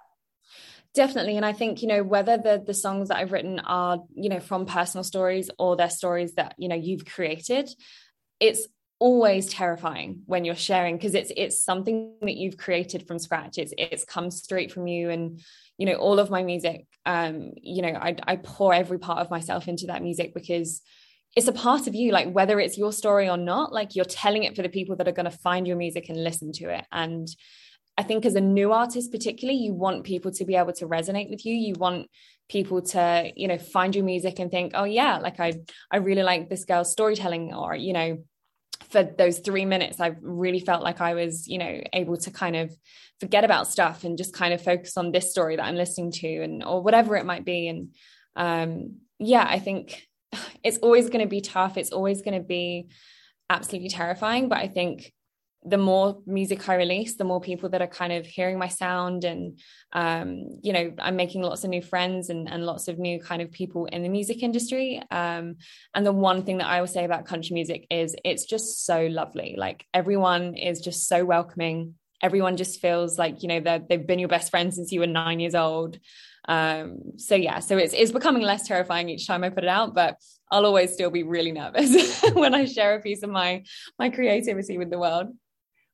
definitely 0.94 1.36
and 1.36 1.44
i 1.44 1.52
think 1.52 1.82
you 1.82 1.88
know 1.88 2.02
whether 2.02 2.38
the 2.38 2.62
the 2.64 2.74
songs 2.74 3.08
that 3.08 3.18
i've 3.18 3.32
written 3.32 3.58
are 3.60 4.02
you 4.14 4.28
know 4.28 4.40
from 4.40 4.66
personal 4.66 5.04
stories 5.04 5.50
or 5.58 5.76
they're 5.76 5.90
stories 5.90 6.34
that 6.34 6.54
you 6.58 6.68
know 6.68 6.76
you've 6.76 7.04
created 7.04 7.68
it's 8.40 8.66
always 8.98 9.50
terrifying 9.50 10.22
when 10.24 10.44
you're 10.44 10.54
sharing 10.54 10.96
because 10.96 11.14
it's 11.14 11.30
it's 11.36 11.62
something 11.62 12.14
that 12.22 12.36
you've 12.36 12.56
created 12.56 13.06
from 13.06 13.18
scratch 13.18 13.58
it's 13.58 13.74
it's 13.76 14.04
come 14.04 14.30
straight 14.30 14.72
from 14.72 14.86
you 14.86 15.10
and 15.10 15.40
you 15.76 15.84
know 15.84 15.94
all 15.94 16.18
of 16.18 16.30
my 16.30 16.42
music 16.42 16.86
um 17.04 17.52
you 17.60 17.82
know 17.82 17.90
I, 17.90 18.16
I 18.26 18.36
pour 18.36 18.72
every 18.72 18.98
part 18.98 19.18
of 19.18 19.30
myself 19.30 19.68
into 19.68 19.88
that 19.88 20.02
music 20.02 20.32
because 20.32 20.80
it's 21.36 21.48
a 21.48 21.52
part 21.52 21.86
of 21.86 21.94
you 21.94 22.10
like 22.10 22.32
whether 22.32 22.58
it's 22.58 22.78
your 22.78 22.92
story 22.92 23.28
or 23.28 23.36
not 23.36 23.72
like 23.72 23.94
you're 23.94 24.04
telling 24.04 24.44
it 24.44 24.56
for 24.56 24.62
the 24.62 24.68
people 24.68 24.96
that 24.96 25.06
are 25.06 25.12
going 25.12 25.30
to 25.30 25.38
find 25.38 25.66
your 25.66 25.76
music 25.76 26.08
and 26.08 26.22
listen 26.22 26.50
to 26.50 26.70
it 26.70 26.84
and 26.90 27.28
i 27.96 28.02
think 28.02 28.24
as 28.24 28.34
a 28.34 28.40
new 28.40 28.72
artist 28.72 29.12
particularly 29.12 29.58
you 29.58 29.72
want 29.72 30.04
people 30.04 30.32
to 30.32 30.44
be 30.44 30.56
able 30.56 30.72
to 30.72 30.88
resonate 30.88 31.30
with 31.30 31.44
you 31.44 31.54
you 31.54 31.74
want 31.74 32.08
people 32.48 32.80
to 32.80 33.30
you 33.36 33.46
know 33.46 33.58
find 33.58 33.94
your 33.94 34.04
music 34.04 34.38
and 34.38 34.50
think 34.50 34.72
oh 34.74 34.84
yeah 34.84 35.18
like 35.18 35.38
i 35.38 35.52
i 35.90 35.98
really 35.98 36.22
like 36.22 36.48
this 36.48 36.64
girl's 36.64 36.90
storytelling 36.90 37.52
or 37.54 37.74
you 37.74 37.92
know 37.92 38.18
for 38.90 39.02
those 39.02 39.40
three 39.40 39.64
minutes, 39.64 40.00
I 40.00 40.14
really 40.20 40.60
felt 40.60 40.82
like 40.82 41.00
I 41.00 41.14
was, 41.14 41.48
you 41.48 41.58
know, 41.58 41.80
able 41.92 42.16
to 42.18 42.30
kind 42.30 42.56
of 42.56 42.74
forget 43.20 43.44
about 43.44 43.66
stuff 43.66 44.04
and 44.04 44.18
just 44.18 44.34
kind 44.34 44.52
of 44.54 44.62
focus 44.62 44.96
on 44.96 45.12
this 45.12 45.30
story 45.30 45.56
that 45.56 45.64
I'm 45.64 45.76
listening 45.76 46.12
to 46.12 46.42
and 46.42 46.62
or 46.62 46.82
whatever 46.82 47.16
it 47.16 47.26
might 47.26 47.44
be. 47.44 47.68
And 47.68 47.94
um, 48.36 48.96
yeah, 49.18 49.44
I 49.48 49.58
think 49.58 50.05
it's 50.62 50.78
always 50.78 51.08
going 51.08 51.24
to 51.24 51.28
be 51.28 51.40
tough. 51.40 51.76
It's 51.76 51.92
always 51.92 52.22
going 52.22 52.40
to 52.40 52.46
be 52.46 52.88
absolutely 53.50 53.88
terrifying. 53.88 54.48
But 54.48 54.58
I 54.58 54.68
think 54.68 55.12
the 55.64 55.78
more 55.78 56.18
music 56.26 56.68
I 56.68 56.76
release, 56.76 57.16
the 57.16 57.24
more 57.24 57.40
people 57.40 57.68
that 57.70 57.82
are 57.82 57.88
kind 57.88 58.12
of 58.12 58.24
hearing 58.24 58.58
my 58.58 58.68
sound, 58.68 59.24
and 59.24 59.58
um, 59.92 60.60
you 60.62 60.72
know, 60.72 60.92
I'm 61.00 61.16
making 61.16 61.42
lots 61.42 61.64
of 61.64 61.70
new 61.70 61.82
friends 61.82 62.30
and, 62.30 62.48
and 62.48 62.64
lots 62.64 62.86
of 62.86 62.98
new 62.98 63.20
kind 63.20 63.42
of 63.42 63.50
people 63.50 63.86
in 63.86 64.02
the 64.02 64.08
music 64.08 64.42
industry. 64.42 65.02
Um, 65.10 65.56
and 65.94 66.06
the 66.06 66.12
one 66.12 66.44
thing 66.44 66.58
that 66.58 66.68
I 66.68 66.80
will 66.80 66.86
say 66.86 67.04
about 67.04 67.26
country 67.26 67.54
music 67.54 67.86
is 67.90 68.14
it's 68.24 68.44
just 68.44 68.86
so 68.86 69.06
lovely. 69.06 69.56
Like 69.58 69.84
everyone 69.92 70.54
is 70.54 70.80
just 70.80 71.08
so 71.08 71.24
welcoming. 71.24 71.94
Everyone 72.22 72.56
just 72.56 72.80
feels 72.80 73.18
like 73.18 73.42
you 73.42 73.48
know 73.48 73.60
that 73.60 73.88
they've 73.88 74.06
been 74.06 74.20
your 74.20 74.28
best 74.28 74.50
friend 74.50 74.72
since 74.72 74.92
you 74.92 75.00
were 75.00 75.06
nine 75.06 75.40
years 75.40 75.54
old. 75.54 75.98
Um, 76.48 77.18
so 77.18 77.34
yeah, 77.34 77.58
so 77.58 77.76
it's 77.76 77.92
it's 77.92 78.12
becoming 78.12 78.42
less 78.42 78.66
terrifying 78.66 79.08
each 79.08 79.26
time 79.26 79.44
I 79.44 79.50
put 79.50 79.64
it 79.64 79.68
out, 79.68 79.94
but 79.94 80.16
I'll 80.50 80.66
always 80.66 80.92
still 80.92 81.10
be 81.10 81.22
really 81.22 81.52
nervous 81.52 82.22
when 82.34 82.54
I 82.54 82.66
share 82.66 82.94
a 82.94 83.00
piece 83.00 83.22
of 83.22 83.30
my 83.30 83.64
my 83.98 84.10
creativity 84.10 84.78
with 84.78 84.90
the 84.90 84.98
world. 84.98 85.28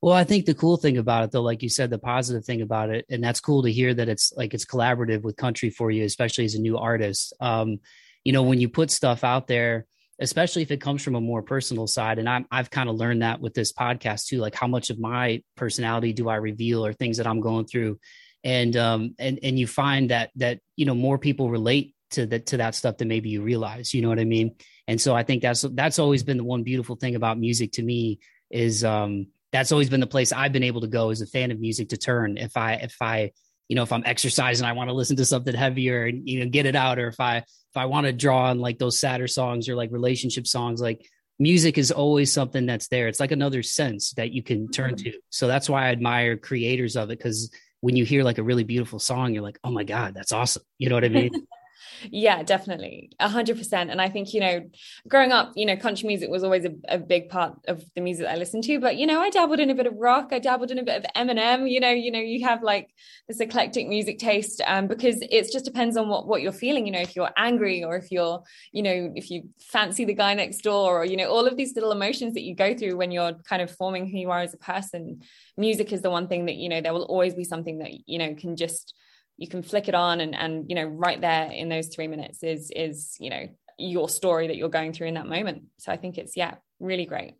Well, 0.02 0.14
I 0.14 0.24
think 0.24 0.46
the 0.46 0.54
cool 0.54 0.76
thing 0.76 0.98
about 0.98 1.24
it, 1.24 1.30
though, 1.30 1.42
like 1.42 1.62
you 1.62 1.68
said, 1.68 1.88
the 1.90 1.98
positive 1.98 2.44
thing 2.44 2.60
about 2.60 2.90
it, 2.90 3.06
and 3.08 3.22
that's 3.22 3.38
cool 3.38 3.62
to 3.62 3.70
hear 3.70 3.94
that 3.94 4.08
it's 4.08 4.32
like 4.36 4.52
it's 4.52 4.66
collaborative 4.66 5.22
with 5.22 5.36
country 5.36 5.70
for 5.70 5.90
you, 5.90 6.04
especially 6.04 6.44
as 6.44 6.56
a 6.56 6.60
new 6.60 6.76
artist. 6.76 7.32
Um, 7.40 7.78
you 8.24 8.32
know, 8.32 8.42
when 8.42 8.60
you 8.60 8.68
put 8.68 8.90
stuff 8.90 9.22
out 9.22 9.46
there, 9.46 9.86
especially 10.20 10.62
if 10.62 10.70
it 10.70 10.80
comes 10.80 11.02
from 11.02 11.14
a 11.14 11.20
more 11.20 11.42
personal 11.42 11.86
side, 11.86 12.18
and 12.18 12.28
I'm, 12.28 12.46
I've 12.50 12.70
kind 12.70 12.88
of 12.88 12.96
learned 12.96 13.22
that 13.22 13.40
with 13.40 13.54
this 13.54 13.72
podcast 13.72 14.26
too, 14.26 14.38
like 14.38 14.54
how 14.54 14.66
much 14.66 14.90
of 14.90 14.98
my 14.98 15.42
personality 15.56 16.12
do 16.12 16.28
I 16.28 16.36
reveal 16.36 16.84
or 16.84 16.92
things 16.92 17.16
that 17.18 17.26
I'm 17.26 17.40
going 17.40 17.66
through, 17.66 17.98
and 18.44 18.76
um, 18.76 19.14
and 19.18 19.38
and 19.42 19.58
you 19.58 19.66
find 19.66 20.10
that 20.10 20.30
that 20.36 20.60
you 20.76 20.86
know 20.86 20.94
more 20.94 21.18
people 21.18 21.50
relate 21.50 21.94
to 22.10 22.26
that 22.26 22.46
to 22.46 22.56
that 22.58 22.74
stuff 22.74 22.98
than 22.98 23.08
maybe 23.08 23.28
you 23.28 23.42
realize. 23.42 23.94
You 23.94 24.02
know 24.02 24.08
what 24.08 24.18
I 24.18 24.24
mean? 24.24 24.56
And 24.88 25.00
so 25.00 25.14
I 25.14 25.22
think 25.22 25.42
that's 25.42 25.62
that's 25.62 25.98
always 25.98 26.22
been 26.22 26.38
the 26.38 26.44
one 26.44 26.62
beautiful 26.62 26.96
thing 26.96 27.14
about 27.14 27.38
music 27.38 27.72
to 27.72 27.82
me 27.82 28.20
is 28.50 28.84
um 28.84 29.26
that's 29.52 29.72
always 29.72 29.90
been 29.90 30.00
the 30.00 30.06
place 30.06 30.32
I've 30.32 30.52
been 30.52 30.62
able 30.62 30.80
to 30.82 30.86
go 30.86 31.10
as 31.10 31.20
a 31.20 31.26
fan 31.26 31.50
of 31.50 31.60
music 31.60 31.90
to 31.90 31.96
turn 31.96 32.38
if 32.38 32.56
I 32.56 32.74
if 32.74 32.96
I 33.00 33.32
you 33.72 33.76
know, 33.76 33.84
if 33.84 33.92
I'm 33.92 34.02
exercising, 34.04 34.66
I 34.66 34.72
want 34.72 34.90
to 34.90 34.94
listen 34.94 35.16
to 35.16 35.24
something 35.24 35.54
heavier 35.54 36.04
and 36.04 36.28
you 36.28 36.40
know 36.40 36.50
get 36.50 36.66
it 36.66 36.76
out, 36.76 36.98
or 36.98 37.08
if 37.08 37.18
I 37.20 37.38
if 37.38 37.76
I 37.76 37.86
want 37.86 38.06
to 38.06 38.12
draw 38.12 38.50
on 38.50 38.58
like 38.58 38.78
those 38.78 39.00
sadder 39.00 39.26
songs 39.26 39.66
or 39.66 39.74
like 39.74 39.90
relationship 39.90 40.46
songs, 40.46 40.78
like 40.78 41.08
music 41.38 41.78
is 41.78 41.90
always 41.90 42.30
something 42.30 42.66
that's 42.66 42.88
there. 42.88 43.08
It's 43.08 43.18
like 43.18 43.32
another 43.32 43.62
sense 43.62 44.10
that 44.18 44.30
you 44.30 44.42
can 44.42 44.68
turn 44.68 44.96
mm-hmm. 44.96 45.12
to. 45.12 45.18
So 45.30 45.46
that's 45.46 45.70
why 45.70 45.86
I 45.86 45.92
admire 45.92 46.36
creators 46.36 46.96
of 46.96 47.10
it 47.10 47.18
because 47.18 47.50
when 47.82 47.96
you 47.96 48.04
hear 48.04 48.22
like 48.22 48.38
a 48.38 48.42
really 48.42 48.64
beautiful 48.64 48.98
song, 48.98 49.34
you're 49.34 49.42
like, 49.42 49.58
oh 49.62 49.70
my 49.70 49.84
God, 49.84 50.14
that's 50.14 50.32
awesome. 50.32 50.62
You 50.78 50.88
know 50.88 50.94
what 50.94 51.04
I 51.04 51.10
mean? 51.10 51.30
yeah 52.10 52.42
definitely. 52.42 53.10
A 53.20 53.28
hundred 53.28 53.58
percent. 53.58 53.90
And 53.90 54.00
i 54.00 54.08
think 54.08 54.34
you 54.34 54.40
know 54.40 54.68
growing 55.08 55.32
up 55.32 55.52
you 55.56 55.66
know 55.66 55.76
country 55.76 56.06
music 56.06 56.30
was 56.30 56.44
always 56.44 56.64
a, 56.64 56.72
a, 56.88 56.98
big 56.98 57.28
part 57.28 57.58
of 57.68 57.84
the 57.94 58.00
music 58.00 58.26
i 58.26 58.36
listened 58.36 58.64
to. 58.64 58.80
But 58.80 58.96
you 58.96 59.06
know 59.06 59.20
i 59.20 59.30
dabbled 59.30 59.60
in 59.60 59.70
a 59.70 59.74
bit 59.74 59.86
of 59.86 59.94
rock. 59.96 60.28
I 60.32 60.38
dabbled 60.38 60.70
in 60.70 60.78
a 60.78 60.82
bit 60.82 61.04
of 61.04 61.06
eminem. 61.16 61.70
You 61.70 61.80
know 61.80 61.90
you 61.90 62.10
know 62.10 62.20
you 62.20 62.44
have 62.46 62.62
like 62.62 62.88
this 63.28 63.40
eclectic 63.40 63.88
music 63.88 64.18
taste 64.18 64.60
um, 64.66 64.86
because 64.86 65.16
it 65.20 65.52
just 65.52 65.64
depends 65.64 65.96
on 65.96 66.08
what 66.08 66.26
what 66.26 66.42
you're 66.42 66.52
feeling. 66.52 66.86
You 66.86 66.92
know 66.92 67.00
if 67.00 67.16
you're 67.16 67.30
angry 67.36 67.84
or 67.84 67.96
if 67.96 68.10
you're 68.10 68.42
you 68.72 68.82
know 68.82 69.12
if 69.14 69.30
you 69.30 69.48
fancy 69.60 70.04
the 70.04 70.14
guy 70.14 70.34
next 70.34 70.62
door 70.62 71.00
or 71.00 71.04
you 71.04 71.16
know 71.16 71.28
all 71.28 71.46
of 71.46 71.56
these 71.56 71.74
little 71.74 71.92
emotions 71.92 72.34
that 72.34 72.42
you 72.42 72.54
go 72.54 72.74
through 72.74 72.96
when 72.96 73.10
you're 73.10 73.34
kind 73.44 73.62
of 73.62 73.70
forming 73.70 74.06
who 74.06 74.18
you 74.18 74.30
are 74.30 74.40
as 74.40 74.54
a 74.54 74.58
person 74.58 75.22
music 75.56 75.92
is 75.92 76.02
the 76.02 76.10
one 76.10 76.28
thing 76.28 76.46
that 76.46 76.56
you 76.56 76.68
know 76.68 76.80
there 76.80 76.92
will 76.92 77.04
always 77.04 77.34
be 77.34 77.44
something 77.44 77.78
that 77.78 77.90
you 78.06 78.18
know 78.18 78.34
can 78.34 78.56
just 78.56 78.94
you 79.42 79.48
can 79.48 79.62
flick 79.62 79.88
it 79.88 79.94
on 79.94 80.20
and 80.20 80.36
and 80.36 80.66
you 80.68 80.76
know 80.76 80.84
right 80.84 81.20
there 81.20 81.50
in 81.50 81.68
those 81.68 81.88
three 81.88 82.06
minutes 82.06 82.44
is 82.44 82.70
is 82.74 83.16
you 83.18 83.28
know 83.28 83.48
your 83.76 84.08
story 84.08 84.46
that 84.46 84.56
you're 84.56 84.68
going 84.68 84.92
through 84.92 85.08
in 85.08 85.14
that 85.14 85.26
moment. 85.26 85.64
So 85.78 85.90
i 85.90 85.96
think 85.96 86.16
it's 86.16 86.36
yeah 86.36 86.54
really 86.78 87.06
great. 87.06 87.34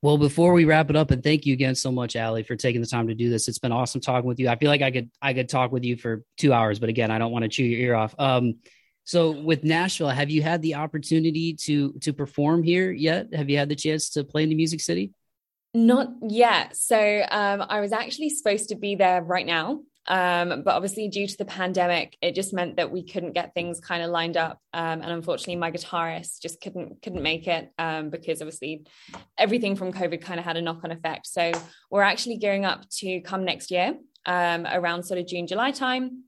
Well 0.00 0.16
before 0.16 0.52
we 0.52 0.64
wrap 0.64 0.88
it 0.88 0.96
up 0.96 1.10
and 1.10 1.24
thank 1.24 1.44
you 1.44 1.54
again 1.54 1.74
so 1.74 1.90
much 1.90 2.14
allie 2.14 2.44
for 2.44 2.54
taking 2.54 2.80
the 2.80 2.86
time 2.86 3.08
to 3.08 3.14
do 3.14 3.28
this. 3.28 3.48
It's 3.48 3.58
been 3.58 3.72
awesome 3.72 4.00
talking 4.00 4.28
with 4.28 4.38
you. 4.38 4.48
I 4.48 4.56
feel 4.56 4.70
like 4.70 4.82
i 4.82 4.92
could 4.92 5.10
i 5.20 5.34
could 5.34 5.48
talk 5.48 5.72
with 5.72 5.82
you 5.82 5.96
for 5.96 6.22
two 6.38 6.52
hours 6.52 6.78
but 6.78 6.88
again 6.88 7.10
i 7.10 7.18
don't 7.18 7.32
want 7.32 7.42
to 7.42 7.48
chew 7.48 7.64
your 7.64 7.80
ear 7.80 7.94
off. 7.96 8.14
Um 8.16 8.54
so 9.02 9.30
with 9.30 9.64
nashville 9.64 10.08
have 10.08 10.30
you 10.30 10.42
had 10.42 10.62
the 10.62 10.76
opportunity 10.76 11.54
to 11.64 11.94
to 12.02 12.12
perform 12.12 12.62
here 12.62 12.92
yet? 12.92 13.34
Have 13.34 13.50
you 13.50 13.58
had 13.58 13.68
the 13.68 13.76
chance 13.76 14.10
to 14.10 14.22
play 14.22 14.44
in 14.44 14.50
the 14.50 14.54
music 14.54 14.80
city? 14.80 15.12
Not 15.74 16.10
yet. 16.28 16.76
So 16.76 16.98
um 17.28 17.66
i 17.68 17.80
was 17.80 17.92
actually 17.92 18.30
supposed 18.30 18.68
to 18.68 18.76
be 18.76 18.94
there 18.94 19.20
right 19.20 19.46
now 19.46 19.80
um, 20.08 20.62
but 20.62 20.74
obviously, 20.74 21.08
due 21.08 21.26
to 21.26 21.36
the 21.36 21.44
pandemic, 21.44 22.16
it 22.20 22.34
just 22.34 22.52
meant 22.54 22.76
that 22.76 22.90
we 22.90 23.04
couldn't 23.04 23.32
get 23.32 23.54
things 23.54 23.80
kind 23.80 24.02
of 24.02 24.10
lined 24.10 24.36
up. 24.36 24.60
Um, 24.72 25.02
and 25.02 25.10
unfortunately, 25.10 25.56
my 25.56 25.70
guitarist 25.70 26.40
just 26.40 26.60
couldn't 26.60 27.02
couldn't 27.02 27.22
make 27.22 27.46
it 27.46 27.72
um, 27.78 28.10
because 28.10 28.40
obviously 28.40 28.86
everything 29.36 29.76
from 29.76 29.92
COVID 29.92 30.20
kind 30.20 30.38
of 30.38 30.44
had 30.44 30.56
a 30.56 30.62
knock 30.62 30.84
on 30.84 30.92
effect. 30.92 31.26
So 31.26 31.52
we're 31.90 32.02
actually 32.02 32.36
gearing 32.36 32.64
up 32.64 32.88
to 32.98 33.20
come 33.20 33.44
next 33.44 33.70
year 33.70 33.94
um, 34.26 34.66
around 34.66 35.02
sort 35.04 35.20
of 35.20 35.26
June 35.26 35.46
July 35.46 35.72
time 35.72 36.24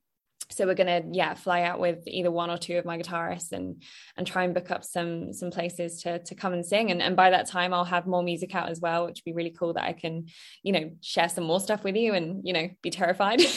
so 0.51 0.66
we're 0.66 0.74
gonna 0.74 1.03
yeah 1.12 1.34
fly 1.34 1.62
out 1.62 1.78
with 1.78 2.07
either 2.07 2.30
one 2.30 2.51
or 2.51 2.57
two 2.57 2.78
of 2.78 2.84
my 2.84 2.99
guitarists 2.99 3.53
and 3.53 3.82
and 4.16 4.26
try 4.26 4.44
and 4.44 4.55
book 4.55 4.70
up 4.70 4.82
some 4.82 5.32
some 5.32 5.51
places 5.51 6.03
to 6.03 6.18
to 6.20 6.34
come 6.34 6.53
and 6.53 6.64
sing. 6.64 6.90
And, 6.90 7.03
and 7.03 7.16
by 7.16 7.30
that 7.30 7.49
time 7.49 7.74
I'll 7.74 7.84
have 7.84 8.07
more 8.07 8.22
music 8.22 8.55
out 8.55 8.68
as 8.68 8.80
well 8.80 9.07
which 9.07 9.18
would 9.18 9.30
be 9.30 9.36
really 9.36 9.51
cool 9.51 9.74
that 9.74 9.84
I 9.84 9.92
can 9.92 10.26
you 10.62 10.72
know 10.72 10.90
share 11.03 11.28
some 11.28 11.44
more 11.44 11.61
stuff 11.61 11.84
with 11.84 11.96
you 11.96 12.14
and 12.14 12.46
you 12.46 12.53
know 12.53 12.68
be 12.82 12.90
terrified. 12.90 13.40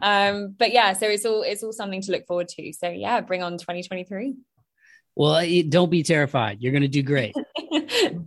Um 0.00 0.54
but 0.58 0.72
yeah 0.72 0.92
so 0.92 1.08
it's 1.08 1.24
all 1.24 1.42
it's 1.42 1.62
all 1.62 1.72
something 1.72 2.00
to 2.02 2.12
look 2.12 2.26
forward 2.26 2.48
to. 2.48 2.72
So 2.72 2.88
yeah 2.88 3.20
bring 3.20 3.42
on 3.42 3.58
2023 3.58 4.34
well 5.14 5.46
don't 5.68 5.90
be 5.90 6.02
terrified. 6.02 6.58
You're 6.60 6.72
gonna 6.72 6.88
do 6.88 7.02
great. 7.02 7.34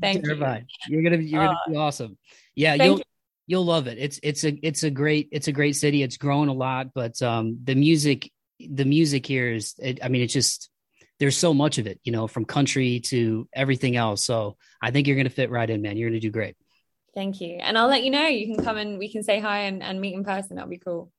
Thank 0.02 0.24
terrified. 0.24 0.66
you 0.88 1.00
you're 1.00 1.04
gonna 1.10 1.24
you're 1.24 1.44
gonna 1.44 1.58
be 1.68 1.76
awesome. 1.76 2.18
Yeah 2.56 2.76
you'll 2.76 2.98
you 2.98 3.04
you'll 3.48 3.66
love 3.66 3.88
it. 3.88 3.98
It's 4.00 4.20
it's 4.24 4.44
a 4.44 4.58
it's 4.66 4.84
a 4.84 4.90
great 4.90 5.30
it's 5.32 5.48
a 5.48 5.52
great 5.52 5.76
city. 5.76 6.04
It's 6.04 6.18
grown 6.18 6.48
a 6.48 6.54
lot, 6.54 6.94
but 6.94 7.22
um, 7.22 7.60
the 7.64 7.76
music 7.76 8.32
the 8.60 8.86
music 8.86 9.26
here 9.26 9.52
is 9.52 9.76
it, 9.80 10.00
I 10.04 10.08
mean 10.08 10.22
it's 10.22 10.34
just 10.34 10.70
there's 11.20 11.38
so 11.38 11.54
much 11.54 11.78
of 11.78 11.88
it, 11.88 12.00
you 12.04 12.12
know, 12.12 12.28
from 12.28 12.46
country 12.46 13.00
to 13.00 13.48
everything 13.54 13.96
else. 13.96 14.24
So 14.24 14.58
I 14.82 14.92
think 14.92 15.08
you're 15.08 15.16
going 15.16 15.28
to 15.28 15.34
fit 15.34 15.50
right 15.50 15.70
in, 15.70 15.82
man. 15.82 15.98
You're 15.98 16.10
going 16.10 16.20
to 16.20 16.28
do 16.28 16.32
great. 16.32 16.56
Thank 17.14 17.40
you. 17.40 17.58
And 17.62 17.78
I'll 17.78 17.88
let 17.88 18.04
you 18.04 18.12
know. 18.12 18.28
You 18.28 18.54
can 18.54 18.64
come 18.64 18.76
and 18.76 19.00
we 19.00 19.10
can 19.10 19.24
say 19.24 19.40
hi 19.40 19.60
and, 19.60 19.82
and 19.82 20.02
meet 20.02 20.14
in 20.14 20.26
person. 20.26 20.58
That'll 20.58 20.70
be 20.70 20.78
cool. 20.78 21.12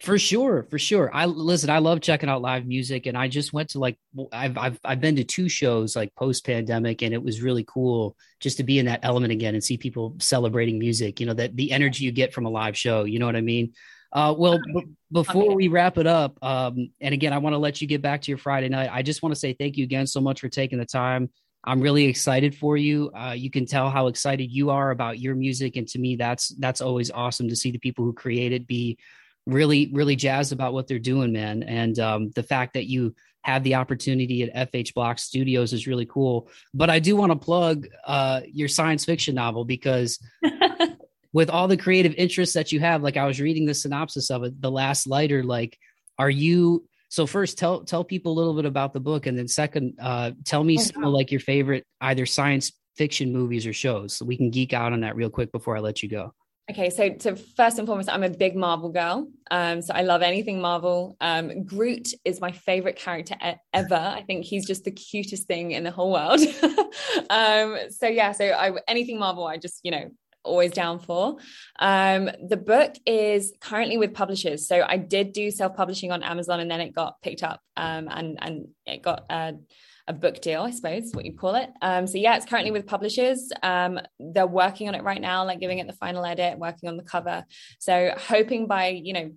For 0.00 0.18
sure, 0.18 0.66
for 0.70 0.78
sure. 0.78 1.10
I 1.14 1.26
listen. 1.26 1.70
I 1.70 1.78
love 1.78 2.00
checking 2.00 2.28
out 2.28 2.42
live 2.42 2.66
music, 2.66 3.06
and 3.06 3.16
I 3.16 3.28
just 3.28 3.52
went 3.52 3.70
to 3.70 3.78
like 3.78 3.96
I've 4.32 4.58
I've 4.58 4.78
I've 4.84 5.00
been 5.00 5.16
to 5.16 5.24
two 5.24 5.48
shows 5.48 5.94
like 5.94 6.14
post 6.14 6.44
pandemic, 6.44 7.02
and 7.02 7.14
it 7.14 7.22
was 7.22 7.40
really 7.40 7.64
cool 7.64 8.16
just 8.40 8.56
to 8.58 8.64
be 8.64 8.78
in 8.78 8.86
that 8.86 9.00
element 9.02 9.32
again 9.32 9.54
and 9.54 9.62
see 9.62 9.76
people 9.76 10.16
celebrating 10.18 10.78
music. 10.78 11.20
You 11.20 11.26
know 11.26 11.34
that 11.34 11.56
the 11.56 11.72
energy 11.72 12.04
you 12.04 12.12
get 12.12 12.34
from 12.34 12.44
a 12.44 12.50
live 12.50 12.76
show. 12.76 13.04
You 13.04 13.18
know 13.18 13.26
what 13.26 13.36
I 13.36 13.40
mean? 13.40 13.72
Uh, 14.12 14.34
well, 14.36 14.58
b- 14.58 14.86
before 15.10 15.54
we 15.54 15.68
wrap 15.68 15.96
it 15.96 16.06
up, 16.06 16.38
um, 16.42 16.90
and 17.00 17.14
again, 17.14 17.32
I 17.32 17.38
want 17.38 17.54
to 17.54 17.58
let 17.58 17.80
you 17.80 17.88
get 17.88 18.02
back 18.02 18.22
to 18.22 18.30
your 18.30 18.38
Friday 18.38 18.68
night. 18.68 18.90
I 18.92 19.02
just 19.02 19.22
want 19.22 19.34
to 19.34 19.40
say 19.40 19.54
thank 19.54 19.76
you 19.76 19.84
again 19.84 20.06
so 20.06 20.20
much 20.20 20.40
for 20.40 20.48
taking 20.48 20.78
the 20.78 20.86
time. 20.86 21.30
I'm 21.64 21.80
really 21.80 22.04
excited 22.04 22.54
for 22.54 22.76
you. 22.76 23.10
Uh, 23.16 23.34
you 23.36 23.50
can 23.50 23.64
tell 23.64 23.90
how 23.90 24.08
excited 24.08 24.52
you 24.52 24.70
are 24.70 24.90
about 24.90 25.18
your 25.18 25.34
music, 25.34 25.76
and 25.76 25.88
to 25.88 25.98
me, 25.98 26.16
that's 26.16 26.48
that's 26.58 26.80
always 26.80 27.10
awesome 27.10 27.48
to 27.48 27.56
see 27.56 27.70
the 27.70 27.78
people 27.78 28.04
who 28.04 28.12
create 28.12 28.52
it 28.52 28.66
be 28.66 28.98
really 29.46 29.90
really 29.92 30.16
jazzed 30.16 30.52
about 30.52 30.72
what 30.72 30.86
they're 30.86 30.98
doing 30.98 31.32
man. 31.32 31.62
And 31.62 31.98
um, 31.98 32.30
the 32.30 32.42
fact 32.42 32.74
that 32.74 32.86
you 32.86 33.14
have 33.42 33.62
the 33.62 33.74
opportunity 33.74 34.50
at 34.50 34.70
fh 34.70 34.94
block 34.94 35.18
studios 35.18 35.74
is 35.74 35.86
really 35.86 36.06
cool. 36.06 36.48
But 36.72 36.90
i 36.90 36.98
do 36.98 37.16
want 37.16 37.32
to 37.32 37.36
plug 37.36 37.86
uh, 38.06 38.40
your 38.46 38.68
science 38.68 39.04
fiction 39.04 39.34
novel 39.34 39.64
because 39.64 40.18
with 41.34 41.50
all 41.50 41.68
the 41.68 41.76
creative 41.76 42.14
interests 42.14 42.54
that 42.54 42.72
you 42.72 42.80
have 42.80 43.02
like 43.02 43.18
i 43.18 43.26
was 43.26 43.40
reading 43.40 43.66
the 43.66 43.74
synopsis 43.74 44.30
of 44.30 44.44
it 44.44 44.58
the 44.62 44.70
last 44.70 45.06
lighter 45.06 45.42
like 45.42 45.76
are 46.18 46.30
you 46.30 46.86
so 47.10 47.26
first 47.26 47.58
tell 47.58 47.84
tell 47.84 48.04
people 48.04 48.32
a 48.32 48.38
little 48.38 48.54
bit 48.54 48.64
about 48.64 48.94
the 48.94 49.00
book 49.00 49.26
and 49.26 49.36
then 49.36 49.48
second 49.48 49.98
uh, 50.00 50.30
tell 50.44 50.64
me 50.64 50.78
oh, 50.78 50.82
some 50.82 51.04
of 51.04 51.12
like 51.12 51.30
your 51.30 51.40
favorite 51.40 51.84
either 52.00 52.24
science 52.24 52.72
fiction 52.96 53.32
movies 53.32 53.66
or 53.66 53.72
shows 53.72 54.14
so 54.14 54.24
we 54.24 54.36
can 54.36 54.50
geek 54.50 54.72
out 54.72 54.92
on 54.94 55.00
that 55.00 55.16
real 55.16 55.28
quick 55.28 55.52
before 55.52 55.76
i 55.76 55.80
let 55.80 56.02
you 56.02 56.08
go 56.08 56.32
Okay, 56.70 56.88
so 56.88 57.14
so 57.18 57.36
first 57.36 57.78
and 57.78 57.86
foremost, 57.86 58.08
I'm 58.08 58.22
a 58.22 58.30
big 58.30 58.56
Marvel 58.56 58.88
girl. 58.88 59.28
Um, 59.50 59.82
so 59.82 59.92
I 59.92 60.00
love 60.00 60.22
anything 60.22 60.62
Marvel. 60.62 61.14
Um, 61.20 61.64
Groot 61.64 62.08
is 62.24 62.40
my 62.40 62.52
favorite 62.52 62.96
character 62.96 63.36
e- 63.46 63.52
ever. 63.74 63.94
I 63.94 64.22
think 64.26 64.46
he's 64.46 64.66
just 64.66 64.84
the 64.84 64.90
cutest 64.90 65.46
thing 65.46 65.72
in 65.72 65.84
the 65.84 65.90
whole 65.90 66.10
world. 66.10 66.40
um, 67.30 67.76
so 67.90 68.06
yeah, 68.08 68.32
so 68.32 68.46
I, 68.46 68.72
anything 68.88 69.18
Marvel, 69.18 69.46
I 69.46 69.58
just 69.58 69.80
you 69.82 69.90
know 69.90 70.10
always 70.42 70.70
down 70.70 71.00
for. 71.00 71.36
Um, 71.80 72.30
the 72.48 72.56
book 72.56 72.94
is 73.04 73.52
currently 73.60 73.98
with 73.98 74.14
publishers. 74.14 74.66
So 74.66 74.84
I 74.86 74.96
did 74.96 75.32
do 75.32 75.50
self 75.50 75.76
publishing 75.76 76.12
on 76.12 76.22
Amazon, 76.22 76.60
and 76.60 76.70
then 76.70 76.80
it 76.80 76.94
got 76.94 77.20
picked 77.20 77.42
up, 77.42 77.60
um, 77.76 78.08
and 78.10 78.38
and 78.40 78.68
it 78.86 79.02
got. 79.02 79.24
Uh, 79.28 79.52
a 80.06 80.12
book 80.12 80.40
deal, 80.40 80.62
I 80.62 80.70
suppose, 80.70 81.12
what 81.12 81.24
you 81.24 81.32
call 81.32 81.54
it. 81.54 81.70
Um, 81.80 82.06
so 82.06 82.18
yeah, 82.18 82.36
it's 82.36 82.46
currently 82.46 82.70
with 82.70 82.86
publishers. 82.86 83.50
Um, 83.62 83.98
they're 84.18 84.46
working 84.46 84.88
on 84.88 84.94
it 84.94 85.02
right 85.02 85.20
now, 85.20 85.44
like 85.44 85.60
giving 85.60 85.78
it 85.78 85.86
the 85.86 85.94
final 85.94 86.24
edit, 86.24 86.58
working 86.58 86.88
on 86.88 86.96
the 86.96 87.02
cover. 87.02 87.44
So 87.78 88.12
hoping 88.16 88.66
by 88.66 88.88
you 88.88 89.12
know 89.12 89.32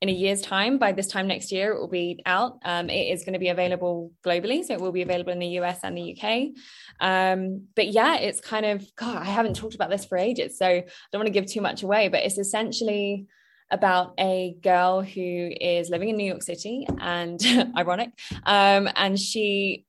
in 0.00 0.08
a 0.08 0.12
year's 0.12 0.40
time, 0.40 0.78
by 0.78 0.92
this 0.92 1.08
time 1.08 1.26
next 1.26 1.52
year, 1.52 1.72
it 1.72 1.78
will 1.78 1.88
be 1.88 2.22
out. 2.24 2.58
Um, 2.64 2.88
it 2.88 3.12
is 3.12 3.22
going 3.22 3.34
to 3.34 3.38
be 3.38 3.48
available 3.48 4.12
globally, 4.24 4.64
so 4.64 4.72
it 4.72 4.80
will 4.80 4.92
be 4.92 5.02
available 5.02 5.32
in 5.32 5.38
the 5.38 5.58
US 5.60 5.80
and 5.82 5.96
the 5.96 6.16
UK. 6.16 6.48
Um, 7.00 7.66
but 7.76 7.88
yeah, 7.88 8.16
it's 8.16 8.40
kind 8.40 8.64
of 8.64 8.84
God. 8.96 9.18
I 9.18 9.26
haven't 9.26 9.56
talked 9.56 9.74
about 9.74 9.90
this 9.90 10.06
for 10.06 10.16
ages, 10.16 10.56
so 10.56 10.66
I 10.66 10.84
don't 11.12 11.20
want 11.20 11.26
to 11.26 11.32
give 11.32 11.46
too 11.46 11.60
much 11.60 11.82
away. 11.82 12.08
But 12.08 12.24
it's 12.24 12.38
essentially 12.38 13.26
about 13.70 14.14
a 14.18 14.56
girl 14.62 15.02
who 15.02 15.50
is 15.60 15.90
living 15.90 16.08
in 16.08 16.16
New 16.16 16.24
York 16.24 16.42
City 16.42 16.86
and 16.98 17.40
ironic. 17.76 18.10
Um, 18.44 18.88
and 18.96 19.18
she 19.18 19.84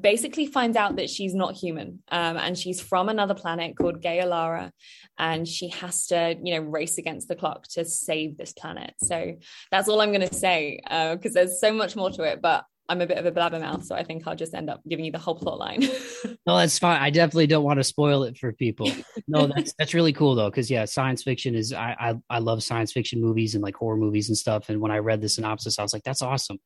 basically 0.00 0.46
finds 0.46 0.76
out 0.76 0.96
that 0.96 1.10
she's 1.10 1.34
not 1.34 1.54
human 1.54 2.02
um, 2.08 2.36
and 2.36 2.58
she's 2.58 2.80
from 2.80 3.08
another 3.08 3.34
planet 3.34 3.76
called 3.76 4.02
Gaia 4.02 4.26
Lara 4.26 4.72
and 5.18 5.46
she 5.46 5.68
has 5.68 6.06
to 6.06 6.36
you 6.42 6.54
know 6.54 6.60
race 6.60 6.98
against 6.98 7.28
the 7.28 7.36
clock 7.36 7.66
to 7.68 7.84
save 7.84 8.36
this 8.36 8.52
planet 8.52 8.94
so 8.98 9.36
that's 9.70 9.88
all 9.88 10.00
I'm 10.00 10.12
going 10.12 10.28
to 10.28 10.34
say 10.34 10.80
because 10.84 11.32
uh, 11.32 11.40
there's 11.40 11.60
so 11.60 11.72
much 11.72 11.96
more 11.96 12.10
to 12.10 12.22
it 12.22 12.40
but 12.42 12.64
I'm 12.88 13.00
a 13.00 13.06
bit 13.06 13.16
of 13.16 13.24
a 13.24 13.32
blabbermouth, 13.32 13.84
so 13.84 13.94
I 13.94 14.04
think 14.04 14.26
I'll 14.26 14.36
just 14.36 14.54
end 14.54 14.68
up 14.68 14.82
giving 14.86 15.06
you 15.06 15.12
the 15.12 15.18
whole 15.18 15.36
plot 15.36 15.58
line. 15.58 15.80
no, 16.46 16.58
that's 16.58 16.78
fine. 16.78 17.00
I 17.00 17.08
definitely 17.08 17.46
don't 17.46 17.64
want 17.64 17.78
to 17.78 17.84
spoil 17.84 18.24
it 18.24 18.36
for 18.36 18.52
people. 18.52 18.90
No, 19.26 19.46
that's 19.46 19.72
that's 19.78 19.94
really 19.94 20.12
cool 20.12 20.34
though, 20.34 20.50
because 20.50 20.70
yeah, 20.70 20.84
science 20.84 21.22
fiction 21.22 21.54
is 21.54 21.72
I, 21.72 21.96
I 21.98 22.14
I 22.28 22.38
love 22.40 22.62
science 22.62 22.92
fiction 22.92 23.22
movies 23.22 23.54
and 23.54 23.64
like 23.64 23.74
horror 23.74 23.96
movies 23.96 24.28
and 24.28 24.36
stuff. 24.36 24.68
And 24.68 24.80
when 24.80 24.90
I 24.90 24.98
read 24.98 25.22
the 25.22 25.30
synopsis, 25.30 25.78
I 25.78 25.82
was 25.82 25.94
like, 25.94 26.02
that's 26.02 26.20
awesome. 26.20 26.58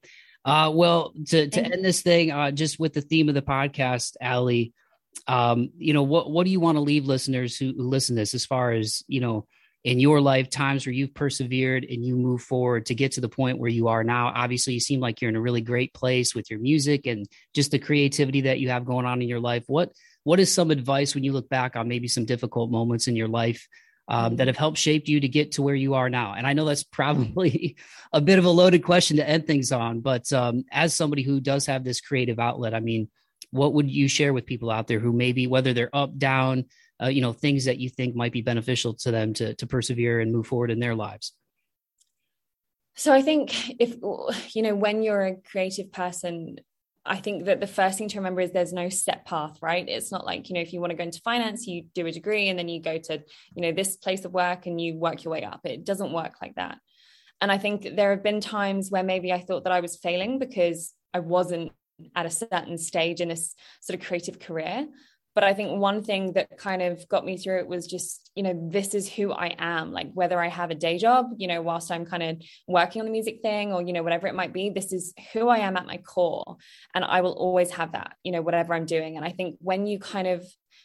Uh, 0.48 0.70
well, 0.70 1.12
to 1.26 1.46
to 1.46 1.62
end 1.62 1.84
this 1.84 2.00
thing, 2.00 2.30
uh, 2.30 2.50
just 2.50 2.80
with 2.80 2.94
the 2.94 3.02
theme 3.02 3.28
of 3.28 3.34
the 3.34 3.42
podcast, 3.42 4.16
Allie, 4.18 4.72
um, 5.26 5.70
you 5.76 5.92
know, 5.92 6.04
what 6.04 6.30
what 6.30 6.44
do 6.44 6.50
you 6.50 6.58
want 6.58 6.76
to 6.76 6.80
leave 6.80 7.04
listeners 7.04 7.56
who, 7.58 7.74
who 7.76 7.82
listen 7.82 8.16
to 8.16 8.22
this 8.22 8.32
as 8.32 8.46
far 8.46 8.72
as 8.72 9.04
you 9.08 9.20
know? 9.20 9.46
in 9.84 10.00
your 10.00 10.20
life 10.20 10.50
times 10.50 10.84
where 10.84 10.92
you've 10.92 11.14
persevered 11.14 11.84
and 11.84 12.04
you 12.04 12.16
move 12.16 12.42
forward 12.42 12.84
to 12.86 12.96
get 12.96 13.12
to 13.12 13.20
the 13.20 13.28
point 13.28 13.58
where 13.58 13.70
you 13.70 13.86
are 13.86 14.02
now 14.02 14.32
obviously 14.34 14.74
you 14.74 14.80
seem 14.80 14.98
like 14.98 15.20
you're 15.20 15.28
in 15.28 15.36
a 15.36 15.40
really 15.40 15.60
great 15.60 15.94
place 15.94 16.34
with 16.34 16.50
your 16.50 16.58
music 16.58 17.06
and 17.06 17.26
just 17.54 17.70
the 17.70 17.78
creativity 17.78 18.40
that 18.42 18.58
you 18.58 18.70
have 18.70 18.84
going 18.84 19.06
on 19.06 19.22
in 19.22 19.28
your 19.28 19.38
life 19.38 19.62
what 19.68 19.92
what 20.24 20.40
is 20.40 20.52
some 20.52 20.72
advice 20.72 21.14
when 21.14 21.22
you 21.22 21.32
look 21.32 21.48
back 21.48 21.76
on 21.76 21.86
maybe 21.86 22.08
some 22.08 22.24
difficult 22.24 22.72
moments 22.72 23.06
in 23.06 23.14
your 23.14 23.28
life 23.28 23.68
um, 24.08 24.36
that 24.36 24.46
have 24.46 24.56
helped 24.56 24.78
shape 24.78 25.06
you 25.06 25.20
to 25.20 25.28
get 25.28 25.52
to 25.52 25.62
where 25.62 25.74
you 25.74 25.94
are 25.94 26.10
now? 26.10 26.34
And 26.34 26.46
I 26.46 26.54
know 26.54 26.64
that's 26.64 26.84
probably 26.84 27.76
a 28.12 28.20
bit 28.20 28.38
of 28.38 28.44
a 28.44 28.50
loaded 28.50 28.82
question 28.82 29.18
to 29.18 29.28
end 29.28 29.46
things 29.46 29.70
on, 29.70 30.00
but 30.00 30.32
um, 30.32 30.64
as 30.72 30.94
somebody 30.94 31.22
who 31.22 31.40
does 31.40 31.66
have 31.66 31.84
this 31.84 32.00
creative 32.00 32.38
outlet, 32.38 32.74
I 32.74 32.80
mean, 32.80 33.08
what 33.50 33.74
would 33.74 33.90
you 33.90 34.08
share 34.08 34.32
with 34.32 34.46
people 34.46 34.70
out 34.70 34.86
there 34.86 34.98
who 34.98 35.12
maybe 35.12 35.46
whether 35.46 35.72
they're 35.72 35.94
up, 35.94 36.18
down, 36.18 36.66
uh, 37.02 37.06
you 37.08 37.20
know, 37.20 37.32
things 37.32 37.66
that 37.66 37.78
you 37.78 37.88
think 37.88 38.14
might 38.14 38.32
be 38.32 38.42
beneficial 38.42 38.94
to 38.94 39.10
them 39.10 39.32
to 39.34 39.54
to 39.54 39.66
persevere 39.66 40.20
and 40.20 40.32
move 40.32 40.46
forward 40.46 40.70
in 40.70 40.80
their 40.80 40.94
lives? 40.94 41.32
So 42.94 43.12
I 43.12 43.22
think 43.22 43.80
if 43.80 43.96
you 44.54 44.62
know 44.62 44.74
when 44.74 45.02
you're 45.02 45.26
a 45.26 45.36
creative 45.36 45.92
person, 45.92 46.58
I 47.08 47.16
think 47.16 47.46
that 47.46 47.60
the 47.60 47.66
first 47.66 47.98
thing 47.98 48.08
to 48.08 48.18
remember 48.18 48.40
is 48.40 48.52
there's 48.52 48.72
no 48.72 48.88
set 48.88 49.24
path, 49.24 49.58
right? 49.62 49.88
It's 49.88 50.12
not 50.12 50.26
like, 50.26 50.48
you 50.48 50.54
know, 50.54 50.60
if 50.60 50.72
you 50.72 50.80
want 50.80 50.90
to 50.90 50.96
go 50.96 51.04
into 51.04 51.20
finance, 51.22 51.66
you 51.66 51.84
do 51.94 52.06
a 52.06 52.12
degree 52.12 52.48
and 52.48 52.58
then 52.58 52.68
you 52.68 52.80
go 52.80 52.98
to, 52.98 53.22
you 53.54 53.62
know, 53.62 53.72
this 53.72 53.96
place 53.96 54.24
of 54.24 54.32
work 54.32 54.66
and 54.66 54.80
you 54.80 54.96
work 54.96 55.24
your 55.24 55.32
way 55.32 55.44
up. 55.44 55.60
It 55.64 55.84
doesn't 55.84 56.12
work 56.12 56.34
like 56.42 56.54
that. 56.56 56.78
And 57.40 57.50
I 57.50 57.58
think 57.58 57.96
there 57.96 58.10
have 58.10 58.22
been 58.22 58.40
times 58.40 58.90
where 58.90 59.02
maybe 59.02 59.32
I 59.32 59.40
thought 59.40 59.64
that 59.64 59.72
I 59.72 59.80
was 59.80 59.96
failing 59.96 60.38
because 60.38 60.92
I 61.14 61.20
wasn't 61.20 61.72
at 62.14 62.26
a 62.26 62.30
certain 62.30 62.78
stage 62.78 63.20
in 63.20 63.28
this 63.28 63.54
sort 63.80 63.98
of 63.98 64.06
creative 64.06 64.38
career 64.38 64.86
but 65.38 65.44
i 65.44 65.54
think 65.54 65.78
one 65.78 66.02
thing 66.02 66.32
that 66.32 66.58
kind 66.58 66.82
of 66.82 67.08
got 67.08 67.24
me 67.24 67.36
through 67.36 67.60
it 67.60 67.68
was 67.68 67.86
just 67.86 68.28
you 68.34 68.42
know 68.42 68.68
this 68.72 68.92
is 68.92 69.08
who 69.08 69.30
i 69.30 69.54
am. 69.56 69.92
Like 69.92 70.08
whether 70.12 70.40
i 70.40 70.48
have 70.48 70.72
a 70.72 70.74
day 70.74 70.98
job 70.98 71.26
you 71.36 71.46
know 71.46 71.62
whilst 71.62 71.92
i'm 71.92 72.04
kind 72.04 72.24
of 72.24 72.42
working 72.66 73.00
on 73.00 73.06
the 73.06 73.12
music 73.12 73.38
thing 73.40 73.72
or 73.72 73.80
you 73.80 73.92
know 73.92 74.02
whatever 74.02 74.26
it 74.26 74.34
might 74.34 74.52
be 74.52 74.70
this 74.70 74.92
is 74.92 75.14
who 75.32 75.46
i 75.46 75.58
am 75.58 75.76
at 75.76 75.86
my 75.86 75.98
core. 75.98 76.56
And 76.92 77.04
i 77.04 77.20
will 77.20 77.34
always 77.34 77.70
have 77.70 77.92
that 77.92 78.14
you 78.24 78.32
know 78.32 78.42
whatever 78.42 78.74
i'm 78.74 78.84
doing. 78.84 79.16
And 79.16 79.24
i 79.24 79.30
think 79.30 79.58
when 79.60 79.86
you 79.86 80.00
kind 80.00 80.26
of 80.26 80.44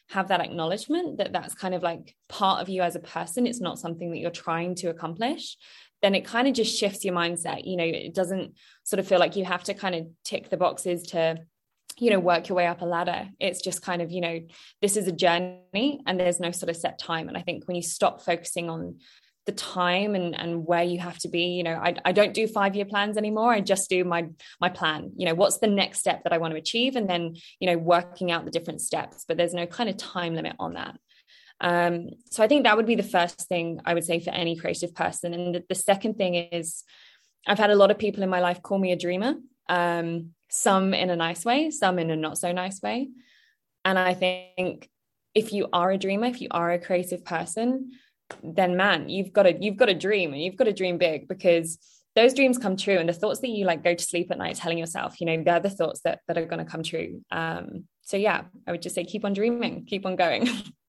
have 0.09 0.27
that 0.27 0.41
acknowledgement 0.41 1.17
that 1.17 1.33
that's 1.33 1.55
kind 1.55 1.73
of 1.73 1.81
like 1.81 2.15
part 2.29 2.61
of 2.61 2.69
you 2.69 2.83
as 2.83 2.95
a 2.95 2.99
person 2.99 3.47
it's 3.47 3.61
not 3.67 3.79
something 3.79 4.11
that 4.11 4.19
you're 4.19 4.29
trying 4.45 4.75
to 4.75 4.89
accomplish 4.89 5.57
then 6.03 6.13
it 6.13 6.25
kind 6.25 6.47
of 6.47 6.53
just 6.53 6.77
shifts 6.77 7.03
your 7.03 7.15
mindset. 7.15 7.61
You 7.65 7.77
know 7.77 7.85
it 7.85 8.13
doesn't 8.13 8.53
sort 8.83 8.99
of 8.99 9.07
feel 9.07 9.19
like 9.19 9.35
you 9.35 9.45
have 9.45 9.63
to 9.63 9.73
kind 9.73 9.95
of 9.95 10.05
tick 10.23 10.51
the 10.51 10.57
boxes 10.57 11.01
to 11.13 11.39
you 11.99 12.09
know 12.09 12.19
work 12.19 12.49
your 12.49 12.55
way 12.55 12.67
up 12.67 12.81
a 12.81 12.85
ladder. 12.85 13.29
It's 13.39 13.61
just 13.61 13.81
kind 13.81 14.01
of 14.01 14.11
you 14.11 14.21
know 14.21 14.39
this 14.81 14.97
is 14.97 15.07
a 15.07 15.11
journey 15.11 16.01
and 16.05 16.19
there's 16.19 16.39
no 16.39 16.51
sort 16.51 16.69
of 16.69 16.77
set 16.77 16.99
time. 16.99 17.27
And 17.27 17.37
i 17.37 17.41
think 17.41 17.67
when 17.67 17.75
you 17.75 17.81
stop 17.81 18.21
focusing 18.21 18.69
on 18.69 18.97
the 19.45 19.51
time 19.51 20.15
and 20.15 20.39
and 20.39 20.65
where 20.65 20.83
you 20.83 20.99
have 20.99 21.17
to 21.19 21.27
be 21.27 21.41
you 21.41 21.63
know 21.63 21.73
I, 21.75 21.95
I 22.05 22.13
don't 22.13 22.33
do 22.33 22.47
five 22.47 22.75
year 22.75 22.85
plans 22.85 23.17
anymore. 23.17 23.51
I 23.51 23.61
just 23.61 23.89
do 23.89 24.03
my 24.03 24.29
my 24.61 24.69
plan. 24.69 25.11
You 25.17 25.27
know 25.27 25.35
what's 25.35 25.57
the 25.57 25.67
next 25.67 25.99
step 25.99 26.23
that 26.23 26.33
i 26.33 26.37
want 26.37 26.53
to 26.53 26.59
achieve? 26.59 26.95
And 26.95 27.09
then 27.09 27.35
you 27.59 27.69
know 27.69 27.77
working 27.77 28.31
out 28.31 28.45
the 28.45 28.51
different 28.51 28.81
steps 28.81 29.25
but 29.27 29.37
there's 29.37 29.53
no 29.53 29.65
kind 29.65 29.89
of 29.89 29.97
time 29.97 30.35
limit 30.35 30.55
on 30.59 30.73
that. 30.73 30.97
Um, 31.59 32.09
so 32.29 32.43
i 32.43 32.47
think 32.47 32.63
that 32.63 32.77
would 32.77 32.85
be 32.85 32.95
the 32.95 33.03
first 33.03 33.47
thing 33.47 33.79
i 33.85 33.93
would 33.93 34.05
say 34.05 34.19
for 34.19 34.31
any 34.31 34.55
creative 34.55 34.95
person. 34.95 35.33
And 35.33 35.55
the, 35.55 35.63
the 35.67 35.75
second 35.75 36.17
thing 36.17 36.35
is 36.35 36.83
i've 37.47 37.59
had 37.59 37.71
a 37.71 37.75
lot 37.75 37.91
of 37.91 37.97
people 37.97 38.23
in 38.23 38.29
my 38.29 38.39
life 38.39 38.61
call 38.61 38.79
me 38.79 38.91
a 38.91 38.97
dreamer. 38.97 39.35
Um, 39.69 40.33
some 40.55 40.93
in 40.93 41.09
a 41.09 41.15
nice 41.15 41.43
way, 41.43 41.71
some 41.71 41.97
in 41.97 42.11
a 42.11 42.15
not 42.15 42.37
so 42.37 42.51
nice 42.51 42.79
way. 42.79 43.09
And 43.83 43.97
I 43.97 44.13
think 44.13 44.87
if 45.33 45.51
you 45.51 45.67
are 45.73 45.89
a 45.89 45.97
dreamer, 45.97 46.27
if 46.27 46.41
you 46.41 46.47
are 46.51 46.71
a 46.71 46.79
creative 46.79 47.25
person, 47.25 47.89
then 48.43 48.77
man, 48.77 49.09
you've 49.09 49.33
got 49.33 49.43
to 49.43 49.57
you've 49.59 49.77
got 49.77 49.89
a 49.89 49.95
dream 49.95 50.31
and 50.31 50.41
you've 50.41 50.55
got 50.55 50.65
to 50.65 50.73
dream 50.73 50.99
big 50.99 51.27
because 51.27 51.79
those 52.15 52.35
dreams 52.35 52.59
come 52.59 52.77
true 52.77 52.99
and 52.99 53.09
the 53.09 53.13
thoughts 53.13 53.39
that 53.39 53.49
you 53.49 53.65
like 53.65 53.83
go 53.83 53.95
to 53.95 54.03
sleep 54.03 54.29
at 54.29 54.37
night 54.37 54.55
telling 54.55 54.77
yourself, 54.77 55.19
you 55.19 55.25
know, 55.25 55.41
they're 55.43 55.59
the 55.59 55.71
thoughts 55.71 56.01
that 56.01 56.19
that 56.27 56.37
are 56.37 56.45
going 56.45 56.63
to 56.63 56.71
come 56.71 56.83
true. 56.83 57.23
Um, 57.31 57.85
so 58.03 58.15
yeah, 58.17 58.43
I 58.67 58.71
would 58.71 58.83
just 58.83 58.93
say 58.93 59.05
keep 59.05 59.25
on 59.25 59.33
dreaming, 59.33 59.85
keep 59.85 60.05
on 60.05 60.15
going. 60.15 60.47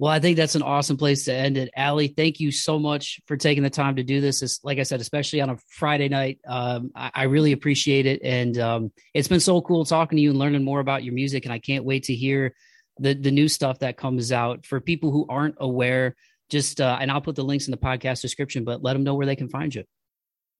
Well, 0.00 0.10
I 0.10 0.18
think 0.18 0.38
that's 0.38 0.54
an 0.54 0.62
awesome 0.62 0.96
place 0.96 1.26
to 1.26 1.34
end 1.34 1.58
it. 1.58 1.70
Allie, 1.76 2.08
thank 2.08 2.40
you 2.40 2.52
so 2.52 2.78
much 2.78 3.20
for 3.26 3.36
taking 3.36 3.62
the 3.62 3.68
time 3.68 3.96
to 3.96 4.02
do 4.02 4.22
this. 4.22 4.40
It's, 4.40 4.58
like 4.64 4.78
I 4.78 4.82
said, 4.82 5.02
especially 5.02 5.42
on 5.42 5.50
a 5.50 5.58
Friday 5.68 6.08
night. 6.08 6.38
Um, 6.48 6.90
I, 6.96 7.10
I, 7.14 7.22
really 7.24 7.52
appreciate 7.52 8.06
it. 8.06 8.22
And 8.24 8.56
um, 8.56 8.92
it's 9.12 9.28
been 9.28 9.40
so 9.40 9.60
cool 9.60 9.84
talking 9.84 10.16
to 10.16 10.22
you 10.22 10.30
and 10.30 10.38
learning 10.38 10.64
more 10.64 10.80
about 10.80 11.04
your 11.04 11.12
music. 11.12 11.44
And 11.44 11.52
I 11.52 11.58
can't 11.58 11.84
wait 11.84 12.04
to 12.04 12.14
hear 12.14 12.54
the, 12.98 13.12
the 13.12 13.30
new 13.30 13.46
stuff 13.46 13.80
that 13.80 13.98
comes 13.98 14.32
out. 14.32 14.64
For 14.64 14.80
people 14.80 15.10
who 15.10 15.26
aren't 15.28 15.56
aware, 15.60 16.16
just, 16.48 16.80
uh, 16.80 16.96
and 16.98 17.10
I'll 17.10 17.20
put 17.20 17.36
the 17.36 17.44
links 17.44 17.66
in 17.66 17.70
the 17.70 17.76
podcast 17.76 18.22
description, 18.22 18.64
but 18.64 18.82
let 18.82 18.94
them 18.94 19.04
know 19.04 19.16
where 19.16 19.26
they 19.26 19.36
can 19.36 19.50
find 19.50 19.74
you. 19.74 19.84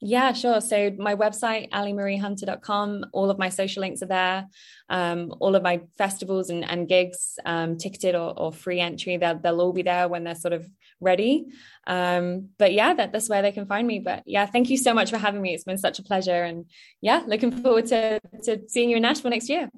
Yeah, 0.02 0.32
sure. 0.32 0.62
So 0.62 0.90
my 0.98 1.14
website, 1.14 1.70
alliemariehunter.com, 1.70 3.06
all 3.12 3.30
of 3.30 3.38
my 3.38 3.50
social 3.50 3.82
links 3.82 4.02
are 4.02 4.06
there. 4.06 4.46
Um, 4.88 5.34
all 5.40 5.54
of 5.54 5.62
my 5.62 5.82
festivals 5.98 6.48
and, 6.48 6.68
and 6.68 6.88
gigs, 6.88 7.38
um, 7.44 7.76
ticketed 7.76 8.14
or, 8.14 8.38
or, 8.38 8.50
free 8.50 8.80
entry, 8.80 9.18
they'll, 9.18 9.38
they'll 9.38 9.60
all 9.60 9.74
be 9.74 9.82
there 9.82 10.08
when 10.08 10.24
they're 10.24 10.34
sort 10.34 10.54
of 10.54 10.66
ready. 11.00 11.46
Um, 11.86 12.48
but 12.58 12.72
yeah, 12.72 12.94
that, 12.94 13.12
that's 13.12 13.28
where 13.28 13.42
they 13.42 13.52
can 13.52 13.66
find 13.66 13.86
me. 13.86 13.98
But 13.98 14.22
yeah, 14.26 14.46
thank 14.46 14.70
you 14.70 14.78
so 14.78 14.94
much 14.94 15.10
for 15.10 15.18
having 15.18 15.42
me. 15.42 15.52
It's 15.52 15.64
been 15.64 15.76
such 15.76 15.98
a 15.98 16.02
pleasure. 16.02 16.44
And 16.44 16.64
yeah, 17.02 17.22
looking 17.26 17.52
forward 17.52 17.86
to, 17.86 18.20
to 18.44 18.62
seeing 18.68 18.88
you 18.88 18.96
in 18.96 19.02
Nashville 19.02 19.30
next 19.30 19.50
year. 19.50 19.70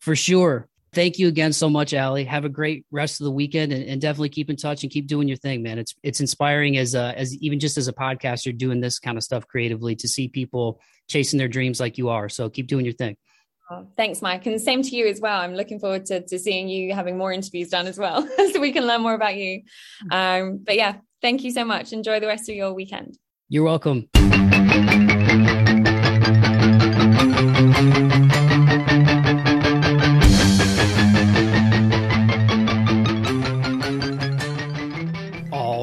For 0.00 0.16
sure 0.16 0.68
thank 0.94 1.18
you 1.18 1.28
again 1.28 1.52
so 1.52 1.68
much, 1.68 1.92
Allie. 1.92 2.24
Have 2.24 2.44
a 2.44 2.48
great 2.48 2.86
rest 2.90 3.20
of 3.20 3.24
the 3.24 3.30
weekend 3.30 3.72
and, 3.72 3.84
and, 3.84 4.00
definitely 4.00 4.28
keep 4.28 4.50
in 4.50 4.56
touch 4.56 4.82
and 4.82 4.92
keep 4.92 5.06
doing 5.06 5.28
your 5.28 5.36
thing, 5.36 5.62
man. 5.62 5.78
It's 5.78 5.94
it's 6.02 6.20
inspiring 6.20 6.76
as 6.76 6.94
a, 6.94 7.16
as 7.18 7.34
even 7.38 7.60
just 7.60 7.76
as 7.76 7.88
a 7.88 7.92
podcaster 7.92 8.56
doing 8.56 8.80
this 8.80 8.98
kind 8.98 9.16
of 9.16 9.24
stuff 9.24 9.46
creatively 9.46 9.96
to 9.96 10.08
see 10.08 10.28
people 10.28 10.80
chasing 11.08 11.38
their 11.38 11.48
dreams 11.48 11.80
like 11.80 11.98
you 11.98 12.08
are. 12.08 12.28
So 12.28 12.48
keep 12.48 12.66
doing 12.66 12.84
your 12.84 12.94
thing. 12.94 13.16
Oh, 13.70 13.86
thanks, 13.96 14.20
Mike. 14.20 14.44
And 14.46 14.60
same 14.60 14.82
to 14.82 14.96
you 14.96 15.06
as 15.06 15.20
well. 15.20 15.40
I'm 15.40 15.54
looking 15.54 15.78
forward 15.78 16.04
to, 16.06 16.20
to 16.20 16.38
seeing 16.38 16.68
you 16.68 16.94
having 16.94 17.16
more 17.16 17.32
interviews 17.32 17.70
done 17.70 17.86
as 17.86 17.98
well 17.98 18.28
so 18.52 18.60
we 18.60 18.72
can 18.72 18.86
learn 18.86 19.00
more 19.00 19.14
about 19.14 19.36
you. 19.36 19.62
Um, 20.10 20.58
but 20.64 20.76
yeah, 20.76 20.96
thank 21.22 21.44
you 21.44 21.50
so 21.50 21.64
much. 21.64 21.92
Enjoy 21.92 22.20
the 22.20 22.26
rest 22.26 22.48
of 22.48 22.54
your 22.54 22.74
weekend. 22.74 23.18
You're 23.48 23.64
welcome. 23.64 24.08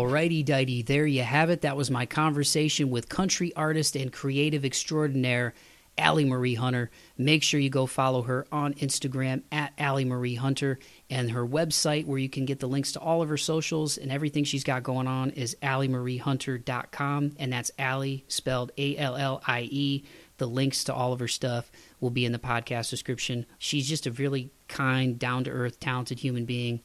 Righty 0.07 0.43
dighty, 0.43 0.81
there 0.81 1.05
you 1.05 1.23
have 1.23 1.49
it. 1.49 1.61
That 1.61 1.77
was 1.77 1.91
my 1.91 2.05
conversation 2.05 2.89
with 2.89 3.09
country 3.09 3.53
artist 3.55 3.95
and 3.95 4.11
creative 4.11 4.63
extraordinaire 4.63 5.53
Allie 5.97 6.25
Marie 6.25 6.55
Hunter. 6.55 6.89
Make 7.17 7.43
sure 7.43 7.59
you 7.59 7.69
go 7.69 7.85
follow 7.85 8.21
her 8.23 8.47
on 8.51 8.73
Instagram 8.75 9.43
at 9.51 9.73
Allie 9.77 10.05
Marie 10.05 10.35
Hunter 10.35 10.79
and 11.09 11.31
her 11.31 11.45
website 11.45 12.05
where 12.05 12.17
you 12.17 12.29
can 12.29 12.45
get 12.45 12.59
the 12.59 12.67
links 12.67 12.93
to 12.93 12.99
all 12.99 13.21
of 13.21 13.29
her 13.29 13.37
socials 13.37 13.97
and 13.97 14.11
everything 14.11 14.43
she's 14.43 14.63
got 14.63 14.83
going 14.83 15.07
on 15.07 15.31
is 15.31 15.55
alliemariehunter.com 15.61 17.35
and 17.37 17.53
that's 17.53 17.71
Allie 17.77 18.25
spelled 18.27 18.71
A 18.77 18.97
L 18.97 19.15
L 19.15 19.41
I 19.45 19.61
E. 19.71 20.03
The 20.37 20.47
links 20.47 20.83
to 20.85 20.93
all 20.93 21.13
of 21.13 21.19
her 21.19 21.27
stuff 21.27 21.71
will 21.99 22.09
be 22.09 22.25
in 22.25 22.31
the 22.31 22.39
podcast 22.39 22.89
description. 22.89 23.45
She's 23.59 23.87
just 23.87 24.07
a 24.07 24.11
really 24.11 24.51
kind, 24.67 25.19
down 25.19 25.43
to 25.43 25.51
earth, 25.51 25.79
talented 25.79 26.19
human 26.19 26.45
being 26.45 26.81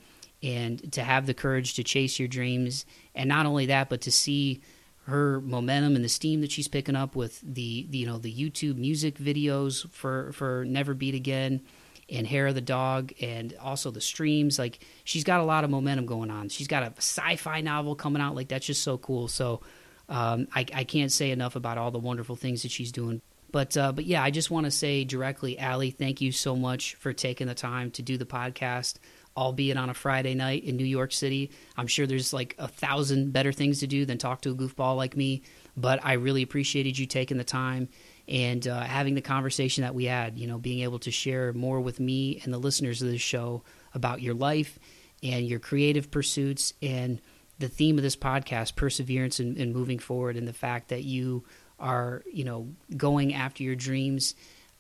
and 0.47 0.93
to 0.93 1.03
have 1.03 1.27
the 1.27 1.35
courage 1.35 1.75
to 1.75 1.83
chase 1.83 2.21
your 2.21 2.29
dreams 2.29 2.87
and 3.17 3.29
not 3.29 3.47
only 3.47 3.67
that 3.67 3.89
but 3.89 4.01
to 4.03 4.13
see 4.13 4.63
her 5.07 5.41
momentum 5.41 5.97
and 5.97 6.05
the 6.05 6.09
steam 6.09 6.41
that 6.41 6.53
she's 6.53 6.69
picking 6.69 6.97
up 6.97 7.17
with 7.17 7.41
the, 7.41 7.87
the 7.91 7.99
you 7.99 8.07
know 8.07 8.19
the 8.19 8.33
YouTube 8.33 8.77
music 8.77 9.19
videos 9.19 9.91
for 9.91 10.33
for 10.33 10.65
Never 10.65 10.95
Beat 10.95 11.15
Again 11.15 11.63
and 12.09 12.27
Hair 12.27 12.49
of 12.49 12.55
the 12.55 12.61
Dog 12.61 13.13
and 13.21 13.55
also 13.61 13.91
the 13.91 14.01
streams 14.01 14.59
like 14.59 14.79
she's 15.05 15.25
got 15.25 15.41
a 15.41 15.45
lot 15.45 15.65
of 15.65 15.71
momentum 15.71 16.07
going 16.07 16.31
on. 16.31 16.49
She's 16.49 16.69
got 16.69 16.85
a 16.85 16.93
sci-fi 16.99 17.61
novel 17.61 17.97
coming 17.97 18.23
out 18.23 18.35
like 18.35 18.49
that's 18.49 18.67
just 18.67 18.83
so 18.83 18.99
cool. 18.99 19.29
So 19.29 19.61
um, 20.09 20.47
I, 20.55 20.67
I 20.73 20.85
can't 20.85 21.11
say 21.11 21.33
enough 21.33 21.57
about 21.57 21.79
all 21.79 21.91
the 21.91 21.99
wonderful 21.99 22.37
things 22.37 22.63
that 22.63 22.71
she's 22.71 22.93
doing. 22.93 23.21
But 23.53 23.77
uh, 23.77 23.93
but 23.93 24.05
yeah, 24.07 24.23
I 24.23 24.31
just 24.31 24.51
want 24.51 24.67
to 24.67 24.71
say 24.71 25.05
directly, 25.05 25.59
Allie, 25.59 25.91
thank 25.91 26.21
you 26.21 26.33
so 26.33 26.57
much 26.57 26.95
for 26.97 27.13
taking 27.13 27.47
the 27.47 27.55
time 27.55 27.91
to 27.93 28.03
do 28.03 28.17
the 28.17 28.27
podcast 28.27 28.99
albeit 29.37 29.77
on 29.77 29.91
a 29.91 29.95
Friday 29.95 30.35
night 30.35 30.65
in 30.65 30.77
New 30.77 30.85
York 30.85 31.13
City. 31.13 31.51
I'm 31.77 31.87
sure 31.87 32.07
there's 32.07 32.33
like 32.33 32.55
a 32.59 32.69
thousand 32.69 33.33
better 33.33 33.53
things 33.53 33.81
to 33.81 33.87
do 33.87 34.05
than 34.05 34.19
talk 34.19 34.41
to 34.43 34.51
a 34.51 34.55
goofball 34.55 34.97
like 34.97 35.17
me, 35.17 35.43
but 35.77 36.01
I 36.05 36.15
really 36.15 36.43
appreciated 36.43 36.99
you 36.99 37.07
taking 37.07 37.37
the 37.37 37.45
time 37.45 37.89
and 38.29 38.67
uh, 38.67 38.81
having 38.81 39.15
the 39.15 39.21
conversation 39.21 39.83
that 39.83 39.95
we 39.95 40.05
had, 40.05 40.39
you 40.39 40.47
know, 40.47 40.59
being 40.59 40.81
able 40.81 40.99
to 41.01 41.11
share 41.11 41.53
more 41.53 41.81
with 41.81 42.01
me 42.01 42.41
and 42.43 42.53
the 42.53 42.59
listeners 42.59 43.03
of 43.03 43.09
this 43.09 43.21
show 43.21 43.63
about 43.95 44.21
your 44.21 44.35
life 44.35 44.79
and 45.23 45.47
your 45.47 45.59
creative 45.61 46.11
pursuits 46.11 46.73
and 46.83 47.21
the 47.59 47.69
theme 47.69 47.97
of 47.97 48.03
this 48.03 48.17
podcast, 48.17 48.77
perseverance 48.77 49.41
and, 49.41 49.57
and 49.57 49.73
moving 49.73 49.99
forward, 49.99 50.37
and 50.37 50.47
the 50.47 50.53
fact 50.53 50.89
that 50.89 51.05
you 51.05 51.45
are, 51.79 52.23
you 52.31 52.45
know, 52.45 52.69
going 52.97 53.33
after 53.35 53.63
your 53.63 53.77
dreams 53.77 54.35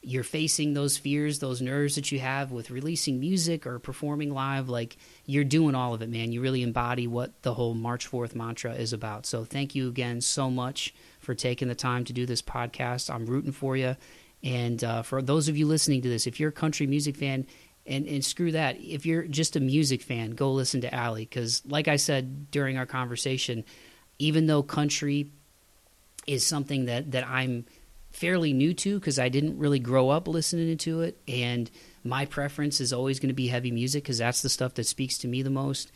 you're 0.09 0.23
facing 0.23 0.75
those 0.75 0.97
fears, 0.97 1.41
those 1.41 1.61
nerves 1.61 1.97
that 1.97 2.13
you 2.13 2.21
have 2.21 2.53
with 2.53 2.71
releasing 2.71 3.19
music 3.19 3.67
or 3.67 3.81
performing 3.81 4.33
live, 4.33 4.69
like 4.69 4.97
you're 5.27 5.43
doing 5.43 5.75
all 5.75 5.95
of 5.95 6.01
it, 6.01 6.09
man. 6.09 6.31
You 6.31 6.41
really 6.41 6.63
embody 6.63 7.09
what 7.09 7.43
the 7.43 7.55
whole 7.55 7.75
March 7.75 8.07
Forth 8.07 8.37
mantra 8.37 8.75
is 8.75 8.93
about. 8.93 9.27
So 9.27 9.45
thank 9.45 9.75
you 9.75 9.89
again 9.89 10.21
so 10.21 10.49
much 10.49 10.95
for 11.19 11.35
taking 11.35 11.67
the 11.67 11.75
time 11.75 12.05
to 12.05 12.13
do 12.13 12.25
this 12.25 12.41
podcast. 12.41 13.13
I'm 13.13 13.27
rooting 13.27 13.51
for 13.53 13.77
you. 13.77 13.97
And 14.45 14.85
uh, 14.85 15.03
for 15.03 15.21
those 15.21 15.49
of 15.49 15.57
you 15.57 15.67
listening 15.67 16.03
to 16.03 16.09
this, 16.09 16.29
if 16.29 16.39
you're 16.39 16.51
a 16.51 16.63
country 16.63 16.87
music 16.87 17.17
fan, 17.17 17.45
And 17.89 18.09
and 18.09 18.25
screw 18.25 18.53
that. 18.53 18.77
If 18.81 19.07
you're 19.07 19.29
just 19.31 19.57
a 19.57 19.61
music 19.61 20.03
fan, 20.03 20.35
go 20.35 20.53
listen 20.53 20.81
to 20.83 20.93
Allie 20.93 21.25
because, 21.25 21.63
like 21.67 21.87
I 21.89 21.99
said 21.99 22.51
during 22.51 22.79
our 22.79 22.87
conversation, 22.87 23.65
even 24.19 24.47
though 24.47 24.65
country 24.65 25.31
is 26.27 26.45
something 26.45 26.87
that 26.87 27.13
that 27.13 27.25
I'm 27.29 27.65
fairly 28.17 28.55
new 28.55 28.73
to 28.73 28.99
because 28.99 29.19
I 29.19 29.29
didn't 29.29 29.59
really 29.59 29.79
grow 29.79 30.09
up 30.09 30.27
listening 30.27 30.79
to 30.79 31.03
it, 31.03 31.21
and 31.29 31.71
my 32.03 32.25
preference 32.25 32.81
is 32.81 32.93
always 32.93 33.21
going 33.21 33.29
to 33.29 33.35
be 33.35 33.49
heavy 33.49 33.71
music 33.71 34.05
because 34.05 34.19
that's 34.19 34.41
the 34.41 34.49
stuff 34.49 34.75
that 34.75 34.85
speaks 34.85 35.19
to 35.19 35.29
me 35.29 35.43
the 35.43 35.51
most. 35.51 35.93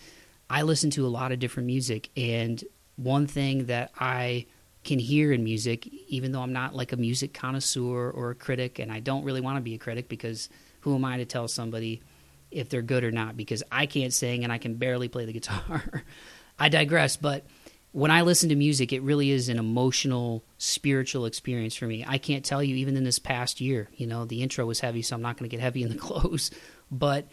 I 0.49 0.63
listen 0.63 0.91
to 0.91 1.07
a 1.07 1.09
lot 1.09 1.33
of 1.33 1.39
different 1.39 1.67
music, 1.67 2.11
and 2.17 2.63
one 2.97 3.27
thing 3.27 3.67
that 3.67 3.93
I 3.99 4.47
can 4.85 4.99
hear 4.99 5.33
in 5.33 5.45
music, 5.45 5.87
even 6.09 6.33
though 6.33 6.43
I'm 6.43 6.53
not 6.53 6.75
like 6.75 6.93
a 6.93 6.97
music 6.97 7.33
connoisseur 7.33 8.11
or 8.11 8.31
a 8.31 8.35
critic, 8.35 8.79
and 8.79 8.93
I 8.93 9.01
don't 9.01 9.25
really 9.25 9.41
want 9.41 9.57
to 9.57 9.63
be 9.63 9.75
a 9.75 9.79
critic 9.79 10.09
because 10.09 10.51
who 10.81 10.95
am 10.95 11.05
I 11.05 11.17
to 11.19 11.25
tell 11.25 11.49
somebody 11.49 12.03
if 12.51 12.69
they're 12.69 12.83
good 12.83 13.05
or 13.05 13.11
not? 13.11 13.37
Because 13.37 13.63
I 13.73 13.87
can't 13.87 14.13
sing 14.13 14.45
and 14.45 14.53
I 14.53 14.59
can 14.59 14.75
barely 14.75 15.09
play 15.09 15.25
the 15.25 15.33
guitar. 15.33 16.05
I 16.59 16.69
digress, 16.69 17.17
but 17.17 17.47
when 17.93 18.11
I 18.11 18.23
listen 18.23 18.49
to 18.51 18.55
music, 18.55 18.93
it 18.93 19.03
really 19.03 19.31
is 19.31 19.49
an 19.49 19.59
emotional, 19.59 20.45
spiritual 20.59 21.27
experience 21.27 21.75
for 21.75 21.87
me. 21.87 22.05
I 22.07 22.19
can't 22.19 22.45
tell 22.45 22.63
you, 22.63 22.77
even 22.77 22.97
in 22.97 23.05
this 23.05 23.19
past 23.19 23.61
year, 23.61 23.89
you 23.97 24.07
know, 24.07 24.25
the 24.25 24.43
intro 24.43 24.65
was 24.65 24.81
heavy, 24.81 25.03
so 25.03 25.17
I'm 25.17 25.23
not 25.23 25.37
going 25.37 25.51
to 25.51 25.55
get 25.55 25.63
heavy 25.63 25.83
in 25.83 25.89
the 25.89 25.95
close. 25.99 26.51
But 26.91 27.27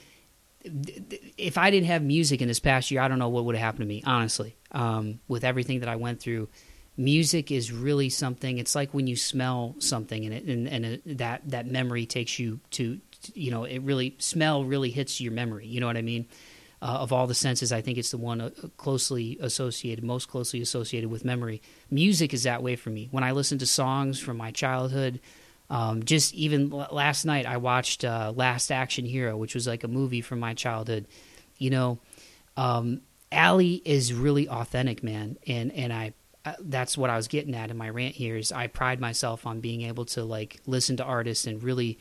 if 0.64 1.58
I 1.58 1.70
didn't 1.70 1.88
have 1.88 2.02
music 2.02 2.42
in 2.42 2.48
this 2.48 2.60
past 2.60 2.90
year, 2.90 3.02
I 3.02 3.08
don't 3.08 3.20
know 3.20 3.30
what 3.30 3.46
would 3.46 3.56
have 3.56 3.64
happened 3.64 3.82
to 3.82 3.88
me, 3.88 4.02
honestly. 4.06 4.58
Um, 4.72 5.20
with 5.28 5.44
everything 5.44 5.82
that 5.82 5.90
I 5.90 5.96
went 5.96 6.20
through, 6.20 6.50
music 6.98 7.52
is 7.52 7.72
really 7.72 8.10
something. 8.10 8.58
It's 8.58 8.74
like 8.74 8.94
when 8.94 9.06
you 9.06 9.16
smell 9.16 9.76
something, 9.78 10.26
and 10.26 10.34
it, 10.34 10.44
and, 10.46 10.68
and 10.68 10.86
it, 10.86 11.18
that 11.20 11.42
that 11.50 11.68
memory 11.68 12.08
takes 12.08 12.40
you 12.40 12.60
to, 12.72 13.00
you 13.36 13.52
know, 13.52 13.64
it 13.64 13.80
really 13.84 14.16
smell 14.18 14.66
really 14.66 14.90
hits 14.90 15.22
your 15.22 15.34
memory. 15.34 15.68
You 15.68 15.80
know 15.80 15.88
what 15.88 15.98
I 15.98 16.02
mean? 16.02 16.28
Uh, 16.82 16.86
of 16.86 17.12
all 17.12 17.26
the 17.26 17.34
senses, 17.34 17.72
I 17.72 17.82
think 17.82 17.98
it's 17.98 18.12
the 18.12 18.18
one 18.18 18.40
uh, 18.40 18.52
closely 18.78 19.38
associated, 19.42 20.04
most 20.04 20.28
closely 20.28 20.62
associated 20.62 21.10
with 21.10 21.26
memory. 21.26 21.62
Music 21.90 22.34
is 22.34 22.44
that 22.44 22.62
way 22.62 22.76
for 22.76 22.90
me. 22.90 23.08
When 23.12 23.24
I 23.24 23.32
listen 23.32 23.58
to 23.60 23.66
songs 23.66 24.20
from 24.20 24.38
my 24.38 24.52
childhood, 24.52 25.20
um, 25.70 26.04
just 26.04 26.34
even 26.34 26.70
last 26.70 27.26
night, 27.26 27.46
I 27.46 27.58
watched 27.58 28.06
uh, 28.06 28.32
Last 28.36 28.72
Action 28.72 29.06
Hero, 29.06 29.36
which 29.36 29.56
was 29.56 29.68
like 29.68 29.84
a 29.84 29.88
movie 29.88 30.22
from 30.22 30.40
my 30.40 30.54
childhood. 30.54 31.08
You 31.58 31.72
know, 31.72 32.00
um, 32.56 33.02
Allie 33.32 33.82
is 33.84 34.14
really 34.14 34.48
authentic, 34.48 35.04
man, 35.04 35.38
and 35.48 35.72
and 35.74 35.92
I 35.92 36.14
uh, 36.46 36.54
that's 36.60 36.98
what 36.98 37.10
I 37.10 37.18
was 37.18 37.28
getting 37.28 37.56
at 37.56 37.70
in 37.72 37.78
my 37.78 37.90
rant 37.90 38.16
here. 38.16 38.38
Is 38.38 38.52
I 38.52 38.68
pride 38.68 39.02
myself 39.02 39.46
on 39.46 39.60
being 39.60 39.82
able 39.82 40.06
to 40.06 40.24
like 40.24 40.62
listen 40.66 40.96
to 40.98 41.04
artists 41.04 41.48
and 41.48 41.62
really, 41.62 41.98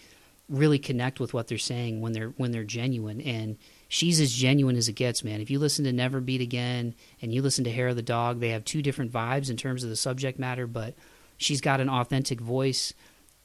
really 0.48 0.78
connect 0.78 1.18
with 1.18 1.34
what 1.34 1.48
they're 1.48 1.58
saying 1.58 2.00
when 2.00 2.12
they're 2.12 2.34
when 2.36 2.52
they're 2.52 2.62
genuine 2.62 3.20
and 3.20 3.56
she's 3.88 4.20
as 4.20 4.32
genuine 4.32 4.76
as 4.76 4.88
it 4.88 4.94
gets, 4.94 5.22
man. 5.22 5.40
If 5.40 5.50
you 5.50 5.58
listen 5.58 5.84
to 5.84 5.92
Never 5.92 6.20
Beat 6.20 6.40
Again 6.40 6.94
and 7.20 7.32
you 7.32 7.42
listen 7.42 7.64
to 7.64 7.72
Hair 7.72 7.88
of 7.88 7.96
the 7.96 8.02
Dog, 8.02 8.40
they 8.40 8.50
have 8.50 8.64
two 8.64 8.82
different 8.82 9.12
vibes 9.12 9.50
in 9.50 9.56
terms 9.56 9.84
of 9.84 9.90
the 9.90 9.96
subject 9.96 10.38
matter, 10.38 10.66
but 10.66 10.94
she's 11.36 11.60
got 11.60 11.80
an 11.80 11.88
authentic 11.88 12.40
voice. 12.40 12.92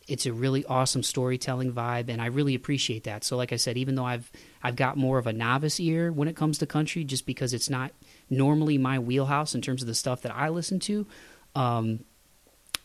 It's 0.07 0.25
a 0.25 0.33
really 0.33 0.65
awesome 0.65 1.03
storytelling 1.03 1.73
vibe, 1.73 2.09
and 2.09 2.21
I 2.21 2.25
really 2.27 2.55
appreciate 2.55 3.03
that. 3.03 3.23
So, 3.23 3.37
like 3.37 3.53
I 3.53 3.55
said, 3.55 3.77
even 3.77 3.95
though 3.95 4.05
I've 4.05 4.31
I've 4.63 4.75
got 4.75 4.97
more 4.97 5.19
of 5.19 5.27
a 5.27 5.33
novice 5.33 5.79
ear 5.79 6.11
when 6.11 6.27
it 6.27 6.35
comes 6.35 6.57
to 6.57 6.65
country, 6.65 7.03
just 7.03 7.25
because 7.25 7.53
it's 7.53 7.69
not 7.69 7.91
normally 8.29 8.77
my 8.77 8.97
wheelhouse 8.97 9.53
in 9.53 9.61
terms 9.61 9.81
of 9.81 9.87
the 9.87 9.95
stuff 9.95 10.23
that 10.23 10.35
I 10.35 10.49
listen 10.49 10.79
to, 10.81 11.05
um, 11.55 12.03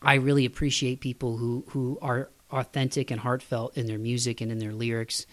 I 0.01 0.15
really 0.15 0.45
appreciate 0.45 0.99
people 0.99 1.37
who 1.37 1.65
who 1.69 1.97
are 2.03 2.29
authentic 2.51 3.09
and 3.09 3.19
heartfelt 3.19 3.75
in 3.75 3.87
their 3.87 3.97
music 3.97 4.39
and 4.39 4.51
in 4.51 4.59
their 4.59 4.71
lyrics 4.71 5.25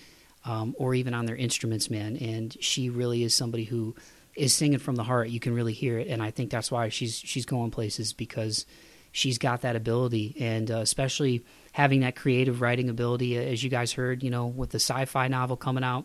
um, 0.45 0.75
or 0.79 0.95
even 0.95 1.15
on 1.15 1.27
their 1.27 1.37
instruments, 1.37 1.91
man. 1.91 2.17
And 2.17 2.57
she 2.61 2.91
really 2.91 3.23
is 3.23 3.35
somebody 3.35 3.65
who 3.65 3.95
is 4.35 4.55
singing 4.55 4.79
from 4.79 4.97
the 4.97 5.05
heart. 5.05 5.29
You 5.29 5.41
can 5.41 5.55
really 5.55 5.73
hear 5.73 5.99
it, 5.99 6.09
and 6.09 6.23
I 6.23 6.31
think 6.31 6.51
that's 6.51 6.71
why 6.71 6.89
she's 6.89 7.17
she's 7.17 7.47
going 7.47 7.71
places 7.71 8.13
because 8.13 8.67
she's 9.13 9.39
got 9.39 9.63
that 9.63 9.77
ability, 9.77 10.37
and 10.41 10.71
uh, 10.71 10.79
especially 10.79 11.45
having 11.73 12.01
that 12.01 12.17
creative 12.17 12.61
writing 12.61 12.89
ability, 12.89 13.37
as 13.37 13.63
you 13.63 13.71
guys 13.71 13.93
heard, 13.93 14.23
you 14.23 14.31
know, 14.31 14.47
with 14.47 14.71
the 14.71 14.77
sci-fi 14.77 15.29
novel 15.29 15.57
coming 15.57 15.85
out. 15.85 16.05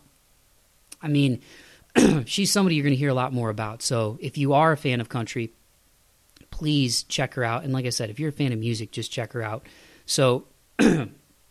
I 1.01 1.07
mean, 1.07 1.41
she's 2.25 2.51
somebody 2.51 2.75
you're 2.75 2.83
going 2.83 2.93
to 2.93 2.99
hear 2.99 3.09
a 3.09 3.15
lot 3.15 3.33
more 3.33 3.49
about. 3.49 3.81
So 3.81 4.17
if 4.21 4.37
you 4.37 4.53
are 4.53 4.71
a 4.71 4.77
fan 4.77 5.01
of 5.01 5.09
country, 5.09 5.53
please 6.51 7.03
check 7.03 7.33
her 7.35 7.43
out. 7.43 7.63
And 7.63 7.73
like 7.73 7.85
I 7.85 7.89
said, 7.89 8.09
if 8.09 8.19
you're 8.19 8.29
a 8.29 8.33
fan 8.33 8.53
of 8.53 8.59
music, 8.59 8.91
just 8.91 9.11
check 9.11 9.33
her 9.33 9.41
out. 9.41 9.65
So, 10.05 10.45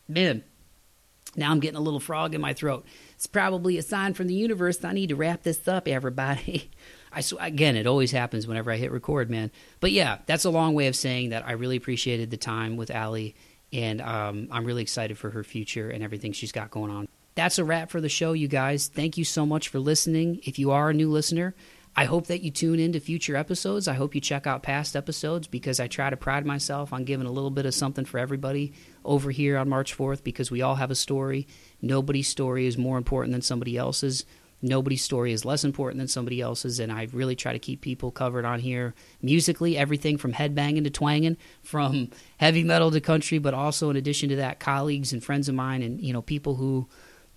man, 0.09 0.45
now 1.37 1.51
I'm 1.51 1.61
getting 1.61 1.76
a 1.76 1.83
little 1.83 2.01
frog 2.01 2.35
in 2.35 2.41
my 2.41 2.55
throat. 2.55 2.87
It's 3.14 3.26
probably 3.26 3.79
a 3.79 3.83
sign 3.83 4.14
from 4.14 4.26
the 4.26 4.35
universe 4.35 4.85
I 4.85 4.93
need 4.93 5.09
to 5.09 5.16
wrap 5.16 5.43
this 5.43 5.66
up, 5.68 5.89
everybody. 5.89 6.70
I 7.12 7.20
sw- 7.20 7.35
again, 7.41 7.76
it 7.76 7.87
always 7.87 8.11
happens 8.11 8.47
whenever 8.47 8.70
I 8.70 8.76
hit 8.76 8.93
record, 8.93 9.31
man. 9.31 9.51
But 9.81 9.93
yeah, 9.93 10.18
that's 10.26 10.45
a 10.45 10.51
long 10.51 10.74
way 10.74 10.87
of 10.89 10.97
saying 10.97 11.31
that 11.31 11.47
I 11.47 11.53
really 11.53 11.76
appreciated 11.76 12.31
the 12.31 12.37
time 12.37 12.76
with 12.76 12.91
Allie, 12.91 13.35
and 13.72 14.01
um, 14.01 14.49
I'm 14.51 14.64
really 14.64 14.83
excited 14.83 15.18
for 15.18 15.31
her 15.31 15.45
future 15.45 15.91
and 15.91 16.03
everything 16.03 16.33
she's 16.33 16.53
got 16.53 16.70
going 16.70 16.91
on. 16.91 17.09
That's 17.35 17.59
a 17.59 17.64
wrap 17.64 17.91
for 17.91 18.01
the 18.01 18.09
show, 18.09 18.33
you 18.33 18.49
guys. 18.49 18.89
Thank 18.89 19.16
you 19.16 19.24
so 19.24 19.47
much 19.47 19.68
for 19.68 19.79
listening. 19.79 20.41
If 20.45 20.59
you 20.59 20.72
are 20.72 20.91
a 20.91 20.95
new 20.95 21.09
listener, 21.09 21.55
I 21.99 22.05
hope 22.05 22.29
that 22.29 22.43
you 22.43 22.51
tune 22.51 22.79
into 22.79 23.01
future 23.01 23.37
episodes. 23.37 23.89
I 23.89 23.95
hope 23.95 24.14
you 24.14 24.20
check 24.20 24.47
out 24.47 24.62
past 24.62 24.95
episodes 24.95 25.47
because 25.47 25.81
I 25.81 25.89
try 25.89 26.11
to 26.11 26.16
pride 26.16 26.47
myself 26.47 26.93
on 26.93 27.05
giving 27.05 27.26
a 27.26 27.33
little 27.33 27.51
bit 27.51 27.66
of 27.66 27.74
something 27.74 28.05
for 28.05 28.18
everybody 28.18 28.72
over 29.09 29.30
here 29.30 29.56
on 29.56 29.68
March 29.68 29.94
Forth 29.94 30.22
because 30.22 30.50
we 30.50 30.62
all 30.62 30.76
have 30.76 30.90
a 30.90 30.94
story. 30.94 31.48
Nobody's 31.80 32.28
story 32.28 32.66
is 32.66 32.76
more 32.76 32.98
important 32.98 33.32
than 33.32 33.42
somebody 33.42 33.76
else's. 33.76 34.24
Nobody's 34.61 35.02
story 35.02 35.32
is 35.32 35.44
less 35.44 35.64
important 35.64 35.98
than 35.98 36.09
somebody 36.09 36.40
else's, 36.40 36.80
and 36.80 36.92
I 36.92 37.09
really 37.12 37.36
try 37.36 37.52
to 37.52 37.61
keep 37.61 37.80
people 37.80 38.11
covered 38.11 38.44
on 38.44 38.59
here 38.59 38.92
musically, 39.22 39.78
everything 39.78 40.18
from 40.18 40.32
headbanging 40.32 40.84
to 40.84 40.90
twanging, 40.90 41.36
from 41.62 42.11
heavy 42.38 42.64
metal 42.64 42.90
to 42.90 43.00
country, 43.00 43.38
but 43.38 43.54
also 43.54 43.88
in 43.88 43.96
addition 43.96 44.28
to 44.30 44.36
that, 44.36 44.59
colleagues 44.59 45.12
and 45.12 45.24
friends 45.24 45.48
of 45.48 45.54
mine, 45.54 45.82
and 45.82 46.00
you 46.00 46.12
know 46.12 46.22
people 46.22 46.56
who 46.56 46.88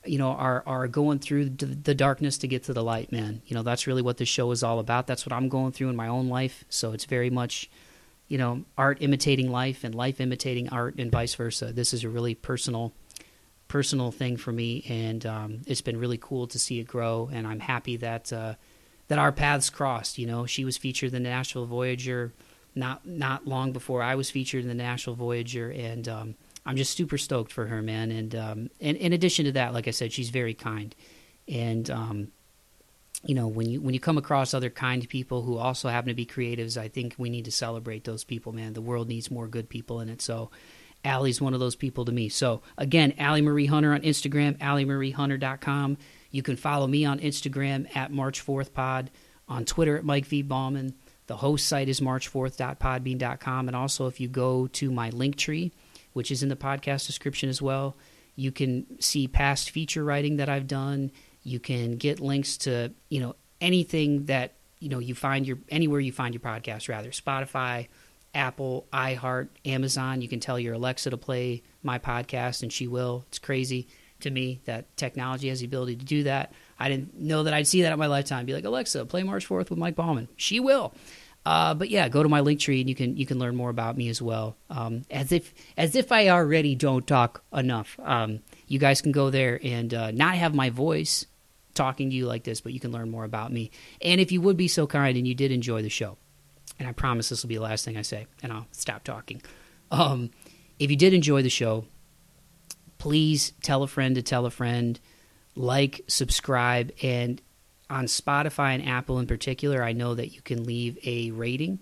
you 0.03 0.17
know 0.17 0.31
are 0.31 0.63
are 0.65 0.87
going 0.87 1.19
through 1.19 1.49
the 1.49 1.93
darkness 1.93 2.39
to 2.39 2.47
get 2.47 2.63
to 2.63 2.73
the 2.73 2.83
light 2.83 3.11
man 3.11 3.39
you 3.45 3.55
know 3.55 3.61
that's 3.61 3.85
really 3.85 4.01
what 4.01 4.17
this 4.17 4.27
show 4.27 4.49
is 4.49 4.63
all 4.63 4.79
about 4.79 5.05
that's 5.05 5.27
what 5.27 5.33
i'm 5.33 5.47
going 5.47 5.71
through 5.71 5.89
in 5.89 5.95
my 5.95 6.07
own 6.07 6.27
life 6.27 6.65
so 6.69 6.91
it's 6.91 7.05
very 7.05 7.29
much 7.29 7.69
you 8.31 8.37
know 8.37 8.63
art 8.77 8.97
imitating 9.01 9.51
life 9.51 9.83
and 9.83 9.93
life 9.93 10.21
imitating 10.21 10.69
art 10.69 10.95
and 10.97 11.11
vice 11.11 11.35
versa 11.35 11.73
this 11.73 11.93
is 11.93 12.03
a 12.05 12.09
really 12.09 12.33
personal 12.33 12.93
personal 13.67 14.11
thing 14.11 14.37
for 14.37 14.51
me 14.51 14.85
and 14.87 15.25
um, 15.25 15.61
it's 15.67 15.81
been 15.81 15.99
really 15.99 16.17
cool 16.17 16.47
to 16.47 16.57
see 16.57 16.79
it 16.79 16.87
grow 16.87 17.29
and 17.33 17.45
i'm 17.45 17.59
happy 17.59 17.97
that 17.97 18.31
uh, 18.31 18.53
that 19.09 19.19
our 19.19 19.33
paths 19.33 19.69
crossed 19.69 20.17
you 20.17 20.25
know 20.25 20.45
she 20.45 20.63
was 20.63 20.77
featured 20.77 21.13
in 21.13 21.23
the 21.23 21.29
nashville 21.29 21.65
voyager 21.65 22.31
not 22.73 23.05
not 23.05 23.45
long 23.45 23.73
before 23.73 24.01
i 24.01 24.15
was 24.15 24.31
featured 24.31 24.61
in 24.61 24.69
the 24.69 24.73
nashville 24.73 25.15
voyager 25.15 25.69
and 25.69 26.07
um, 26.07 26.35
I'm 26.65 26.77
just 26.77 26.95
super 26.95 27.17
stoked 27.17 27.51
for 27.51 27.65
her, 27.65 27.81
man. 27.81 28.11
And 28.11 28.35
um, 28.35 28.69
and 28.79 28.95
in 28.97 29.13
addition 29.13 29.45
to 29.45 29.51
that, 29.53 29.73
like 29.73 29.87
I 29.87 29.91
said, 29.91 30.13
she's 30.13 30.29
very 30.29 30.53
kind. 30.53 30.95
And 31.47 31.89
um, 31.89 32.27
you 33.23 33.35
know, 33.35 33.47
when 33.47 33.69
you 33.69 33.81
when 33.81 33.93
you 33.93 33.99
come 33.99 34.17
across 34.17 34.53
other 34.53 34.69
kind 34.69 35.07
people 35.07 35.43
who 35.43 35.57
also 35.57 35.89
happen 35.89 36.09
to 36.09 36.15
be 36.15 36.25
creatives, 36.25 36.77
I 36.77 36.87
think 36.87 37.15
we 37.17 37.29
need 37.29 37.45
to 37.45 37.51
celebrate 37.51 38.03
those 38.03 38.23
people, 38.23 38.51
man. 38.51 38.73
The 38.73 38.81
world 38.81 39.07
needs 39.07 39.29
more 39.29 39.47
good 39.47 39.69
people 39.69 39.99
in 39.99 40.09
it. 40.09 40.21
So 40.21 40.49
Allie's 41.03 41.41
one 41.41 41.53
of 41.53 41.59
those 41.59 41.75
people 41.75 42.05
to 42.05 42.11
me. 42.11 42.29
So 42.29 42.61
again, 42.77 43.13
Allie 43.17 43.41
Marie 43.41 43.65
Hunter 43.65 43.93
on 43.93 44.01
Instagram, 44.01 44.57
AllieMarieHunter.com. 44.57 45.97
You 46.31 46.43
can 46.43 46.55
follow 46.55 46.87
me 46.87 47.05
on 47.05 47.19
Instagram 47.19 47.95
at 47.95 48.11
March 48.11 48.45
4th 48.45 48.73
Pod, 48.73 49.11
on 49.47 49.65
Twitter 49.65 49.97
at 49.97 50.05
Mike 50.05 50.25
V. 50.25 50.41
Bauman. 50.41 50.95
The 51.27 51.37
host 51.37 51.67
site 51.67 51.89
is 51.89 52.01
march4th.podbean.com. 52.01 53.67
And 53.67 53.75
also, 53.75 54.07
if 54.07 54.19
you 54.19 54.27
go 54.27 54.67
to 54.67 54.91
my 54.91 55.09
link 55.11 55.37
tree, 55.37 55.71
which 56.13 56.31
is 56.31 56.43
in 56.43 56.49
the 56.49 56.55
podcast 56.55 57.07
description 57.07 57.49
as 57.49 57.61
well. 57.61 57.95
You 58.35 58.51
can 58.51 58.99
see 58.99 59.27
past 59.27 59.69
feature 59.69 60.03
writing 60.03 60.37
that 60.37 60.49
I've 60.49 60.67
done. 60.67 61.11
You 61.43 61.59
can 61.59 61.97
get 61.97 62.19
links 62.19 62.57
to, 62.57 62.91
you 63.09 63.19
know, 63.19 63.35
anything 63.59 64.25
that, 64.25 64.53
you 64.79 64.89
know, 64.89 64.99
you 64.99 65.15
find 65.15 65.45
your 65.45 65.57
anywhere 65.69 65.99
you 65.99 66.11
find 66.11 66.33
your 66.33 66.41
podcast 66.41 66.89
rather. 66.89 67.09
Spotify, 67.09 67.87
Apple, 68.33 68.87
iHeart, 68.93 69.49
Amazon. 69.65 70.21
You 70.21 70.27
can 70.27 70.39
tell 70.39 70.59
your 70.59 70.75
Alexa 70.75 71.09
to 71.09 71.17
play 71.17 71.63
my 71.83 71.99
podcast 71.99 72.63
and 72.63 72.71
she 72.71 72.87
will. 72.87 73.25
It's 73.27 73.39
crazy 73.39 73.87
to 74.21 74.29
me 74.29 74.61
that 74.65 74.95
technology 74.97 75.49
has 75.49 75.59
the 75.59 75.65
ability 75.65 75.95
to 75.97 76.05
do 76.05 76.23
that. 76.23 76.53
I 76.79 76.89
didn't 76.89 77.19
know 77.19 77.43
that 77.43 77.53
I'd 77.53 77.67
see 77.67 77.81
that 77.81 77.91
in 77.91 77.99
my 77.99 78.07
lifetime. 78.07 78.45
Be 78.45 78.53
like, 78.53 78.65
Alexa, 78.65 79.05
play 79.05 79.23
March 79.23 79.45
Forth 79.45 79.69
with 79.69 79.79
Mike 79.79 79.95
Bauman. 79.95 80.27
She 80.37 80.59
will. 80.59 80.93
Uh, 81.45 81.73
but 81.73 81.89
yeah, 81.89 82.07
go 82.07 82.21
to 82.21 82.29
my 82.29 82.39
link 82.39 82.59
tree 82.59 82.81
and 82.81 82.89
you 82.89 82.93
can 82.95 83.17
you 83.17 83.25
can 83.25 83.39
learn 83.39 83.55
more 83.55 83.71
about 83.71 83.97
me 83.97 84.09
as 84.09 84.21
well. 84.21 84.55
Um, 84.69 85.01
as 85.09 85.31
if 85.31 85.53
as 85.75 85.95
if 85.95 86.11
I 86.11 86.29
already 86.29 86.75
don't 86.75 87.05
talk 87.05 87.43
enough. 87.51 87.99
Um, 88.03 88.41
you 88.67 88.77
guys 88.77 89.01
can 89.01 89.11
go 89.11 89.31
there 89.31 89.59
and 89.63 89.91
uh, 89.93 90.11
not 90.11 90.35
have 90.35 90.53
my 90.53 90.69
voice 90.69 91.25
talking 91.73 92.09
to 92.09 92.15
you 92.15 92.25
like 92.25 92.43
this, 92.43 92.61
but 92.61 92.73
you 92.73 92.79
can 92.79 92.91
learn 92.91 93.09
more 93.09 93.23
about 93.23 93.51
me. 93.51 93.71
And 94.01 94.21
if 94.21 94.31
you 94.31 94.41
would 94.41 94.57
be 94.57 94.67
so 94.67 94.87
kind 94.87 95.17
and 95.17 95.27
you 95.27 95.35
did 95.35 95.51
enjoy 95.51 95.81
the 95.81 95.89
show, 95.89 96.17
and 96.79 96.87
I 96.87 96.91
promise 96.91 97.29
this 97.29 97.43
will 97.43 97.49
be 97.49 97.55
the 97.55 97.61
last 97.61 97.85
thing 97.85 97.97
I 97.97 98.01
say, 98.01 98.27
and 98.41 98.51
I'll 98.51 98.67
stop 98.71 99.03
talking. 99.03 99.41
Um, 99.91 100.31
if 100.79 100.89
you 100.89 100.97
did 100.97 101.13
enjoy 101.13 101.41
the 101.41 101.49
show, 101.49 101.85
please 102.97 103.53
tell 103.61 103.83
a 103.83 103.87
friend 103.87 104.15
to 104.15 104.21
tell 104.21 104.45
a 104.45 104.51
friend. 104.51 104.99
like, 105.55 106.01
subscribe, 106.07 106.91
and 107.03 107.41
on 107.89 108.05
Spotify 108.05 108.73
and 108.73 108.87
Apple 108.87 109.19
in 109.19 109.27
particular, 109.27 109.83
I 109.83 109.91
know 109.91 110.15
that 110.15 110.33
you 110.33 110.41
can 110.41 110.63
leave 110.63 110.97
a 111.03 111.31
rating. 111.31 111.79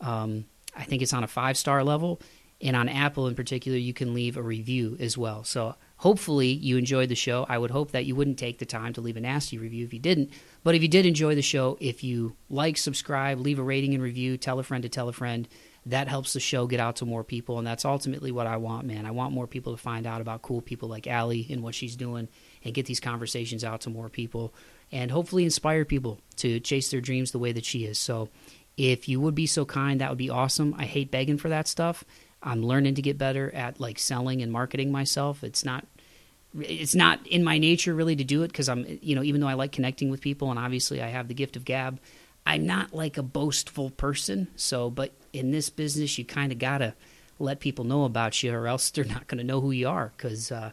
Um, 0.00 0.44
I 0.76 0.82
think 0.84 1.02
it's 1.02 1.12
on 1.12 1.22
a 1.24 1.28
five 1.28 1.56
star 1.56 1.84
level. 1.84 2.20
And 2.60 2.76
on 2.76 2.88
Apple 2.88 3.26
in 3.26 3.34
particular, 3.34 3.78
you 3.78 3.92
can 3.92 4.14
leave 4.14 4.36
a 4.36 4.42
review 4.42 4.96
as 5.00 5.18
well. 5.18 5.44
So 5.44 5.74
hopefully 6.02 6.48
you 6.48 6.76
enjoyed 6.76 7.08
the 7.08 7.14
show. 7.14 7.46
I 7.48 7.56
would 7.56 7.70
hope 7.70 7.92
that 7.92 8.06
you 8.06 8.16
wouldn't 8.16 8.36
take 8.36 8.58
the 8.58 8.66
time 8.66 8.92
to 8.94 9.00
leave 9.00 9.16
a 9.16 9.20
nasty 9.20 9.56
review 9.56 9.84
if 9.84 9.94
you 9.94 10.00
didn't. 10.00 10.30
But 10.64 10.74
if 10.74 10.82
you 10.82 10.88
did 10.88 11.06
enjoy 11.06 11.36
the 11.36 11.42
show, 11.42 11.78
if 11.80 12.02
you 12.02 12.34
like, 12.50 12.76
subscribe, 12.76 13.38
leave 13.38 13.60
a 13.60 13.62
rating 13.62 13.94
and 13.94 14.02
review, 14.02 14.36
tell 14.36 14.58
a 14.58 14.64
friend 14.64 14.82
to 14.82 14.88
tell 14.88 15.08
a 15.08 15.12
friend, 15.12 15.48
that 15.86 16.08
helps 16.08 16.32
the 16.32 16.40
show 16.40 16.66
get 16.66 16.80
out 16.80 16.96
to 16.96 17.06
more 17.06 17.22
people. 17.22 17.58
And 17.58 17.64
that's 17.64 17.84
ultimately 17.84 18.32
what 18.32 18.48
I 18.48 18.56
want, 18.56 18.84
man. 18.84 19.06
I 19.06 19.12
want 19.12 19.32
more 19.32 19.46
people 19.46 19.76
to 19.76 19.80
find 19.80 20.04
out 20.04 20.20
about 20.20 20.42
cool 20.42 20.60
people 20.60 20.88
like 20.88 21.06
Allie 21.06 21.46
and 21.48 21.62
what 21.62 21.76
she's 21.76 21.94
doing 21.94 22.26
and 22.64 22.74
get 22.74 22.86
these 22.86 22.98
conversations 22.98 23.62
out 23.62 23.82
to 23.82 23.90
more 23.90 24.08
people 24.08 24.52
and 24.90 25.08
hopefully 25.08 25.44
inspire 25.44 25.84
people 25.84 26.18
to 26.38 26.58
chase 26.58 26.90
their 26.90 27.00
dreams 27.00 27.30
the 27.30 27.38
way 27.38 27.52
that 27.52 27.64
she 27.64 27.84
is. 27.84 27.96
So 27.96 28.28
if 28.76 29.08
you 29.08 29.20
would 29.20 29.36
be 29.36 29.46
so 29.46 29.64
kind, 29.64 30.00
that 30.00 30.08
would 30.08 30.18
be 30.18 30.30
awesome. 30.30 30.74
I 30.76 30.84
hate 30.84 31.12
begging 31.12 31.38
for 31.38 31.50
that 31.50 31.68
stuff. 31.68 32.02
I'm 32.42 32.62
learning 32.62 32.96
to 32.96 33.02
get 33.02 33.18
better 33.18 33.54
at 33.54 33.78
like 33.78 34.00
selling 34.00 34.42
and 34.42 34.50
marketing 34.50 34.90
myself. 34.90 35.44
It's 35.44 35.64
not 35.64 35.86
it's 36.60 36.94
not 36.94 37.26
in 37.26 37.42
my 37.42 37.58
nature 37.58 37.94
really 37.94 38.16
to 38.16 38.24
do 38.24 38.42
it 38.42 38.48
because 38.48 38.68
I'm 38.68 38.98
you 39.00 39.14
know 39.14 39.22
even 39.22 39.40
though 39.40 39.48
I 39.48 39.54
like 39.54 39.72
connecting 39.72 40.10
with 40.10 40.20
people 40.20 40.50
and 40.50 40.58
obviously 40.58 41.02
I 41.02 41.08
have 41.08 41.28
the 41.28 41.34
gift 41.34 41.56
of 41.56 41.64
gab, 41.64 41.98
I'm 42.46 42.66
not 42.66 42.92
like 42.92 43.16
a 43.16 43.22
boastful 43.22 43.90
person. 43.90 44.48
So, 44.56 44.90
but 44.90 45.12
in 45.32 45.50
this 45.50 45.70
business, 45.70 46.18
you 46.18 46.24
kind 46.24 46.52
of 46.52 46.58
gotta 46.58 46.94
let 47.38 47.60
people 47.60 47.84
know 47.84 48.04
about 48.04 48.42
you, 48.42 48.52
or 48.52 48.66
else 48.66 48.90
they're 48.90 49.04
not 49.04 49.26
going 49.26 49.38
to 49.38 49.44
know 49.44 49.60
who 49.60 49.70
you 49.70 49.88
are. 49.88 50.12
Because 50.16 50.52
uh, 50.52 50.72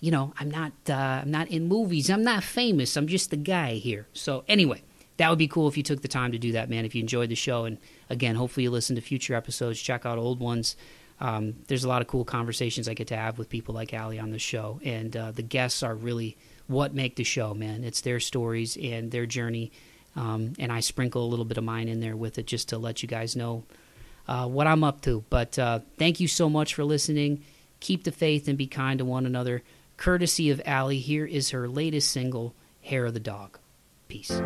you 0.00 0.10
know 0.10 0.32
I'm 0.38 0.50
not 0.50 0.72
uh, 0.88 1.20
I'm 1.22 1.30
not 1.30 1.48
in 1.48 1.68
movies. 1.68 2.10
I'm 2.10 2.24
not 2.24 2.44
famous. 2.44 2.96
I'm 2.96 3.06
just 3.06 3.30
the 3.30 3.36
guy 3.36 3.74
here. 3.74 4.06
So 4.12 4.44
anyway, 4.48 4.82
that 5.16 5.30
would 5.30 5.38
be 5.38 5.48
cool 5.48 5.68
if 5.68 5.76
you 5.76 5.82
took 5.82 6.02
the 6.02 6.08
time 6.08 6.32
to 6.32 6.38
do 6.38 6.52
that, 6.52 6.70
man. 6.70 6.84
If 6.84 6.94
you 6.94 7.00
enjoyed 7.00 7.30
the 7.30 7.34
show, 7.34 7.64
and 7.64 7.78
again, 8.08 8.36
hopefully 8.36 8.64
you 8.64 8.70
listen 8.70 8.96
to 8.96 9.02
future 9.02 9.34
episodes, 9.34 9.80
check 9.80 10.06
out 10.06 10.18
old 10.18 10.40
ones. 10.40 10.76
Um, 11.20 11.56
there's 11.66 11.84
a 11.84 11.88
lot 11.88 12.00
of 12.02 12.08
cool 12.08 12.24
conversations 12.24 12.88
I 12.88 12.94
get 12.94 13.08
to 13.08 13.16
have 13.16 13.38
with 13.38 13.48
people 13.48 13.74
like 13.74 13.92
Allie 13.92 14.18
on 14.18 14.30
the 14.30 14.38
show, 14.38 14.80
and 14.84 15.16
uh, 15.16 15.32
the 15.32 15.42
guests 15.42 15.82
are 15.82 15.94
really 15.94 16.36
what 16.66 16.94
make 16.94 17.16
the 17.16 17.24
show, 17.24 17.54
man. 17.54 17.82
It's 17.82 18.02
their 18.02 18.20
stories 18.20 18.76
and 18.76 19.10
their 19.10 19.26
journey, 19.26 19.72
um, 20.14 20.52
and 20.58 20.70
I 20.70 20.80
sprinkle 20.80 21.24
a 21.24 21.28
little 21.28 21.44
bit 21.44 21.58
of 21.58 21.64
mine 21.64 21.88
in 21.88 22.00
there 22.00 22.16
with 22.16 22.38
it 22.38 22.46
just 22.46 22.68
to 22.68 22.78
let 22.78 23.02
you 23.02 23.08
guys 23.08 23.34
know 23.34 23.64
uh, 24.28 24.46
what 24.46 24.66
I'm 24.66 24.84
up 24.84 25.00
to. 25.02 25.24
But 25.30 25.58
uh, 25.58 25.80
thank 25.98 26.20
you 26.20 26.28
so 26.28 26.48
much 26.48 26.74
for 26.74 26.84
listening. 26.84 27.42
Keep 27.80 28.04
the 28.04 28.12
faith 28.12 28.46
and 28.46 28.58
be 28.58 28.66
kind 28.66 28.98
to 28.98 29.04
one 29.04 29.26
another. 29.26 29.62
Courtesy 29.96 30.50
of 30.50 30.62
Allie, 30.64 31.00
here 31.00 31.26
is 31.26 31.50
her 31.50 31.68
latest 31.68 32.10
single, 32.10 32.54
"Hair 32.82 33.06
of 33.06 33.14
the 33.14 33.20
Dog." 33.20 33.58
Peace. 34.06 34.40